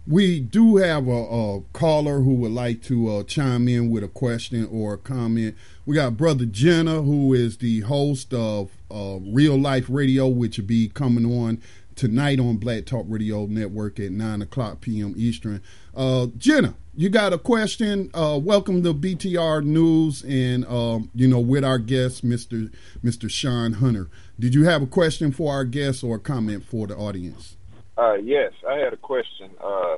We 0.06 0.42
do 0.42 0.78
have 0.78 1.08
a, 1.08 1.12
a, 1.12 1.62
caller 1.72 2.20
who 2.20 2.36
would 2.36 2.52
like 2.52 2.84
to 2.84 3.10
uh, 3.10 3.24
chime 3.24 3.70
in 3.70 3.90
with 3.90 4.04
a 4.04 4.10
question 4.10 4.68
or 4.70 4.96
a 4.96 4.98
comment. 4.98 5.56
We 5.86 5.96
got 5.96 6.18
Brother 6.18 6.46
Jenna, 6.46 7.02
who 7.02 7.34
is 7.34 7.58
the 7.58 7.80
host 7.82 8.34
of 8.34 8.70
uh, 8.92 9.20
Real 9.22 9.58
Life 9.58 9.86
Radio, 9.90 10.28
which 10.28 10.58
will 10.58 10.66
be 10.66 10.90
coming 10.90 11.26
on 11.26 11.62
tonight 11.96 12.40
on 12.40 12.58
Black 12.58 12.86
Talk 12.86 13.06
Radio 13.08 13.46
Network 13.46 14.00
at 14.00 14.12
9 14.12 14.42
o'clock 14.42 14.82
p.m. 14.82 15.14
Eastern. 15.18 15.62
Uh, 15.96 16.28
Jenna, 16.38 16.76
you 16.96 17.10
got 17.10 17.34
a 17.34 17.38
question? 17.38 18.10
Uh, 18.14 18.40
welcome 18.42 18.84
to 18.84 18.94
BTR 18.94 19.64
News, 19.64 20.24
and 20.24 20.66
um, 20.66 21.10
you 21.14 21.28
know, 21.28 21.40
with 21.40 21.64
our 21.64 21.80
guest, 21.80 22.26
Mr. 22.26 22.72
Mr. 23.04 23.30
Sean 23.30 23.74
Hunter. 23.74 24.10
Did 24.40 24.56
you 24.56 24.66
have 24.66 24.82
a 24.82 24.88
question 24.88 25.32
for 25.32 25.54
our 25.54 25.66
guest 25.66 26.04
or 26.04 26.18
a 26.18 26.20
comment 26.20 26.64
for 26.64 26.88
the 26.88 26.96
audience? 26.96 27.58
Uh, 27.98 28.16
yes, 28.16 28.52
I 28.68 28.78
had 28.78 28.94
a 28.94 28.98
question. 28.98 29.52
Uh, 29.64 29.96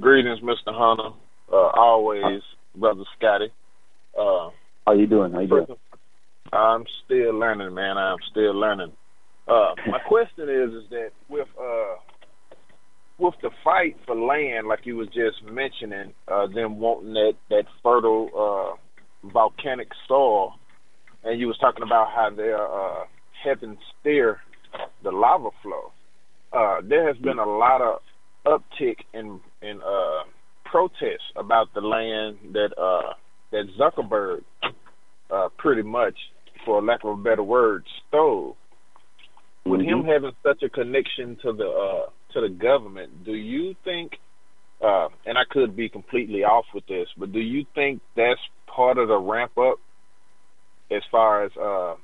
greetings, 0.00 0.40
Mr. 0.40 0.74
Hunter. 0.74 1.16
Uh, 1.50 1.70
always, 1.74 2.42
brother 2.74 3.04
Scotty. 3.16 3.52
Uh, 4.18 4.50
How 4.86 4.92
you 4.92 5.06
doing? 5.06 5.32
How 5.32 5.40
you 5.40 5.48
doing? 5.48 5.66
I'm 6.52 6.84
still 7.04 7.34
learning, 7.38 7.74
man. 7.74 7.98
I'm 7.98 8.18
still 8.30 8.54
learning. 8.54 8.92
Uh, 9.48 9.74
my 9.88 9.98
question 10.08 10.48
is, 10.48 10.82
is 10.82 10.90
that 10.90 11.10
with 11.28 11.48
uh, 11.60 11.94
with 13.18 13.34
the 13.42 13.50
fight 13.62 13.96
for 14.06 14.16
land, 14.16 14.66
like 14.66 14.80
you 14.84 14.96
was 14.96 15.08
just 15.08 15.42
mentioning, 15.50 16.12
uh, 16.28 16.46
them 16.48 16.78
wanting 16.78 17.14
that 17.14 17.34
that 17.50 17.64
fertile 17.82 18.28
uh, 19.24 19.28
volcanic 19.32 19.88
soil, 20.08 20.54
and 21.24 21.40
you 21.40 21.46
was 21.46 21.58
talking 21.58 21.82
about 21.84 22.08
how 22.14 22.30
they're 22.34 22.66
uh, 22.66 23.04
helping 23.44 23.78
steer 24.00 24.40
the 25.02 25.10
lava 25.10 25.48
flow 25.62 25.92
uh, 26.52 26.80
there 26.88 27.06
has 27.06 27.16
been 27.18 27.38
a 27.38 27.44
lot 27.44 27.80
of 27.82 28.00
uptick 28.46 28.98
in 29.12 29.40
in 29.62 29.80
uh, 29.82 30.22
protests 30.64 31.30
about 31.36 31.72
the 31.74 31.80
land 31.80 32.38
that 32.52 32.70
uh, 32.78 33.14
that 33.52 33.64
Zuckerberg 33.78 34.42
uh, 35.30 35.48
pretty 35.58 35.82
much, 35.82 36.14
for 36.64 36.82
lack 36.82 37.04
of 37.04 37.18
a 37.18 37.22
better 37.22 37.42
word, 37.42 37.84
stole. 38.08 38.56
With 39.66 39.80
mm-hmm. 39.80 40.00
him 40.00 40.04
having 40.04 40.32
such 40.42 40.62
a 40.62 40.68
connection 40.68 41.36
to 41.42 41.52
the 41.52 41.66
uh, 41.68 42.10
to 42.34 42.40
the 42.40 42.48
government, 42.48 43.24
do 43.24 43.34
you 43.34 43.74
think? 43.84 44.12
Uh, 44.82 45.08
and 45.24 45.38
I 45.38 45.42
could 45.48 45.74
be 45.74 45.88
completely 45.88 46.44
off 46.44 46.66
with 46.74 46.86
this, 46.86 47.08
but 47.16 47.32
do 47.32 47.40
you 47.40 47.64
think 47.74 48.02
that's 48.14 48.40
part 48.66 48.98
of 48.98 49.08
the 49.08 49.16
ramp 49.16 49.56
up 49.56 49.78
as 50.90 51.02
far 51.10 51.44
as 51.44 51.52
uh, 51.56 51.94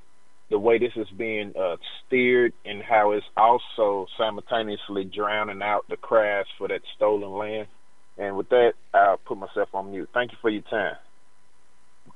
the 0.50 0.58
way 0.58 0.78
this 0.78 0.92
is 0.96 1.06
being 1.16 1.52
uh, 1.58 1.76
steered 2.06 2.54
and 2.64 2.82
how 2.82 3.12
it's 3.12 3.26
also 3.36 4.06
simultaneously 4.16 5.04
drowning 5.04 5.60
out 5.62 5.84
the 5.90 5.96
crash 5.96 6.46
for 6.56 6.68
that 6.68 6.80
stolen 6.96 7.30
land? 7.32 7.68
And 8.16 8.36
with 8.36 8.48
that, 8.48 8.72
I'll 8.94 9.18
put 9.18 9.38
myself 9.38 9.68
on 9.74 9.90
mute. 9.90 10.08
Thank 10.14 10.32
you 10.32 10.38
for 10.40 10.50
your 10.50 10.62
time. 10.62 10.96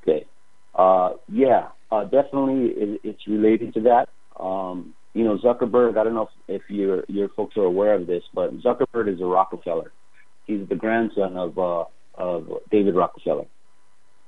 Okay. 0.03 0.27
Uh, 0.75 1.15
yeah, 1.29 1.69
uh, 1.91 2.05
definitely 2.05 2.71
it, 2.77 3.01
it's 3.05 3.27
related 3.27 3.75
to 3.75 3.81
that. 3.83 4.09
Um, 4.39 4.95
you 5.17 5.25
know, 5.25 5.39
Zuckerberg, 5.39 5.97
I 5.97 6.05
don't 6.05 6.13
know 6.13 6.29
if, 6.47 6.61
if 6.61 6.71
your 6.71 7.03
your 7.09 7.31
folks 7.31 7.57
are 7.57 7.65
aware 7.65 7.95
of 7.95 8.07
this, 8.07 8.23
but 8.35 8.55
Zuckerberg 8.59 9.13
is 9.13 9.19
a 9.23 9.25
Rockefeller. 9.25 9.91
He's 10.47 10.69
the 10.69 10.75
grandson 10.75 11.39
of 11.39 11.59
uh, 11.59 11.85
of 12.17 12.49
David 12.71 12.95
Rockefeller. 12.95 13.47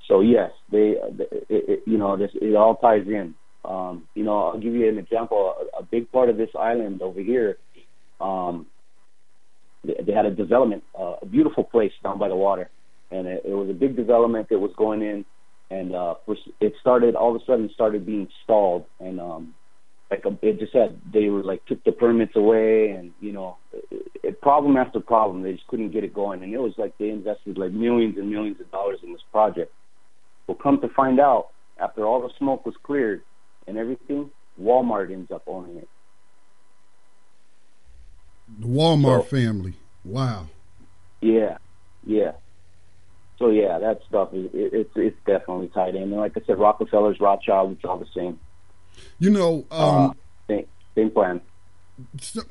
So 0.09 0.23
yes, 0.23 0.51
they, 0.73 0.95
it, 1.19 1.31
it, 1.51 1.83
you 1.87 1.99
know, 1.99 2.17
this 2.17 2.31
it 2.35 2.57
all 2.57 2.77
ties 2.77 3.07
in. 3.07 3.35
Um, 3.67 4.09
you 4.15 4.25
know, 4.25 4.49
I'll 4.49 4.59
give 4.59 4.73
you 4.73 4.89
an 4.89 4.97
example. 4.97 5.55
A, 5.77 5.81
a 5.81 5.83
big 5.83 6.11
part 6.11 6.31
of 6.31 6.39
this 6.39 6.49
island 6.59 7.03
over 7.03 7.21
here, 7.21 7.59
um, 8.19 8.65
they, 9.85 9.97
they 10.07 10.13
had 10.13 10.25
a 10.25 10.31
development, 10.31 10.85
uh, 10.99 11.17
a 11.21 11.27
beautiful 11.27 11.65
place 11.65 11.93
down 12.03 12.19
by 12.19 12.29
the 12.29 12.37
water, 12.37 12.71
and 13.11 13.27
it, 13.27 13.43
it 13.45 13.53
was 13.53 13.69
a 13.69 13.75
big 13.75 13.95
development 13.95 14.49
that 14.49 14.59
was 14.59 14.71
going 14.79 15.03
in, 15.03 15.27
and 15.71 15.95
uh, 15.95 16.15
it 16.63 16.73
started 16.81 17.15
all 17.15 17.37
of 17.37 17.43
a 17.43 17.45
sudden 17.45 17.69
started 17.75 18.07
being 18.07 18.27
stalled, 18.43 18.87
and 19.01 19.21
um, 19.21 19.55
like 20.11 20.25
a, 20.25 20.39
it 20.43 20.59
just 20.59 20.73
said 20.73 21.01
they 21.13 21.29
were 21.29 21.43
like 21.43 21.65
took 21.67 21.83
the 21.85 21.93
permits 21.93 22.37
away, 22.37 22.91
and 22.91 23.13
you 23.21 23.33
know, 23.33 23.57
it, 23.91 24.11
it, 24.23 24.41
problem 24.41 24.77
after 24.77 25.01
problem, 25.01 25.43
they 25.43 25.53
just 25.53 25.67
couldn't 25.67 25.91
get 25.91 26.05
it 26.05 26.15
going, 26.15 26.43
and 26.43 26.53
it 26.53 26.59
was 26.59 26.73
like 26.79 26.97
they 26.99 27.11
invested 27.11 27.59
like 27.59 27.73
millions 27.73 28.17
and 28.17 28.31
millions 28.31 28.61
of 28.61 28.71
dollars 28.71 28.99
in 29.03 29.13
this 29.13 29.23
project. 29.31 29.73
Well, 30.47 30.57
come 30.57 30.81
to 30.81 30.89
find 30.89 31.21
out, 31.21 31.49
after 31.79 32.07
all 32.07 32.23
the 32.23 32.31
smoke 32.39 32.65
was 32.65 32.75
cleared 32.83 33.23
and 33.67 33.77
everything, 33.77 34.31
Walmart 34.61 35.13
ends 35.13 35.31
up 35.31 35.43
owning 35.47 35.77
it. 35.77 35.89
The 38.61 38.67
Walmart 38.67 39.29
so, 39.29 39.37
family. 39.37 39.75
Wow. 40.05 40.47
Yeah, 41.21 41.59
yeah. 42.07 42.33
So 43.39 43.51
yeah, 43.51 43.79
that 43.79 44.01
stuff 44.09 44.31
is 44.33 44.47
it, 44.53 44.73
it's 44.73 44.91
it's 44.97 45.17
definitely 45.27 45.69
tied 45.69 45.95
in. 45.95 46.05
And 46.05 46.17
like 46.17 46.33
I 46.37 46.41
said, 46.47 46.59
Rockefellers, 46.59 47.21
Rothschild, 47.21 47.73
it's 47.73 47.85
all 47.85 47.99
the 47.99 48.07
same. 48.15 48.41
You 49.19 49.31
know, 49.31 49.67
um, 49.71 50.11
uh, 50.11 50.13
same, 50.49 50.67
same 50.95 51.11
plan. 51.11 51.41
So, 52.21 52.43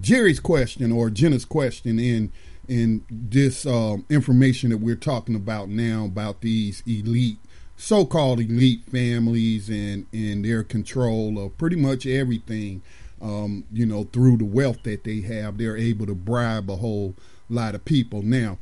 Jerry's 0.00 0.40
question 0.40 0.92
or 0.92 1.10
Jenna's 1.10 1.44
question 1.44 1.98
in 1.98 2.32
in 2.68 3.04
this 3.10 3.64
um, 3.66 4.04
information 4.10 4.70
that 4.70 4.78
we're 4.78 4.96
talking 4.96 5.34
about 5.34 5.68
now 5.68 6.04
about 6.04 6.40
these 6.40 6.82
elite 6.86 7.38
so-called 7.76 8.40
elite 8.40 8.82
families 8.90 9.68
and 9.68 10.06
and 10.12 10.44
their 10.44 10.62
control 10.62 11.38
of 11.38 11.56
pretty 11.58 11.76
much 11.76 12.06
everything 12.06 12.82
um, 13.20 13.64
you 13.72 13.86
know 13.86 14.04
through 14.04 14.36
the 14.36 14.44
wealth 14.44 14.82
that 14.82 15.04
they 15.04 15.20
have 15.20 15.58
they're 15.58 15.76
able 15.76 16.06
to 16.06 16.14
bribe 16.14 16.70
a 16.70 16.76
whole 16.76 17.14
lot 17.48 17.74
of 17.74 17.84
people 17.84 18.22
now 18.22 18.58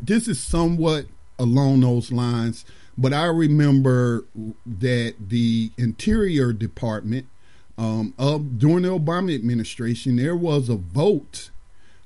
this 0.00 0.28
is 0.28 0.40
somewhat 0.40 1.06
along 1.38 1.80
those 1.80 2.12
lines 2.12 2.64
but 2.98 3.14
i 3.14 3.24
remember 3.24 4.26
that 4.66 5.14
the 5.18 5.70
interior 5.78 6.52
department 6.52 7.26
um, 7.78 8.12
of 8.18 8.58
during 8.58 8.82
the 8.82 8.88
obama 8.88 9.34
administration 9.34 10.16
there 10.16 10.36
was 10.36 10.68
a 10.68 10.76
vote 10.76 11.50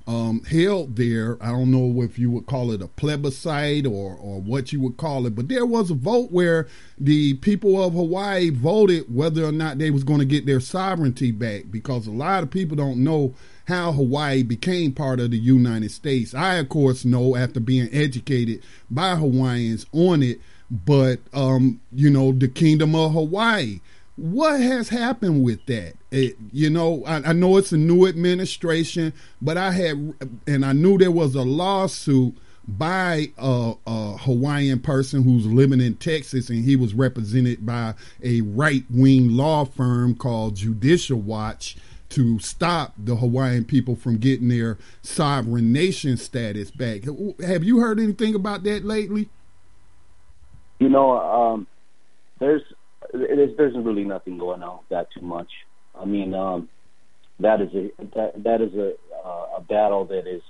um, 0.06 0.42
held 0.44 0.96
there. 0.96 1.38
I 1.40 1.48
don't 1.50 1.70
know 1.70 2.02
if 2.02 2.18
you 2.18 2.30
would 2.30 2.46
call 2.46 2.72
it 2.72 2.82
a 2.82 2.88
plebiscite 2.88 3.86
or, 3.86 4.14
or 4.14 4.40
what 4.40 4.72
you 4.72 4.80
would 4.80 4.96
call 4.96 5.26
it, 5.26 5.34
but 5.34 5.48
there 5.48 5.66
was 5.66 5.90
a 5.90 5.94
vote 5.94 6.32
where 6.32 6.66
the 6.98 7.34
people 7.34 7.82
of 7.82 7.94
Hawaii 7.94 8.50
voted 8.50 9.14
whether 9.14 9.44
or 9.44 9.52
not 9.52 9.78
they 9.78 9.90
was 9.90 10.04
going 10.04 10.18
to 10.18 10.24
get 10.24 10.46
their 10.46 10.60
sovereignty 10.60 11.30
back 11.30 11.64
because 11.70 12.06
a 12.06 12.12
lot 12.12 12.42
of 12.42 12.50
people 12.50 12.76
don't 12.76 13.02
know 13.02 13.34
how 13.66 13.92
Hawaii 13.92 14.42
became 14.42 14.92
part 14.92 15.20
of 15.20 15.30
the 15.30 15.38
United 15.38 15.90
States. 15.90 16.34
I, 16.34 16.56
of 16.56 16.68
course, 16.68 17.04
know 17.04 17.36
after 17.36 17.60
being 17.60 17.88
educated 17.92 18.62
by 18.90 19.14
Hawaiians 19.16 19.86
on 19.92 20.22
it, 20.22 20.40
but, 20.72 21.20
um, 21.34 21.80
you 21.92 22.10
know, 22.10 22.32
the 22.32 22.48
Kingdom 22.48 22.94
of 22.94 23.12
Hawaii 23.12 23.80
what 24.16 24.60
has 24.60 24.90
happened 24.90 25.42
with 25.42 25.64
that? 25.66 25.94
It, 26.10 26.36
you 26.52 26.68
know, 26.68 27.02
I, 27.06 27.30
I, 27.30 27.32
know 27.32 27.56
it's 27.56 27.72
a 27.72 27.78
new 27.78 28.06
administration, 28.06 29.12
but 29.40 29.56
I 29.56 29.72
had, 29.72 30.14
and 30.46 30.64
I 30.64 30.72
knew 30.72 30.98
there 30.98 31.10
was 31.10 31.34
a 31.34 31.42
lawsuit 31.42 32.36
by 32.68 33.30
a, 33.38 33.74
a 33.86 34.16
Hawaiian 34.18 34.80
person 34.80 35.22
who's 35.22 35.46
living 35.46 35.80
in 35.80 35.96
Texas, 35.96 36.50
and 36.50 36.64
he 36.64 36.76
was 36.76 36.94
represented 36.94 37.64
by 37.64 37.94
a 38.22 38.42
right 38.42 38.84
wing 38.90 39.30
law 39.30 39.64
firm 39.64 40.14
called 40.14 40.56
Judicial 40.56 41.18
Watch 41.18 41.76
to 42.10 42.38
stop 42.38 42.92
the 42.98 43.16
Hawaiian 43.16 43.64
people 43.64 43.96
from 43.96 44.18
getting 44.18 44.48
their 44.48 44.76
sovereign 45.00 45.72
nation 45.72 46.18
status 46.18 46.70
back. 46.70 47.04
Have 47.40 47.64
you 47.64 47.78
heard 47.78 47.98
anything 47.98 48.34
about 48.34 48.64
that 48.64 48.84
lately? 48.84 49.30
You 50.82 50.88
know, 50.88 51.12
um, 51.16 51.68
there's 52.40 52.62
there's, 53.12 53.56
there's 53.56 53.74
really 53.76 54.02
nothing 54.02 54.36
going 54.36 54.64
on 54.64 54.80
that 54.90 55.06
too 55.16 55.24
much. 55.24 55.46
I 55.94 56.04
mean, 56.04 56.34
um, 56.34 56.68
that 57.38 57.60
is 57.60 57.68
a 57.72 57.90
that, 58.16 58.42
that 58.42 58.60
is 58.60 58.74
a 58.74 58.94
uh, 59.24 59.58
a 59.58 59.60
battle 59.60 60.06
that 60.06 60.26
is 60.26 60.42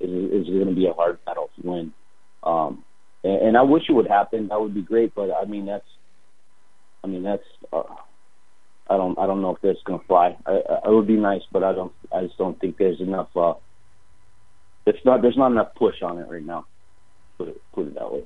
is, 0.00 0.10
is 0.10 0.46
going 0.48 0.66
to 0.66 0.74
be 0.74 0.86
a 0.86 0.92
hard 0.92 1.24
battle 1.24 1.48
to 1.56 1.66
win. 1.66 1.94
Um, 2.42 2.84
and, 3.22 3.40
and 3.40 3.56
I 3.56 3.62
wish 3.62 3.84
it 3.88 3.94
would 3.94 4.06
happen. 4.06 4.48
That 4.48 4.60
would 4.60 4.74
be 4.74 4.82
great. 4.82 5.14
But 5.14 5.30
I 5.30 5.46
mean, 5.46 5.64
that's 5.64 5.88
I 7.02 7.06
mean 7.06 7.22
that's 7.22 7.48
uh, 7.72 7.84
I 8.90 8.98
don't 8.98 9.18
I 9.18 9.26
don't 9.26 9.40
know 9.40 9.54
if 9.54 9.62
that's 9.62 9.82
going 9.86 10.00
to 10.00 10.06
fly. 10.06 10.36
I, 10.44 10.50
I, 10.50 10.90
it 10.90 10.94
would 10.94 11.06
be 11.06 11.16
nice, 11.16 11.42
but 11.50 11.64
I 11.64 11.72
don't 11.72 11.92
I 12.14 12.20
just 12.24 12.36
don't 12.36 12.60
think 12.60 12.76
there's 12.76 13.00
enough. 13.00 13.34
Uh, 13.34 13.54
it's 14.84 15.02
not 15.06 15.22
there's 15.22 15.38
not 15.38 15.52
enough 15.52 15.74
push 15.74 16.02
on 16.02 16.18
it 16.18 16.28
right 16.28 16.44
now. 16.44 16.66
Put 17.38 17.48
it 17.48 17.62
put 17.72 17.86
it 17.86 17.94
that 17.94 18.12
way. 18.12 18.24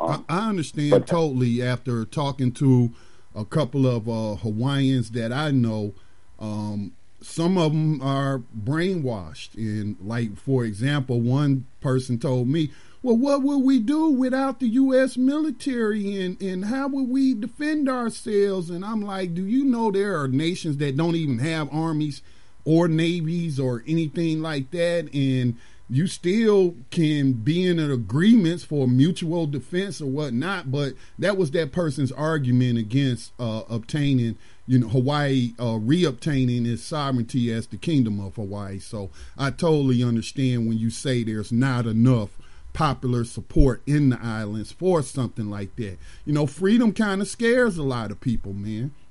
Um, 0.00 0.24
I, 0.28 0.38
I, 0.38 0.48
understand 0.48 0.90
but, 0.90 1.06
totally 1.06 1.62
after 1.62 2.04
talking 2.04 2.52
to 2.52 2.90
a 3.34 3.44
couple 3.44 3.86
of 3.86 4.08
uh, 4.08 4.36
Hawaiians 4.36 5.10
that 5.10 5.32
I 5.32 5.50
know. 5.50 5.92
Um, 6.38 6.92
some 7.22 7.58
of 7.58 7.72
them 7.72 8.00
are 8.00 8.42
brainwashed. 8.58 9.54
And, 9.56 9.96
like, 10.00 10.36
for 10.36 10.64
example, 10.64 11.20
one 11.20 11.66
person 11.80 12.18
told 12.18 12.48
me, 12.48 12.70
well, 13.02 13.16
what 13.16 13.42
would 13.42 13.58
we 13.58 13.78
do 13.78 14.10
without 14.10 14.60
the 14.60 14.68
U.S. 14.68 15.16
military 15.16 16.20
and, 16.20 16.40
and 16.42 16.66
how 16.66 16.88
would 16.88 17.08
we 17.08 17.34
defend 17.34 17.88
ourselves? 17.88 18.68
And 18.68 18.84
I'm 18.84 19.00
like, 19.00 19.34
do 19.34 19.44
you 19.44 19.64
know 19.64 19.90
there 19.90 20.20
are 20.20 20.28
nations 20.28 20.76
that 20.78 20.96
don't 20.96 21.16
even 21.16 21.38
have 21.38 21.72
armies 21.72 22.22
or 22.64 22.88
navies 22.88 23.58
or 23.58 23.82
anything 23.86 24.42
like 24.42 24.70
that? 24.72 25.08
And 25.14 25.56
you 25.90 26.06
still 26.06 26.76
can 26.90 27.32
be 27.32 27.66
in 27.66 27.80
an 27.80 27.90
agreements 27.90 28.62
for 28.62 28.86
mutual 28.86 29.46
defense 29.46 30.00
or 30.00 30.06
whatnot, 30.06 30.70
but 30.70 30.94
that 31.18 31.36
was 31.36 31.50
that 31.50 31.72
person's 31.72 32.12
argument 32.12 32.78
against 32.78 33.32
uh, 33.40 33.62
obtaining, 33.68 34.38
you 34.68 34.78
know, 34.78 34.88
Hawaii 34.88 35.52
uh, 35.58 35.78
reobtaining 35.78 36.64
its 36.64 36.84
sovereignty 36.84 37.52
as 37.52 37.66
the 37.66 37.76
kingdom 37.76 38.20
of 38.20 38.36
Hawaii. 38.36 38.78
So 38.78 39.10
I 39.36 39.50
totally 39.50 40.04
understand 40.04 40.68
when 40.68 40.78
you 40.78 40.90
say 40.90 41.24
there's 41.24 41.50
not 41.50 41.86
enough 41.86 42.30
popular 42.72 43.24
support 43.24 43.82
in 43.84 44.10
the 44.10 44.20
islands 44.22 44.70
for 44.70 45.02
something 45.02 45.50
like 45.50 45.74
that. 45.74 45.98
You 46.24 46.32
know, 46.32 46.46
freedom 46.46 46.92
kind 46.92 47.20
of 47.20 47.26
scares 47.26 47.76
a 47.78 47.82
lot 47.82 48.12
of 48.12 48.20
people, 48.20 48.52
man. 48.52 48.92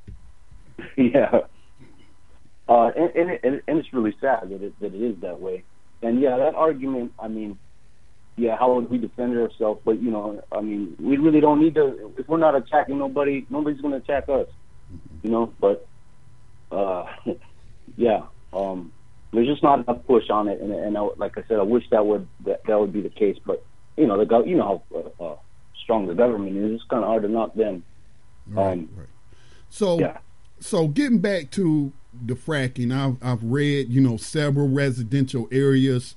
Yeah. 0.96 1.42
Uh, 2.70 2.92
and, 2.96 3.32
and, 3.44 3.62
and 3.68 3.80
it's 3.80 3.92
really 3.92 4.16
sad 4.22 4.50
that 4.50 4.62
it, 4.62 4.80
that 4.80 4.94
it 4.94 5.02
is 5.02 5.18
that 5.22 5.42
way. 5.42 5.64
And 6.02 6.22
yeah, 6.22 6.38
that 6.38 6.56
argument, 6.56 7.14
I 7.20 7.28
mean, 7.28 7.58
yeah, 8.38 8.58
how 8.58 8.74
would 8.74 8.90
we 8.90 8.98
defend 8.98 9.38
ourselves? 9.38 9.82
But 9.84 10.02
you 10.02 10.12
know, 10.12 10.44
I 10.52 10.62
mean, 10.62 10.96
we 11.00 11.18
really 11.18 11.42
don't 11.42 11.62
need 11.62 11.76
to. 11.76 12.14
If 12.18 12.28
we're 12.28 12.38
not 12.38 12.56
attacking 12.56 12.98
nobody, 12.98 13.46
nobody's 13.50 13.82
going 13.82 13.92
to 13.92 13.98
attack 13.98 14.30
us. 14.30 14.48
You 15.24 15.30
know, 15.30 15.54
but 15.60 15.88
uh, 16.72 17.06
yeah, 17.98 18.24
um, 18.54 18.94
there's 19.34 19.48
just 19.48 19.62
not 19.62 19.80
enough 19.80 20.06
push 20.08 20.30
on 20.30 20.48
it. 20.48 20.62
And, 20.62 20.72
and 20.72 20.98
I, 20.98 21.02
like 21.18 21.38
I 21.38 21.44
said, 21.48 21.60
I 21.60 21.64
wish 21.64 21.84
that 21.92 22.06
would 22.06 22.28
that, 22.46 22.62
that 22.66 22.80
would 22.80 22.94
be 22.94 23.02
the 23.02 23.10
case. 23.10 23.38
But 23.46 23.64
you 23.98 24.08
know, 24.08 24.18
the 24.18 24.26
go, 24.26 24.44
you 24.46 24.56
know 24.56 24.84
how 24.92 24.98
uh, 24.98 25.24
uh, 25.24 25.36
strong 25.84 26.08
the 26.08 26.16
government 26.16 26.56
is. 26.56 26.76
It's 26.76 26.84
kind 26.90 27.04
of 27.04 27.10
hard 27.10 27.24
to 27.24 27.30
knock 27.30 27.56
them. 27.56 27.84
Right, 28.48 28.74
um, 28.74 28.90
right. 28.96 29.08
So, 29.70 30.00
yeah. 30.00 30.18
so 30.60 30.88
getting 30.88 31.20
back 31.20 31.52
to 31.52 31.92
the 32.14 32.34
fracking. 32.34 32.94
I've, 32.94 33.18
I've 33.24 33.44
read, 33.44 33.90
you 33.90 34.02
know, 34.02 34.18
several 34.18 34.68
residential 34.68 35.48
areas 35.52 36.16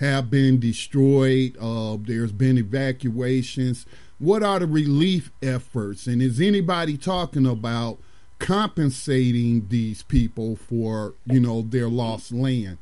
have 0.00 0.30
been 0.30 0.58
destroyed. 0.58 1.56
Uh, 1.60 1.96
there's 2.00 2.32
been 2.32 2.58
evacuations. 2.58 3.86
What 4.18 4.42
are 4.42 4.58
the 4.58 4.66
relief 4.66 5.30
efforts? 5.42 6.06
And 6.06 6.20
is 6.22 6.40
anybody 6.40 6.96
talking 6.96 7.46
about 7.46 7.98
compensating 8.38 9.68
these 9.68 10.02
people 10.02 10.56
for 10.56 11.14
you 11.26 11.40
know 11.40 11.62
their 11.62 11.88
lost 11.88 12.32
land? 12.32 12.78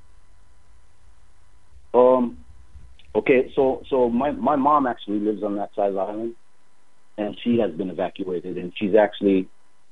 Um. 1.93 2.39
Okay, 3.15 3.53
so 3.55 3.83
so 3.89 4.09
my 4.09 4.31
my 4.31 4.57
mom 4.57 4.87
actually 4.87 5.19
lives 5.19 5.43
on 5.43 5.57
that 5.57 5.75
side 5.75 5.89
of 5.89 5.95
the 5.95 6.01
island, 6.01 6.35
and 7.17 7.37
she 7.43 7.59
has 7.59 7.73
been 7.73 7.91
evacuated, 7.91 8.57
and 8.57 8.73
she's 8.77 8.95
actually 8.95 9.49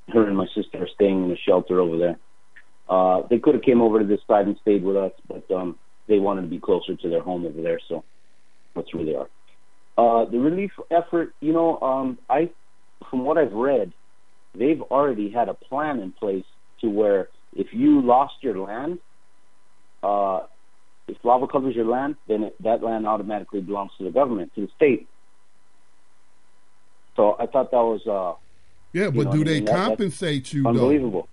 her 0.08 0.26
and 0.26 0.36
my 0.36 0.46
sister 0.54 0.84
are 0.84 0.88
staying 0.94 1.24
in 1.24 1.32
a 1.32 1.36
shelter 1.36 1.80
over 1.80 1.98
there. 1.98 2.18
Uh, 2.88 3.22
they 3.28 3.38
could 3.38 3.54
have 3.54 3.64
came 3.64 3.80
over 3.80 3.98
to 3.98 4.04
this 4.04 4.20
side 4.28 4.46
and 4.46 4.56
stayed 4.62 4.84
with 4.84 4.96
us, 4.96 5.12
but 5.26 5.50
um, 5.50 5.76
they 6.06 6.18
wanted 6.18 6.42
to 6.42 6.48
be 6.48 6.58
closer 6.58 6.94
to 6.94 7.08
their 7.08 7.22
home 7.22 7.44
over 7.44 7.60
there, 7.60 7.80
so 7.88 8.04
that's 8.74 8.92
where 8.94 9.04
they 9.04 9.14
are. 9.14 9.28
Uh, 9.98 10.24
the 10.30 10.38
relief 10.38 10.70
effort, 10.90 11.34
you 11.40 11.52
know, 11.52 11.80
um, 11.80 12.18
I, 12.28 12.50
from 13.10 13.24
what 13.24 13.38
I've 13.38 13.52
read, 13.52 13.92
they've 14.54 14.80
already 14.82 15.30
had 15.30 15.48
a 15.48 15.54
plan 15.54 16.00
in 16.00 16.12
place 16.12 16.44
to 16.80 16.88
where 16.88 17.28
if 17.54 17.68
you 17.72 18.02
lost 18.02 18.34
your 18.42 18.58
land, 18.58 18.98
uh, 20.02 20.40
if 21.08 21.16
lava 21.24 21.46
covers 21.46 21.74
your 21.74 21.86
land, 21.86 22.16
then 22.28 22.44
it, 22.44 22.62
that 22.62 22.82
land 22.82 23.06
automatically 23.06 23.60
belongs 23.60 23.92
to 23.98 24.04
the 24.04 24.10
government, 24.10 24.54
to 24.54 24.62
the 24.62 24.68
state. 24.76 25.08
So 27.16 27.36
I 27.38 27.46
thought 27.46 27.70
that 27.70 27.78
was 27.78 28.06
uh, 28.06 28.38
yeah, 28.92 29.10
but 29.10 29.30
do 29.30 29.44
they 29.44 29.60
that, 29.60 29.74
compensate 29.74 30.52
you? 30.52 30.66
Unbelievable. 30.66 31.28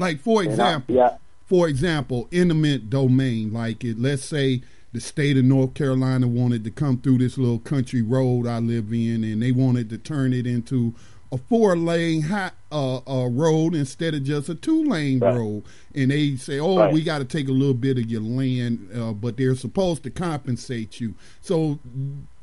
Like 0.00 0.20
for 0.20 0.42
example, 0.42 0.96
yeah. 0.96 1.16
for 1.44 1.68
example, 1.68 2.28
eminent 2.32 2.90
domain. 2.90 3.52
Like 3.52 3.84
it, 3.84 4.00
let's 4.00 4.24
say 4.24 4.62
the 4.92 5.00
state 5.00 5.36
of 5.36 5.44
North 5.44 5.74
Carolina 5.74 6.26
wanted 6.26 6.64
to 6.64 6.70
come 6.70 6.98
through 6.98 7.18
this 7.18 7.38
little 7.38 7.58
country 7.58 8.02
road 8.02 8.46
I 8.46 8.58
live 8.58 8.92
in, 8.92 9.22
and 9.22 9.42
they 9.42 9.52
wanted 9.52 9.90
to 9.90 9.98
turn 9.98 10.32
it 10.32 10.46
into 10.46 10.94
a 11.32 11.38
four 11.38 11.76
lane 11.76 12.22
high, 12.22 12.50
uh, 12.72 12.96
uh, 13.06 13.28
road 13.28 13.74
instead 13.74 14.14
of 14.14 14.24
just 14.24 14.48
a 14.48 14.54
two 14.54 14.84
lane 14.84 15.20
right. 15.20 15.36
road. 15.36 15.64
And 15.94 16.10
they 16.10 16.36
say, 16.36 16.58
oh, 16.58 16.78
right. 16.78 16.92
we 16.92 17.02
got 17.02 17.18
to 17.18 17.24
take 17.24 17.48
a 17.48 17.52
little 17.52 17.74
bit 17.74 17.98
of 17.98 18.10
your 18.10 18.22
land, 18.22 18.88
uh, 18.96 19.12
but 19.12 19.36
they're 19.36 19.54
supposed 19.54 20.02
to 20.04 20.10
compensate 20.10 20.98
you. 20.98 21.14
So 21.40 21.78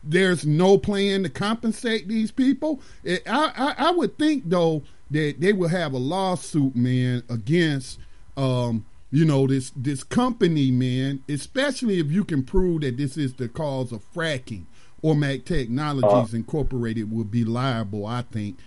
there's 0.03 0.45
no 0.45 0.77
plan 0.77 1.23
to 1.23 1.29
compensate 1.29 2.07
these 2.07 2.31
people. 2.31 2.81
It, 3.03 3.23
I, 3.27 3.51
I, 3.57 3.87
I 3.87 3.91
would 3.91 4.17
think, 4.17 4.43
though, 4.45 4.83
that 5.11 5.35
they 5.39 5.53
will 5.53 5.69
have 5.69 5.93
a 5.93 5.97
lawsuit, 5.97 6.75
man, 6.75 7.23
against. 7.29 7.99
Um, 8.35 8.85
you 9.09 9.23
know 9.23 9.47
this 9.47 9.71
this 9.73 10.03
company 10.03 10.69
man 10.69 11.23
especially 11.29 11.97
if 11.97 12.11
you 12.11 12.25
can 12.25 12.43
prove 12.43 12.81
that 12.81 12.97
this 12.97 13.15
is 13.15 13.33
the 13.35 13.47
cause 13.47 13.93
of 13.93 14.03
fracking 14.13 14.65
Ormat 15.03 15.45
Technologies 15.45 16.33
uh, 16.33 16.37
Incorporated 16.37 17.11
would 17.11 17.29
be 17.29 17.45
liable, 17.45 18.05
I 18.05 18.23
think, 18.23 18.57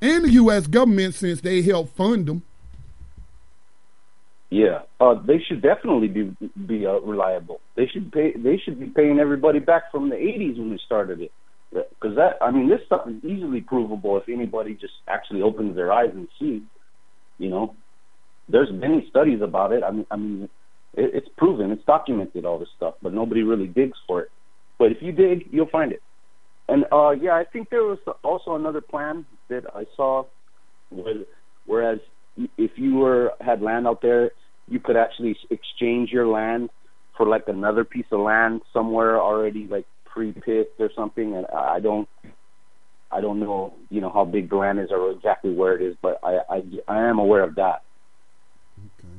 and 0.00 0.24
the 0.24 0.30
U.S. 0.32 0.66
government 0.66 1.14
since 1.14 1.40
they 1.40 1.62
help 1.62 1.94
fund 1.94 2.26
them. 2.26 2.42
Yeah, 4.50 4.82
uh, 5.00 5.14
they 5.14 5.40
should 5.40 5.62
definitely 5.62 6.08
be 6.08 6.36
be 6.66 6.86
uh, 6.86 7.00
reliable. 7.00 7.60
They 7.74 7.86
should 7.86 8.12
pay. 8.12 8.32
They 8.32 8.56
should 8.58 8.78
be 8.78 8.86
paying 8.86 9.18
everybody 9.18 9.58
back 9.58 9.90
from 9.90 10.08
the 10.10 10.16
'80s 10.16 10.58
when 10.58 10.70
they 10.70 10.78
started 10.78 11.20
it, 11.20 11.32
because 11.74 12.16
that. 12.16 12.38
I 12.40 12.50
mean, 12.50 12.68
this 12.68 12.80
stuff 12.86 13.06
is 13.08 13.24
easily 13.24 13.60
provable 13.60 14.16
if 14.16 14.28
anybody 14.28 14.74
just 14.74 14.94
actually 15.08 15.42
opens 15.42 15.74
their 15.74 15.92
eyes 15.92 16.10
and 16.12 16.28
sees. 16.38 16.62
You 17.38 17.50
know, 17.50 17.74
there's 18.48 18.68
many 18.72 19.06
studies 19.10 19.40
about 19.42 19.72
it. 19.72 19.82
I 19.82 19.90
mean, 19.90 20.06
I 20.10 20.16
mean, 20.16 20.48
it, 20.94 21.10
it's 21.14 21.28
proven, 21.36 21.70
it's 21.72 21.84
documented, 21.84 22.44
all 22.44 22.58
this 22.58 22.68
stuff, 22.76 22.94
but 23.02 23.12
nobody 23.12 23.42
really 23.42 23.66
digs 23.66 23.98
for 24.06 24.22
it. 24.22 24.30
But 24.78 24.92
if 24.92 24.98
you 25.00 25.12
dig, 25.12 25.48
you'll 25.50 25.68
find 25.68 25.92
it. 25.92 26.02
And 26.68 26.84
uh, 26.92 27.10
yeah, 27.10 27.32
I 27.32 27.44
think 27.44 27.70
there 27.70 27.82
was 27.82 27.98
also 28.22 28.54
another 28.54 28.80
plan 28.80 29.26
that 29.48 29.64
I 29.74 29.84
saw, 29.96 30.24
where, 30.90 31.14
whereas 31.66 31.98
if 32.56 32.72
you 32.76 32.96
were 32.96 33.32
had 33.40 33.62
land 33.62 33.86
out 33.86 34.00
there, 34.02 34.30
you 34.68 34.80
could 34.80 34.96
actually 34.96 35.36
exchange 35.50 36.10
your 36.10 36.26
land 36.26 36.70
for 37.16 37.26
like 37.26 37.44
another 37.48 37.84
piece 37.84 38.06
of 38.10 38.20
land 38.20 38.62
somewhere 38.72 39.20
already 39.20 39.66
like 39.68 39.86
pre-picked 40.14 40.80
or 40.80 40.90
something. 40.94 41.34
And 41.34 41.46
I 41.46 41.80
don't, 41.80 42.08
I 43.10 43.20
don't 43.20 43.40
know, 43.40 43.74
you 43.90 44.00
know, 44.00 44.10
how 44.10 44.24
big 44.24 44.48
the 44.48 44.56
land 44.56 44.78
is 44.78 44.90
or 44.90 45.10
exactly 45.10 45.52
where 45.52 45.74
it 45.74 45.82
is, 45.82 45.96
but 46.00 46.20
I, 46.22 46.40
I, 46.48 46.62
I 46.86 47.02
am 47.08 47.18
aware 47.18 47.42
of 47.42 47.56
that. 47.56 47.82
Okay. 48.78 49.14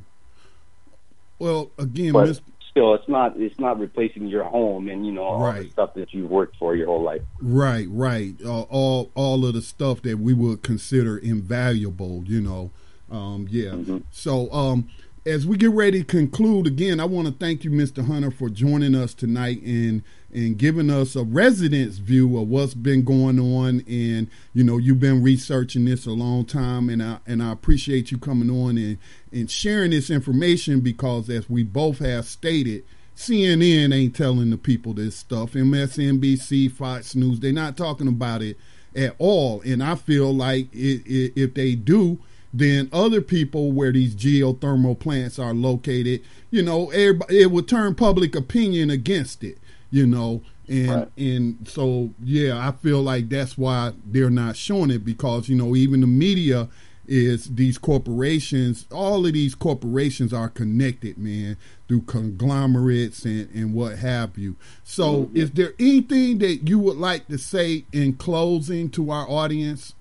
Well, 1.37 1.71
again, 1.77 2.13
but, 2.13 2.27
Ms 2.27 2.41
still 2.75 2.93
it's 2.93 3.07
not 3.07 3.39
it's 3.39 3.57
not 3.57 3.79
replacing 3.79 4.27
your 4.27 4.43
home 4.43 4.89
and 4.89 5.05
you 5.05 5.11
know 5.13 5.23
all 5.23 5.41
right. 5.41 5.63
the 5.63 5.69
stuff 5.69 5.93
that 5.93 6.13
you've 6.13 6.29
worked 6.29 6.57
for 6.57 6.75
your 6.75 6.87
whole 6.87 7.01
life. 7.01 7.21
Right, 7.39 7.87
right. 7.89 8.35
Uh, 8.43 8.63
all 8.63 9.11
all 9.15 9.45
of 9.45 9.53
the 9.53 9.61
stuff 9.61 10.01
that 10.01 10.19
we 10.19 10.33
would 10.33 10.61
consider 10.61 11.17
invaluable, 11.17 12.23
you 12.25 12.41
know. 12.41 12.71
Um, 13.09 13.47
yeah. 13.49 13.69
Mm-hmm. 13.69 13.99
So 14.11 14.51
um, 14.51 14.89
as 15.25 15.47
we 15.47 15.55
get 15.55 15.71
ready 15.71 15.99
to 15.99 16.05
conclude, 16.05 16.67
again, 16.67 16.99
I 16.99 17.05
want 17.05 17.27
to 17.27 17.33
thank 17.33 17.63
you, 17.63 17.71
Mr. 17.71 18.05
Hunter, 18.05 18.29
for 18.29 18.49
joining 18.49 18.93
us 18.93 19.13
tonight 19.13 19.61
and 19.63 20.03
and 20.35 20.57
giving 20.57 20.89
us 20.89 21.15
a 21.15 21.23
resident's 21.23 21.97
view 21.97 22.37
of 22.37 22.49
what's 22.49 22.73
been 22.73 23.05
going 23.05 23.39
on. 23.39 23.81
And 23.87 24.29
you 24.53 24.63
know, 24.65 24.77
you've 24.77 24.99
been 24.99 25.23
researching 25.23 25.85
this 25.85 26.05
a 26.05 26.11
long 26.11 26.45
time, 26.45 26.89
and 26.89 27.01
I 27.01 27.19
and 27.25 27.41
I 27.41 27.51
appreciate 27.51 28.11
you 28.11 28.17
coming 28.17 28.49
on 28.49 28.77
and 28.77 28.97
and 29.31 29.49
sharing 29.49 29.91
this 29.91 30.09
information 30.09 30.81
because, 30.81 31.29
as 31.29 31.49
we 31.49 31.63
both 31.63 31.99
have 31.99 32.25
stated, 32.25 32.83
CNN 33.15 33.93
ain't 33.93 34.15
telling 34.15 34.49
the 34.49 34.57
people 34.57 34.93
this 34.93 35.15
stuff. 35.15 35.53
MSNBC, 35.53 36.69
Fox 36.71 37.15
News, 37.15 37.39
they're 37.39 37.53
not 37.53 37.77
talking 37.77 38.09
about 38.09 38.41
it 38.41 38.57
at 38.93 39.15
all. 39.17 39.61
And 39.61 39.81
I 39.81 39.95
feel 39.95 40.33
like 40.33 40.67
it, 40.73 41.05
it, 41.05 41.33
if 41.35 41.53
they 41.53 41.75
do, 41.75 42.19
then 42.53 42.89
other 42.91 43.21
people 43.21 43.71
where 43.71 43.91
these 43.91 44.15
geothermal 44.15 44.99
plants 44.99 45.39
are 45.39 45.53
located, 45.53 46.23
you 46.51 46.61
know, 46.61 46.91
it 46.91 47.51
would 47.51 47.67
turn 47.69 47.95
public 47.95 48.35
opinion 48.35 48.89
against 48.89 49.43
it 49.43 49.57
you 49.91 50.05
know 50.05 50.41
and 50.67 50.89
right. 50.89 51.11
and 51.17 51.67
so 51.67 52.09
yeah 52.23 52.67
i 52.67 52.71
feel 52.71 53.01
like 53.01 53.29
that's 53.29 53.57
why 53.57 53.91
they're 54.05 54.29
not 54.29 54.55
showing 54.55 54.89
it 54.89 55.05
because 55.05 55.47
you 55.49 55.55
know 55.55 55.75
even 55.75 56.01
the 56.01 56.07
media 56.07 56.67
is 57.07 57.53
these 57.55 57.77
corporations 57.77 58.87
all 58.91 59.25
of 59.25 59.33
these 59.33 59.53
corporations 59.53 60.33
are 60.33 60.49
connected 60.49 61.17
man 61.17 61.55
through 61.87 62.01
conglomerates 62.01 63.25
and 63.25 63.49
and 63.53 63.73
what 63.73 63.97
have 63.99 64.37
you 64.37 64.55
so 64.83 65.25
mm-hmm. 65.25 65.37
is 65.37 65.51
there 65.51 65.73
anything 65.77 66.39
that 66.39 66.67
you 66.67 66.79
would 66.79 66.97
like 66.97 67.27
to 67.27 67.37
say 67.37 67.85
in 67.91 68.13
closing 68.13 68.89
to 68.89 69.11
our 69.11 69.29
audience 69.29 69.93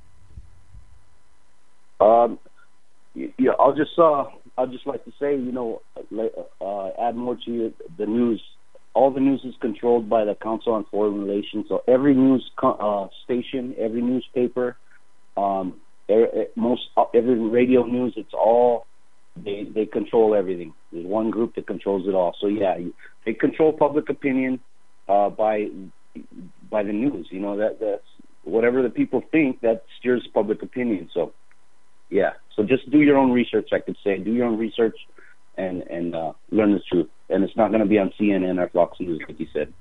um 2.00 2.38
yeah 3.14 3.52
i'll 3.60 3.74
just 3.74 3.98
uh 3.98 4.24
i'd 4.58 4.72
just 4.72 4.86
like 4.86 5.04
to 5.04 5.12
say 5.20 5.32
you 5.36 5.52
know 5.52 5.82
uh, 6.60 6.88
add 6.98 7.14
more 7.14 7.36
to 7.44 7.72
the 7.98 8.06
news 8.06 8.42
all 8.94 9.10
the 9.10 9.20
news 9.20 9.40
is 9.44 9.54
controlled 9.60 10.08
by 10.08 10.24
the 10.24 10.34
Council 10.34 10.72
on 10.72 10.86
Foreign 10.90 11.20
Relations. 11.20 11.66
So 11.68 11.82
every 11.86 12.14
news 12.14 12.48
uh, 12.62 13.08
station, 13.24 13.74
every 13.78 14.00
newspaper, 14.00 14.76
um, 15.36 15.80
most 16.56 16.82
uh, 16.96 17.04
every 17.14 17.38
radio 17.38 17.84
news, 17.84 18.14
it's 18.16 18.34
all 18.34 18.86
they 19.36 19.66
they 19.74 19.86
control 19.86 20.34
everything. 20.34 20.72
There's 20.92 21.06
one 21.06 21.30
group 21.30 21.56
that 21.56 21.66
controls 21.66 22.06
it 22.06 22.14
all. 22.14 22.36
So 22.40 22.46
yeah, 22.46 22.76
they 23.26 23.34
control 23.34 23.72
public 23.72 24.08
opinion 24.08 24.60
uh, 25.08 25.30
by 25.30 25.68
by 26.70 26.84
the 26.84 26.92
news. 26.92 27.26
You 27.30 27.40
know 27.40 27.56
that 27.56 27.80
that's 27.80 28.02
whatever 28.44 28.82
the 28.82 28.90
people 28.90 29.22
think 29.32 29.60
that 29.62 29.84
steers 29.98 30.26
public 30.32 30.62
opinion. 30.62 31.10
So 31.12 31.32
yeah, 32.10 32.32
so 32.54 32.62
just 32.62 32.88
do 32.90 33.00
your 33.00 33.16
own 33.16 33.32
research. 33.32 33.70
I 33.72 33.80
could 33.80 33.96
say 34.04 34.18
do 34.18 34.32
your 34.32 34.46
own 34.46 34.58
research 34.58 34.96
and 35.56 35.82
and 35.82 36.14
uh, 36.14 36.32
learn 36.50 36.72
the 36.72 36.80
truth. 36.90 37.08
And 37.34 37.42
it's 37.44 37.56
not 37.56 37.70
going 37.70 37.80
to 37.80 37.86
be 37.86 37.98
on 37.98 38.12
CNN 38.18 38.62
or 38.62 38.68
Fox 38.68 39.00
News, 39.00 39.20
like 39.26 39.40
you 39.40 39.48
said. 39.52 39.72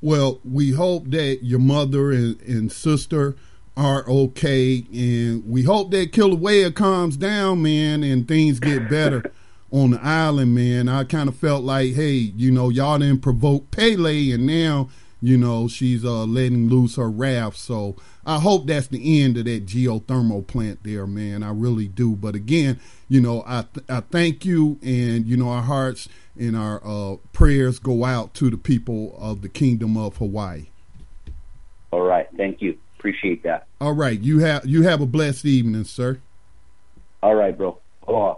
Well, 0.00 0.40
we 0.44 0.72
hope 0.72 1.10
that 1.10 1.40
your 1.42 1.60
mother 1.60 2.10
and, 2.10 2.40
and 2.42 2.72
sister 2.72 3.36
are 3.76 4.04
okay, 4.08 4.84
and 4.92 5.48
we 5.48 5.62
hope 5.62 5.92
that 5.92 6.12
Kilauea 6.12 6.74
calms 6.74 7.16
down, 7.16 7.62
man, 7.62 8.02
and 8.02 8.26
things 8.26 8.58
get 8.58 8.90
better 8.90 9.22
on 9.70 9.92
the 9.92 10.00
island, 10.02 10.54
man. 10.54 10.88
I 10.88 11.04
kind 11.04 11.28
of 11.28 11.36
felt 11.36 11.62
like, 11.62 11.94
hey, 11.94 12.10
you 12.10 12.50
know, 12.50 12.68
y'all 12.68 12.98
didn't 12.98 13.22
provoke 13.22 13.70
Pele, 13.70 14.32
and 14.32 14.44
now 14.44 14.88
you 15.22 15.38
know 15.38 15.68
she's 15.68 16.04
uh 16.04 16.24
letting 16.24 16.68
loose 16.68 16.96
her 16.96 17.08
wrath 17.08 17.56
so 17.56 17.94
i 18.26 18.38
hope 18.40 18.66
that's 18.66 18.88
the 18.88 19.22
end 19.22 19.38
of 19.38 19.44
that 19.44 19.64
geothermal 19.64 20.44
plant 20.44 20.82
there 20.82 21.06
man 21.06 21.42
i 21.44 21.50
really 21.50 21.86
do 21.86 22.16
but 22.16 22.34
again 22.34 22.78
you 23.08 23.20
know 23.20 23.44
i 23.46 23.64
th- 23.72 23.88
i 23.88 24.00
thank 24.00 24.44
you 24.44 24.78
and 24.82 25.26
you 25.26 25.36
know 25.36 25.48
our 25.48 25.62
hearts 25.62 26.08
and 26.38 26.56
our 26.56 26.80
uh 26.84 27.16
prayers 27.32 27.78
go 27.78 28.04
out 28.04 28.34
to 28.34 28.50
the 28.50 28.56
people 28.56 29.14
of 29.18 29.42
the 29.42 29.48
kingdom 29.48 29.96
of 29.96 30.16
hawaii. 30.16 30.66
All 31.90 32.02
right. 32.02 32.26
Thank 32.36 32.62
you. 32.62 32.78
Appreciate 32.98 33.42
that. 33.42 33.66
All 33.80 33.92
right. 33.92 34.18
You 34.18 34.38
have 34.40 34.64
you 34.66 34.82
have 34.82 35.00
a 35.00 35.06
blessed 35.06 35.44
evening 35.44 35.84
sir. 35.84 36.20
All 37.22 37.34
right 37.34 37.56
bro. 37.56 37.78
Aloha. 38.08 38.36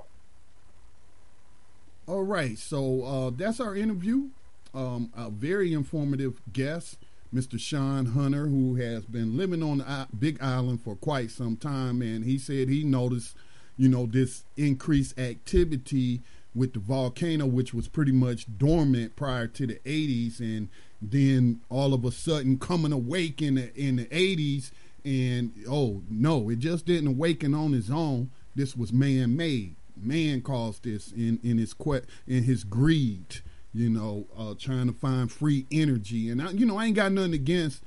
all 2.07 2.23
right. 2.23 2.59
So 2.59 3.03
uh 3.05 3.31
that's 3.37 3.61
our 3.61 3.75
interview. 3.77 4.29
Um, 4.75 5.13
a 5.17 5.31
very 5.31 5.73
informative 5.73 6.41
guest, 6.53 6.99
Mr. 7.33 7.61
Sean 7.61 8.07
Hunter, 8.07 8.49
who 8.49 8.75
has 8.75 9.05
been 9.05 9.37
living 9.37 9.63
on 9.63 9.79
the 9.79 10.09
Big 10.19 10.43
Island 10.43 10.81
for 10.83 10.97
quite 10.97 11.31
some 11.31 11.57
time, 11.57 12.03
and 12.03 12.25
he 12.25 12.39
said 12.39 12.69
he 12.69 12.83
noticed, 12.83 13.37
you 13.77 13.89
know, 13.89 14.07
this 14.07 14.43
increased 14.57 15.17
activity 15.17 16.23
with 16.55 16.73
the 16.73 16.79
volcano, 16.79 17.47
which 17.47 17.75
was 17.75 17.89
pretty 17.89 18.13
much 18.13 18.47
dormant 18.59 19.17
prior 19.17 19.47
to 19.49 19.67
the 19.67 19.75
80s, 19.85 20.41
and 20.41 20.69
then 21.03 21.61
all 21.69 21.93
of 21.93 22.05
a 22.05 22.13
sudden 22.13 22.59
coming 22.59 22.93
awake 22.93 23.43
in 23.43 23.57
the 23.57 23.75
in 23.75 23.97
the 23.97 24.07
80s, 24.07 24.71
and 25.05 25.53
oh 25.69 26.03
no, 26.09 26.49
it 26.49 26.61
just 26.61 26.87
didn't 26.87 27.09
awaken 27.09 27.55
on 27.55 27.75
its 27.75 27.91
own. 27.91 28.31
This 28.55 28.77
was 28.77 28.93
man-made. 28.93 29.75
Man 29.97 30.43
caused 30.43 30.85
this 30.85 31.13
in 31.13 31.41
in 31.43 31.59
his 31.59 31.75
que- 31.75 32.03
in 32.27 32.45
his 32.45 32.65
greed, 32.65 33.41
you 33.73 33.91
know, 33.91 34.27
uh, 34.39 34.55
trying 34.59 34.87
to 34.87 34.93
find 34.93 35.31
free 35.31 35.67
energy. 35.71 36.31
And 36.31 36.41
I, 36.41 36.51
you 36.51 36.67
know, 36.67 36.79
I 36.79 36.87
ain't 36.87 36.97
got 36.97 37.13
nothing 37.13 37.35
against 37.35 37.83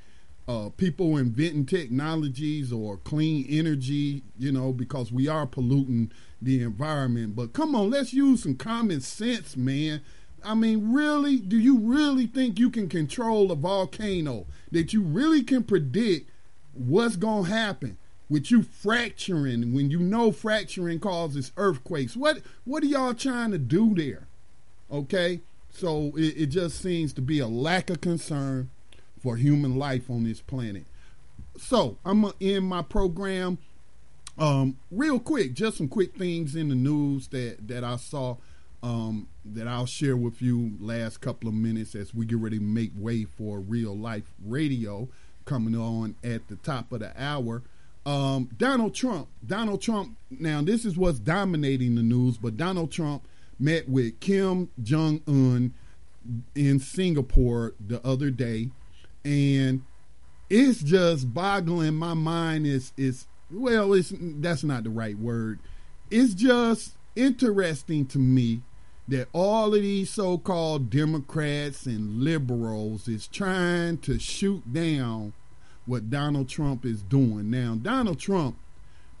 uh, 0.46 0.70
people 0.76 1.16
inventing 1.18 1.66
technologies 1.66 2.72
or 2.72 2.96
clean 2.98 3.46
energy, 3.48 4.22
you 4.38 4.50
know, 4.50 4.72
because 4.72 5.12
we 5.12 5.28
are 5.28 5.46
polluting 5.46 6.10
the 6.40 6.62
environment. 6.62 7.36
But 7.36 7.52
come 7.52 7.74
on, 7.74 7.90
let's 7.90 8.12
use 8.12 8.42
some 8.42 8.54
common 8.54 9.00
sense, 9.00 9.56
man. 9.56 10.02
I 10.44 10.54
mean, 10.54 10.92
really? 10.92 11.36
Do 11.38 11.58
you 11.58 11.78
really 11.78 12.26
think 12.26 12.58
you 12.58 12.70
can 12.70 12.88
control 12.88 13.50
a 13.50 13.56
volcano? 13.56 14.46
That 14.70 14.92
you 14.92 15.02
really 15.02 15.42
can 15.42 15.64
predict 15.64 16.30
what's 16.72 17.16
going 17.16 17.44
to 17.44 17.50
happen 17.50 17.98
with 18.30 18.50
you 18.50 18.62
fracturing 18.62 19.72
when 19.72 19.90
you 19.90 19.98
know 19.98 20.30
fracturing 20.30 21.00
causes 21.00 21.52
earthquakes? 21.56 22.16
What 22.16 22.40
what 22.64 22.82
are 22.82 22.86
y'all 22.86 23.14
trying 23.14 23.50
to 23.50 23.58
do 23.58 23.94
there? 23.94 24.28
Okay? 24.90 25.40
So 25.70 26.12
it, 26.16 26.34
it 26.36 26.46
just 26.46 26.80
seems 26.80 27.12
to 27.14 27.20
be 27.20 27.40
a 27.40 27.48
lack 27.48 27.90
of 27.90 28.00
concern 28.00 28.70
for 29.20 29.36
human 29.36 29.76
life 29.76 30.08
on 30.08 30.24
this 30.24 30.40
planet. 30.40 30.86
So 31.58 31.98
I'm 32.04 32.22
gonna 32.22 32.34
end 32.40 32.66
my 32.66 32.82
program 32.82 33.58
um, 34.38 34.78
real 34.90 35.18
quick. 35.18 35.54
Just 35.54 35.78
some 35.78 35.88
quick 35.88 36.16
things 36.16 36.54
in 36.54 36.68
the 36.68 36.74
news 36.74 37.28
that 37.28 37.68
that 37.68 37.84
I 37.84 37.96
saw 37.96 38.36
um, 38.82 39.28
that 39.44 39.66
I'll 39.66 39.86
share 39.86 40.16
with 40.16 40.40
you 40.40 40.76
last 40.80 41.20
couple 41.20 41.48
of 41.48 41.54
minutes 41.54 41.94
as 41.94 42.14
we 42.14 42.26
get 42.26 42.38
ready 42.38 42.58
to 42.58 42.64
make 42.64 42.92
way 42.96 43.24
for 43.24 43.58
real 43.60 43.96
life 43.96 44.32
radio 44.44 45.08
coming 45.44 45.74
on 45.74 46.14
at 46.22 46.48
the 46.48 46.56
top 46.56 46.92
of 46.92 47.00
the 47.00 47.12
hour. 47.20 47.62
Um, 48.06 48.48
Donald 48.56 48.94
Trump. 48.94 49.28
Donald 49.46 49.82
Trump. 49.82 50.16
Now 50.30 50.62
this 50.62 50.84
is 50.84 50.96
what's 50.96 51.18
dominating 51.18 51.94
the 51.94 52.02
news, 52.02 52.38
but 52.38 52.56
Donald 52.56 52.92
Trump 52.92 53.26
met 53.58 53.88
with 53.88 54.20
Kim 54.20 54.70
Jong 54.82 55.20
Un 55.26 55.74
in 56.54 56.78
Singapore 56.78 57.74
the 57.84 58.04
other 58.06 58.30
day 58.30 58.70
and 59.24 59.82
it's 60.50 60.82
just 60.82 61.32
boggling 61.34 61.94
my 61.94 62.14
mind 62.14 62.66
is 62.66 62.92
is 62.96 63.26
well 63.50 63.92
it's 63.92 64.12
that's 64.16 64.64
not 64.64 64.84
the 64.84 64.90
right 64.90 65.18
word. 65.18 65.58
It's 66.10 66.34
just 66.34 66.94
interesting 67.16 68.06
to 68.06 68.18
me 68.18 68.62
that 69.08 69.28
all 69.32 69.74
of 69.74 69.82
these 69.82 70.10
so-called 70.10 70.90
democrats 70.90 71.86
and 71.86 72.22
liberals 72.22 73.08
is 73.08 73.26
trying 73.26 73.98
to 73.98 74.18
shoot 74.18 74.72
down 74.72 75.32
what 75.86 76.10
Donald 76.10 76.48
Trump 76.48 76.84
is 76.84 77.02
doing. 77.02 77.50
Now 77.50 77.74
Donald 77.74 78.18
Trump 78.18 78.56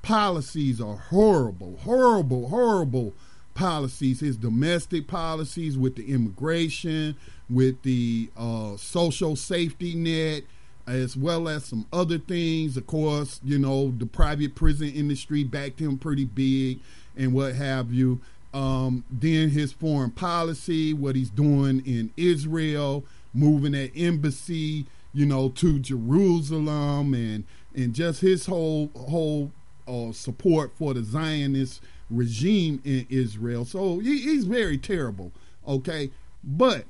policies 0.02 0.80
are 0.80 0.96
horrible 0.96 1.78
horrible 1.82 2.48
horrible 2.48 3.14
policies. 3.54 4.20
His 4.20 4.36
domestic 4.36 5.08
policies 5.08 5.76
with 5.76 5.96
the 5.96 6.12
immigration 6.12 7.16
with 7.50 7.82
the 7.82 8.30
uh, 8.36 8.76
social 8.76 9.36
safety 9.36 9.94
net, 9.94 10.44
as 10.88 11.16
well 11.16 11.48
as 11.48 11.66
some 11.66 11.86
other 11.92 12.18
things. 12.18 12.76
Of 12.76 12.86
course, 12.86 13.40
you 13.44 13.58
know, 13.58 13.92
the 13.96 14.06
private 14.06 14.54
prison 14.54 14.90
industry 14.90 15.44
backed 15.44 15.80
him 15.80 15.98
pretty 15.98 16.24
big 16.24 16.80
and 17.16 17.32
what 17.32 17.54
have 17.54 17.92
you. 17.92 18.20
Um, 18.54 19.04
then 19.10 19.50
his 19.50 19.72
foreign 19.72 20.10
policy, 20.10 20.94
what 20.94 21.16
he's 21.16 21.30
doing 21.30 21.82
in 21.84 22.10
Israel, 22.16 23.04
moving 23.34 23.72
that 23.72 23.92
embassy, 23.94 24.86
you 25.12 25.26
know, 25.26 25.50
to 25.50 25.78
Jerusalem, 25.78 27.12
and 27.12 27.44
and 27.74 27.94
just 27.94 28.20
his 28.20 28.46
whole 28.46 28.90
whole 28.96 29.52
uh, 29.86 30.12
support 30.12 30.72
for 30.76 30.94
the 30.94 31.02
Zionist 31.02 31.82
regime 32.10 32.80
in 32.84 33.06
Israel. 33.10 33.64
So 33.64 33.98
he, 33.98 34.18
he's 34.20 34.44
very 34.44 34.78
terrible. 34.78 35.32
Okay, 35.66 36.10
but 36.42 36.84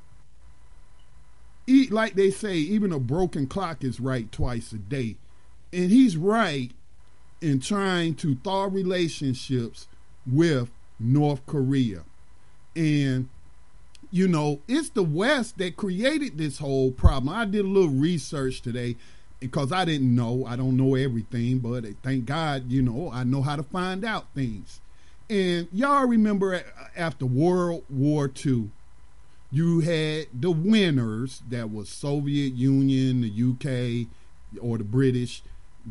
like 1.90 2.14
they 2.14 2.30
say, 2.30 2.56
even 2.56 2.92
a 2.92 2.98
broken 2.98 3.46
clock 3.46 3.84
is 3.84 4.00
right 4.00 4.30
twice 4.32 4.72
a 4.72 4.78
day. 4.78 5.16
And 5.72 5.90
he's 5.90 6.16
right 6.16 6.70
in 7.40 7.60
trying 7.60 8.14
to 8.16 8.36
thaw 8.36 8.64
relationships 8.64 9.86
with 10.26 10.70
North 10.98 11.44
Korea. 11.46 12.02
And, 12.74 13.28
you 14.10 14.28
know, 14.28 14.60
it's 14.66 14.90
the 14.90 15.02
West 15.02 15.58
that 15.58 15.76
created 15.76 16.38
this 16.38 16.58
whole 16.58 16.90
problem. 16.90 17.34
I 17.34 17.44
did 17.44 17.64
a 17.64 17.68
little 17.68 17.90
research 17.90 18.62
today 18.62 18.96
because 19.40 19.70
I 19.70 19.84
didn't 19.84 20.14
know. 20.14 20.44
I 20.46 20.56
don't 20.56 20.76
know 20.76 20.94
everything, 20.94 21.58
but 21.58 21.84
thank 22.02 22.24
God, 22.24 22.70
you 22.70 22.82
know, 22.82 23.10
I 23.12 23.24
know 23.24 23.42
how 23.42 23.56
to 23.56 23.62
find 23.62 24.04
out 24.04 24.26
things. 24.34 24.80
And 25.30 25.68
y'all 25.72 26.06
remember 26.06 26.62
after 26.96 27.26
World 27.26 27.84
War 27.90 28.30
II, 28.44 28.70
you 29.50 29.80
had 29.80 30.26
the 30.38 30.50
winners 30.50 31.42
that 31.48 31.70
was 31.70 31.88
Soviet 31.88 32.54
Union, 32.54 33.22
the 33.22 33.28
UK, 33.28 34.06
or 34.60 34.78
the 34.78 34.84
British, 34.84 35.42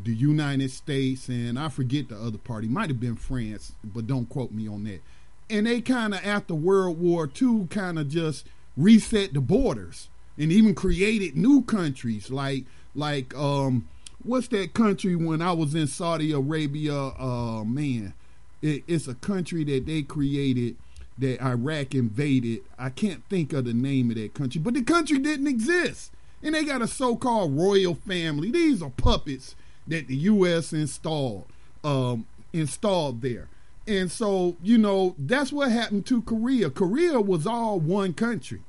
the 0.03 0.13
United 0.13 0.71
States, 0.71 1.27
and 1.27 1.57
I 1.57 1.69
forget 1.69 2.09
the 2.09 2.17
other 2.17 2.37
party. 2.37 2.67
Might 2.67 2.89
have 2.89 2.99
been 2.99 3.15
France, 3.15 3.73
but 3.83 4.05
don't 4.07 4.29
quote 4.29 4.51
me 4.51 4.67
on 4.67 4.83
that. 4.83 5.01
And 5.49 5.65
they 5.65 5.81
kind 5.81 6.13
of 6.13 6.25
after 6.25 6.53
World 6.53 6.99
War 6.99 7.29
II 7.41 7.67
kind 7.69 7.97
of 7.97 8.09
just 8.09 8.45
reset 8.75 9.33
the 9.33 9.41
borders 9.41 10.09
and 10.37 10.51
even 10.51 10.75
created 10.75 11.35
new 11.35 11.63
countries 11.63 12.29
like 12.29 12.65
like 12.93 13.33
um 13.35 13.87
what's 14.23 14.49
that 14.49 14.73
country 14.73 15.15
when 15.15 15.41
I 15.41 15.51
was 15.53 15.73
in 15.73 15.87
Saudi 15.87 16.31
Arabia? 16.31 16.93
Uh 16.93 17.63
man, 17.63 18.13
it, 18.61 18.83
it's 18.87 19.07
a 19.07 19.15
country 19.15 19.63
that 19.63 19.85
they 19.85 20.03
created 20.03 20.75
that 21.17 21.41
Iraq 21.41 21.95
invaded. 21.95 22.61
I 22.77 22.89
can't 22.89 23.23
think 23.29 23.53
of 23.53 23.65
the 23.65 23.73
name 23.73 24.09
of 24.09 24.17
that 24.17 24.33
country, 24.33 24.61
but 24.61 24.73
the 24.73 24.83
country 24.83 25.17
didn't 25.19 25.47
exist. 25.47 26.11
And 26.43 26.53
they 26.53 26.63
got 26.63 26.81
a 26.81 26.87
so 26.87 27.15
called 27.15 27.57
royal 27.57 27.95
family. 27.95 28.51
These 28.51 28.81
are 28.81 28.91
puppets 28.91 29.55
that 29.87 30.07
the 30.07 30.15
U.S. 30.15 30.71
installed, 30.71 31.45
um, 31.83 32.27
installed 32.53 33.21
there. 33.21 33.47
And 33.87 34.11
so, 34.11 34.57
you 34.61 34.77
know, 34.77 35.15
that's 35.17 35.51
what 35.51 35.71
happened 35.71 36.05
to 36.07 36.21
Korea. 36.21 36.69
Korea 36.69 37.21
was 37.21 37.47
all 37.47 37.79
one 37.79 38.13
country. 38.13 38.61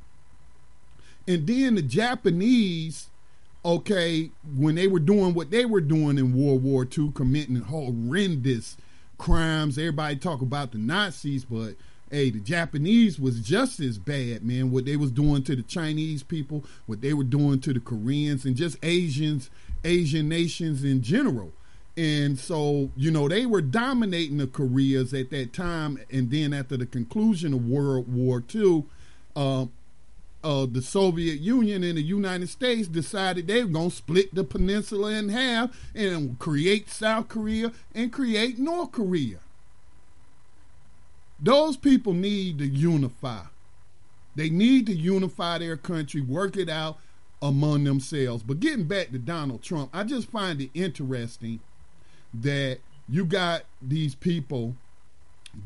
And 1.26 1.46
then 1.46 1.74
the 1.74 1.82
Japanese, 1.82 3.08
okay, 3.64 4.30
when 4.56 4.76
they 4.76 4.86
were 4.86 5.00
doing 5.00 5.34
what 5.34 5.50
they 5.50 5.66
were 5.66 5.80
doing 5.80 6.16
in 6.16 6.32
World 6.32 6.62
War 6.62 6.86
II, 6.86 7.12
committing 7.14 7.56
horrendous 7.56 8.76
crimes, 9.18 9.76
everybody 9.76 10.16
talk 10.16 10.40
about 10.40 10.72
the 10.72 10.78
Nazis, 10.78 11.44
but 11.44 11.74
hey, 12.10 12.30
the 12.30 12.40
Japanese 12.40 13.18
was 13.18 13.40
just 13.40 13.80
as 13.80 13.98
bad, 13.98 14.44
man. 14.44 14.70
What 14.70 14.84
they 14.84 14.96
was 14.96 15.10
doing 15.10 15.42
to 15.44 15.56
the 15.56 15.62
Chinese 15.62 16.22
people, 16.22 16.64
what 16.86 17.00
they 17.00 17.12
were 17.12 17.24
doing 17.24 17.60
to 17.60 17.72
the 17.72 17.80
Koreans, 17.80 18.44
and 18.44 18.56
just 18.56 18.76
Asians, 18.82 19.50
Asian 19.84 20.28
nations 20.28 20.84
in 20.84 21.02
general. 21.02 21.52
And 21.96 22.38
so, 22.38 22.90
you 22.96 23.10
know, 23.10 23.28
they 23.28 23.44
were 23.44 23.60
dominating 23.60 24.36
the 24.36 24.46
Koreas 24.46 25.12
at 25.12 25.30
that 25.30 25.52
time. 25.52 25.98
And 26.12 26.30
then 26.30 26.52
after 26.52 26.76
the 26.76 26.86
conclusion 26.86 27.52
of 27.52 27.68
World 27.68 28.12
War 28.12 28.42
II, 28.54 28.84
uh, 29.34 29.66
uh, 30.44 30.66
the 30.70 30.80
Soviet 30.80 31.40
Union 31.40 31.82
and 31.82 31.98
the 31.98 32.02
United 32.02 32.48
States 32.48 32.86
decided 32.86 33.48
they 33.48 33.64
were 33.64 33.70
going 33.70 33.90
to 33.90 33.96
split 33.96 34.32
the 34.32 34.44
peninsula 34.44 35.10
in 35.10 35.30
half 35.30 35.76
and 35.94 36.38
create 36.38 36.88
South 36.88 37.26
Korea 37.26 37.72
and 37.94 38.12
create 38.12 38.58
North 38.58 38.92
Korea. 38.92 39.38
Those 41.40 41.76
people 41.76 42.14
need 42.14 42.58
to 42.58 42.66
unify. 42.66 43.42
They 44.34 44.50
need 44.50 44.86
to 44.86 44.94
unify 44.94 45.58
their 45.58 45.76
country, 45.76 46.20
work 46.20 46.56
it 46.56 46.68
out 46.68 46.98
among 47.40 47.84
themselves. 47.84 48.42
But 48.42 48.60
getting 48.60 48.84
back 48.84 49.10
to 49.10 49.18
Donald 49.18 49.62
Trump, 49.62 49.90
I 49.92 50.04
just 50.04 50.30
find 50.30 50.60
it 50.60 50.70
interesting 50.74 51.60
that 52.34 52.78
you 53.08 53.24
got 53.24 53.62
these 53.80 54.14
people, 54.14 54.76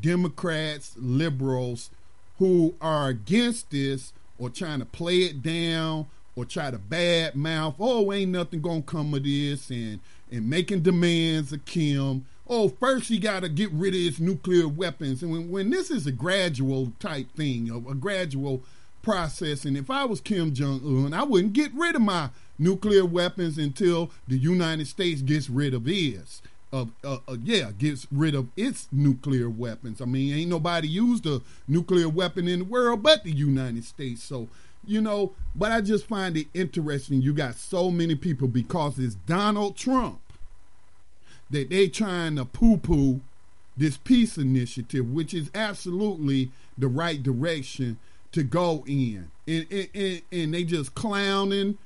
Democrats, 0.00 0.94
liberals, 0.96 1.90
who 2.38 2.74
are 2.80 3.08
against 3.08 3.70
this 3.70 4.12
or 4.38 4.50
trying 4.50 4.78
to 4.78 4.84
play 4.84 5.18
it 5.18 5.42
down 5.42 6.06
or 6.34 6.44
try 6.44 6.70
to 6.70 6.78
bad 6.78 7.34
mouth, 7.34 7.74
oh, 7.78 8.12
ain't 8.12 8.30
nothing 8.30 8.60
gonna 8.60 8.82
come 8.82 9.12
of 9.14 9.24
this, 9.24 9.70
and 9.70 10.00
and 10.30 10.48
making 10.48 10.80
demands 10.80 11.52
of 11.52 11.64
Kim 11.66 12.24
oh, 12.48 12.68
first 12.68 13.10
you 13.10 13.20
got 13.20 13.40
to 13.40 13.48
get 13.48 13.70
rid 13.72 13.94
of 13.94 14.00
his 14.00 14.20
nuclear 14.20 14.68
weapons. 14.68 15.22
And 15.22 15.32
when, 15.32 15.50
when 15.50 15.70
this 15.70 15.90
is 15.90 16.06
a 16.06 16.12
gradual 16.12 16.92
type 16.98 17.32
thing, 17.34 17.70
a, 17.70 17.76
a 17.76 17.94
gradual 17.94 18.62
process, 19.02 19.64
and 19.64 19.76
if 19.76 19.90
I 19.90 20.04
was 20.04 20.20
Kim 20.20 20.54
Jong 20.54 20.80
Un, 20.84 21.14
I 21.14 21.22
wouldn't 21.22 21.52
get 21.52 21.72
rid 21.74 21.96
of 21.96 22.02
my 22.02 22.30
nuclear 22.58 23.04
weapons 23.04 23.58
until 23.58 24.10
the 24.28 24.36
United 24.36 24.86
States 24.86 25.22
gets 25.22 25.48
rid 25.50 25.74
of 25.74 25.86
its. 25.86 26.42
Of 26.72 26.90
uh, 27.04 27.18
uh, 27.28 27.36
yeah, 27.44 27.70
gets 27.72 28.06
rid 28.10 28.34
of 28.34 28.48
its 28.56 28.88
nuclear 28.90 29.50
weapons. 29.50 30.00
I 30.00 30.06
mean, 30.06 30.32
ain't 30.32 30.48
nobody 30.48 30.88
used 30.88 31.26
a 31.26 31.42
nuclear 31.68 32.08
weapon 32.08 32.48
in 32.48 32.60
the 32.60 32.64
world 32.64 33.02
but 33.02 33.24
the 33.24 33.30
United 33.30 33.84
States. 33.84 34.24
So 34.24 34.48
you 34.82 35.02
know, 35.02 35.32
but 35.54 35.70
I 35.70 35.82
just 35.82 36.06
find 36.06 36.34
it 36.34 36.46
interesting. 36.54 37.20
You 37.20 37.34
got 37.34 37.56
so 37.56 37.90
many 37.90 38.14
people 38.14 38.48
because 38.48 38.98
it's 38.98 39.14
Donald 39.14 39.76
Trump 39.76 40.21
that 41.52 41.70
they 41.70 41.88
trying 41.88 42.36
to 42.36 42.44
poo 42.44 42.76
poo 42.76 43.20
this 43.76 43.96
peace 43.96 44.36
initiative, 44.36 45.12
which 45.12 45.32
is 45.32 45.50
absolutely 45.54 46.50
the 46.76 46.88
right 46.88 47.22
direction 47.22 47.98
to 48.32 48.42
go 48.42 48.82
in. 48.86 49.30
And, 49.46 49.66
and, 49.70 49.88
and, 49.94 50.22
and 50.32 50.54
they 50.54 50.64
just 50.64 50.94
clowning 50.94 51.78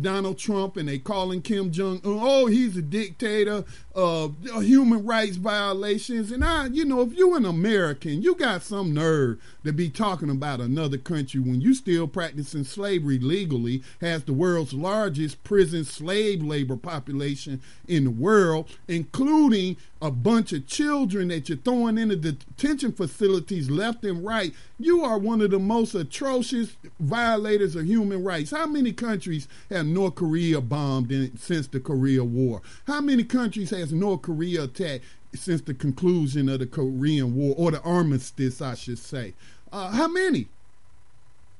Donald 0.00 0.38
Trump 0.38 0.76
and 0.76 0.88
they 0.88 0.98
calling 0.98 1.42
Kim 1.42 1.70
Jong 1.70 2.00
Un, 2.04 2.18
oh, 2.22 2.46
he's 2.46 2.76
a 2.76 2.82
dictator, 2.82 3.64
uh, 3.94 4.28
human 4.60 5.04
rights 5.04 5.36
violations. 5.36 6.32
And 6.32 6.44
I, 6.44 6.66
you 6.66 6.84
know, 6.84 7.00
if 7.02 7.12
you're 7.12 7.36
an 7.36 7.44
American, 7.44 8.22
you 8.22 8.34
got 8.34 8.62
some 8.62 8.92
nerve 8.92 9.40
to 9.64 9.72
be 9.72 9.88
talking 9.88 10.30
about 10.30 10.60
another 10.60 10.98
country 10.98 11.40
when 11.40 11.60
you 11.60 11.74
still 11.74 12.08
practicing 12.08 12.64
slavery 12.64 13.18
legally, 13.18 13.82
has 14.00 14.24
the 14.24 14.32
world's 14.32 14.74
largest 14.74 15.42
prison 15.44 15.84
slave 15.84 16.42
labor 16.42 16.76
population 16.76 17.60
in 17.86 18.04
the 18.04 18.10
world, 18.10 18.68
including 18.88 19.76
a 20.02 20.10
bunch 20.10 20.52
of 20.52 20.66
children 20.66 21.28
that 21.28 21.48
you're 21.48 21.56
throwing 21.56 21.96
into 21.96 22.14
detention 22.14 22.92
facilities 22.92 23.70
left 23.70 24.04
and 24.04 24.22
right. 24.22 24.52
You 24.78 25.02
are 25.02 25.16
one 25.16 25.40
of 25.40 25.50
the 25.50 25.58
most 25.58 25.94
atrocious 25.94 26.76
violators 27.00 27.74
of 27.74 27.86
human 27.86 28.22
rights. 28.22 28.50
How 28.50 28.66
many 28.66 28.92
countries 28.92 29.48
have 29.70 29.86
North 29.86 30.16
Korea 30.16 30.60
bombed 30.60 31.10
in, 31.10 31.36
since 31.38 31.68
the 31.68 31.80
Korea 31.80 32.22
War? 32.22 32.60
How 32.86 33.00
many 33.00 33.24
countries 33.24 33.70
has 33.84 33.92
North 33.92 34.22
Korea 34.22 34.64
attacked 34.64 35.04
since 35.34 35.60
the 35.60 35.74
conclusion 35.74 36.48
of 36.48 36.60
the 36.60 36.66
Korean 36.66 37.34
War, 37.34 37.54
or 37.58 37.70
the 37.70 37.80
armistice, 37.82 38.62
I 38.62 38.74
should 38.74 38.98
say? 38.98 39.34
Uh, 39.70 39.90
how 39.90 40.08
many? 40.08 40.48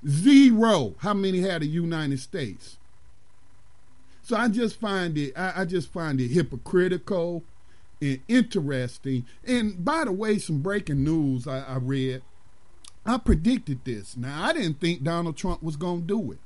Zero. 0.07 0.95
How 0.99 1.13
many 1.15 1.41
had 1.41 1.63
the 1.63 1.67
United 1.67 2.21
States? 2.21 2.79
So 4.23 4.37
I 4.37 4.49
just 4.49 4.81
find 4.81 5.19
it, 5.19 5.37
I, 5.37 5.63
I 5.63 5.65
just 5.67 5.93
find 5.93 6.21
it 6.21 6.29
hypocritical 6.29 7.43
and 8.01 8.21
interesting. 8.27 9.27
And 9.47 9.85
by 9.85 10.05
the 10.05 10.13
way, 10.13 10.39
some 10.39 10.61
breaking 10.61 11.05
news 11.05 11.47
I, 11.47 11.61
I 11.61 11.77
read. 11.77 12.23
I 13.05 13.19
predicted 13.19 13.85
this. 13.85 14.17
Now 14.17 14.45
I 14.45 14.55
didn't 14.55 14.81
think 14.81 15.03
Donald 15.03 15.37
Trump 15.37 15.63
was 15.63 15.77
gonna 15.77 16.01
do 16.01 16.33
it. 16.33 16.39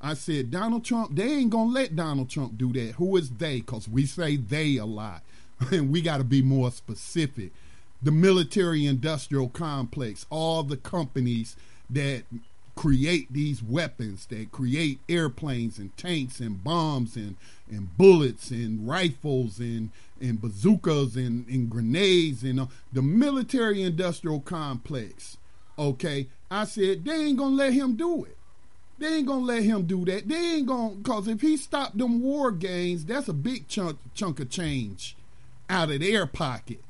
I 0.00 0.14
said 0.14 0.50
Donald 0.50 0.84
Trump, 0.84 1.14
they 1.14 1.30
ain't 1.30 1.50
gonna 1.50 1.70
let 1.70 1.94
Donald 1.94 2.30
Trump 2.30 2.56
do 2.56 2.72
that. 2.72 2.94
Who 2.94 3.16
is 3.16 3.30
they? 3.30 3.56
Because 3.56 3.88
we 3.88 4.06
say 4.06 4.36
they 4.36 4.76
a 4.76 4.86
lot, 4.86 5.22
and 5.70 5.90
we 5.90 6.00
got 6.00 6.18
to 6.18 6.24
be 6.24 6.42
more 6.42 6.70
specific. 6.70 7.52
The 8.02 8.10
military 8.10 8.86
industrial 8.86 9.50
complex, 9.50 10.24
all 10.30 10.62
the 10.62 10.78
companies 10.78 11.54
that 11.90 12.22
create 12.80 13.30
these 13.30 13.62
weapons 13.62 14.24
that 14.26 14.50
create 14.50 15.00
airplanes 15.06 15.78
and 15.78 15.94
tanks 15.98 16.40
and 16.40 16.64
bombs 16.64 17.14
and, 17.14 17.36
and 17.68 17.94
bullets 17.98 18.50
and 18.50 18.88
rifles 18.88 19.58
and, 19.58 19.90
and 20.18 20.40
bazookas 20.40 21.14
and, 21.14 21.46
and 21.46 21.68
grenades 21.68 22.42
and 22.42 22.58
uh, 22.58 22.66
the 22.90 23.02
military 23.02 23.82
industrial 23.82 24.40
complex. 24.40 25.36
Okay, 25.78 26.28
I 26.50 26.64
said 26.64 27.04
they 27.04 27.16
ain't 27.16 27.36
gonna 27.36 27.54
let 27.54 27.74
him 27.74 27.96
do 27.96 28.24
it. 28.24 28.38
They 29.00 29.16
ain't 29.16 29.26
gonna 29.26 29.44
let 29.44 29.64
him 29.64 29.86
do 29.86 30.04
that. 30.04 30.28
They 30.28 30.54
ain't 30.56 30.66
gonna 30.66 30.96
cause 31.02 31.26
if 31.26 31.40
he 31.40 31.56
stopped 31.56 31.98
them 31.98 32.22
war 32.22 32.52
games, 32.52 33.04
that's 33.04 33.28
a 33.28 33.32
big 33.32 33.66
chunk 33.66 33.98
chunk 34.14 34.38
of 34.38 34.50
change 34.50 35.16
out 35.68 35.90
of 35.90 36.00
their 36.00 36.26
pocket 36.26 36.80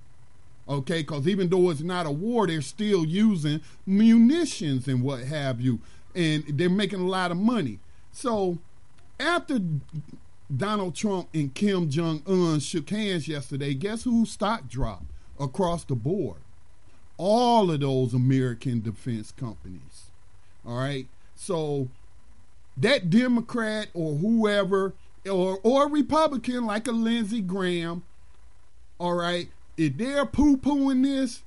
okay? 0.71 1.01
Because 1.01 1.27
even 1.27 1.49
though 1.49 1.71
it's 1.71 1.81
not 1.81 2.07
a 2.07 2.11
war, 2.11 2.47
they're 2.47 2.63
still 2.63 3.05
using 3.05 3.61
munitions 3.85 4.87
and 4.89 5.03
what 5.03 5.25
have 5.25 5.61
you, 5.61 5.81
and 6.15 6.45
they're 6.49 6.71
making 6.71 7.01
a 7.01 7.07
lot 7.07 7.31
of 7.31 7.37
money. 7.37 7.81
So 8.13 8.59
after 9.19 9.61
Donald 10.55 10.95
Trump 10.95 11.29
and 11.35 11.53
Kim 11.55 11.91
Jong 11.91 12.23
Un 12.27 12.61
shook 12.61 12.89
hands 12.91 13.29
yesterday, 13.29 13.75
guess 13.75 14.05
who 14.05 14.25
stock 14.25 14.69
dropped 14.69 15.11
across 15.39 15.85
the 15.85 15.95
board? 15.95 16.39
All 17.17 17.71
of 17.71 17.81
those 17.81 18.15
American 18.15 18.81
defense 18.81 19.33
companies. 19.33 20.11
All 20.65 20.79
right. 20.79 21.07
So 21.37 21.89
that 22.77 23.11
Democrat 23.11 23.89
or 23.95 24.17
whoever 24.17 24.95
or 25.29 25.59
or 25.63 25.89
Republican 25.89 26.67
like 26.67 26.87
a 26.87 26.93
Lindsey 26.93 27.41
Graham, 27.41 28.03
all 28.99 29.15
right, 29.15 29.49
if 29.77 29.97
they're 29.97 30.27
poo 30.27 30.57
pooing 30.57 31.03
this 31.03 31.43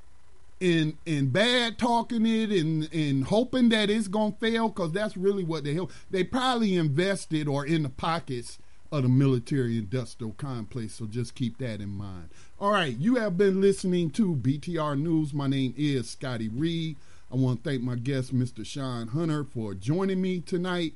and 0.61 0.95
and 1.05 1.33
bad 1.33 1.77
talking 1.77 2.25
it 2.25 2.51
and 2.51 2.91
and 2.93 3.25
hoping 3.25 3.69
that 3.69 3.89
it's 3.89 4.07
gonna 4.07 4.35
fail, 4.39 4.69
because 4.69 4.91
that's 4.91 5.17
really 5.17 5.43
what 5.43 5.63
they 5.63 5.73
help. 5.73 5.91
they 6.09 6.23
probably 6.23 6.75
invested 6.75 7.47
or 7.47 7.65
in 7.65 7.83
the 7.83 7.89
pockets 7.89 8.59
of 8.91 9.03
the 9.03 9.09
military 9.09 9.77
industrial 9.77 10.33
complex. 10.33 10.93
So 10.93 11.05
just 11.05 11.33
keep 11.33 11.57
that 11.57 11.81
in 11.81 11.89
mind. 11.89 12.29
All 12.59 12.71
right, 12.71 12.95
you 12.95 13.15
have 13.15 13.37
been 13.37 13.59
listening 13.59 14.11
to 14.11 14.35
BTR 14.35 14.99
News. 14.99 15.33
My 15.33 15.47
name 15.47 15.73
is 15.75 16.09
Scotty 16.11 16.47
Reed. 16.47 16.95
I 17.31 17.35
want 17.35 17.63
to 17.63 17.69
thank 17.69 17.81
my 17.81 17.95
guest, 17.95 18.33
Mr. 18.33 18.63
Sean 18.63 19.07
Hunter, 19.07 19.43
for 19.43 19.73
joining 19.73 20.21
me 20.21 20.39
tonight 20.39 20.93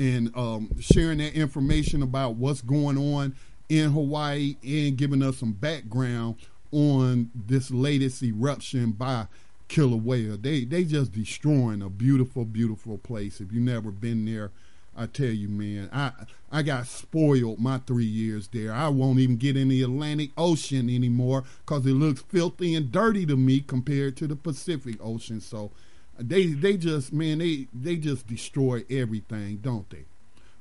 and 0.00 0.34
um, 0.34 0.70
sharing 0.80 1.18
that 1.18 1.34
information 1.34 2.02
about 2.02 2.36
what's 2.36 2.62
going 2.62 2.96
on 2.96 3.36
in 3.68 3.90
Hawaii 3.90 4.56
and 4.64 4.96
giving 4.96 5.22
us 5.22 5.36
some 5.36 5.52
background 5.52 6.36
on 6.72 7.30
this 7.34 7.70
latest 7.70 8.22
eruption 8.22 8.92
by 8.92 9.26
Kilauea. 9.68 10.40
They 10.40 10.64
they 10.64 10.84
just 10.84 11.12
destroying 11.12 11.82
a 11.82 11.90
beautiful, 11.90 12.46
beautiful 12.46 12.96
place. 12.96 13.42
If 13.42 13.52
you 13.52 13.60
never 13.60 13.90
been 13.90 14.24
there, 14.24 14.52
I 14.96 15.04
tell 15.04 15.26
you, 15.26 15.48
man, 15.50 15.90
I 15.92 16.12
I 16.50 16.62
got 16.62 16.86
spoiled 16.86 17.58
my 17.58 17.78
three 17.78 18.06
years 18.06 18.48
there. 18.48 18.72
I 18.72 18.88
won't 18.88 19.18
even 19.18 19.36
get 19.36 19.54
in 19.54 19.68
the 19.68 19.82
Atlantic 19.82 20.30
Ocean 20.38 20.88
anymore 20.88 21.44
because 21.64 21.84
it 21.84 21.92
looks 21.92 22.22
filthy 22.22 22.74
and 22.74 22.90
dirty 22.90 23.26
to 23.26 23.36
me 23.36 23.60
compared 23.60 24.16
to 24.16 24.26
the 24.26 24.36
Pacific 24.36 24.96
Ocean. 24.98 25.42
So 25.42 25.72
they 26.20 26.46
they 26.46 26.76
just 26.76 27.12
man 27.12 27.38
they 27.38 27.66
they 27.72 27.96
just 27.96 28.26
destroy 28.26 28.84
everything, 28.90 29.56
don't 29.56 29.88
they? 29.90 30.04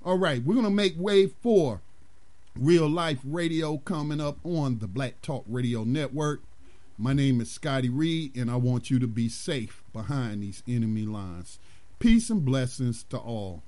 All 0.03 0.17
right, 0.17 0.43
we're 0.43 0.55
gonna 0.55 0.69
make 0.69 0.97
way 0.97 1.27
for 1.27 1.81
Real 2.55 2.89
Life 2.89 3.19
Radio 3.23 3.77
coming 3.77 4.21
up 4.21 4.37
on 4.43 4.79
the 4.79 4.87
Black 4.87 5.21
Talk 5.21 5.45
Radio 5.47 5.83
Network. 5.83 6.41
My 6.97 7.13
name 7.13 7.39
is 7.41 7.51
Scotty 7.51 7.89
Reed, 7.89 8.35
and 8.35 8.49
I 8.49 8.55
want 8.57 8.89
you 8.89 8.99
to 8.99 9.07
be 9.07 9.29
safe 9.29 9.83
behind 9.93 10.43
these 10.43 10.63
enemy 10.67 11.03
lines. 11.03 11.59
Peace 11.99 12.29
and 12.29 12.43
blessings 12.43 13.03
to 13.03 13.17
all. 13.17 13.63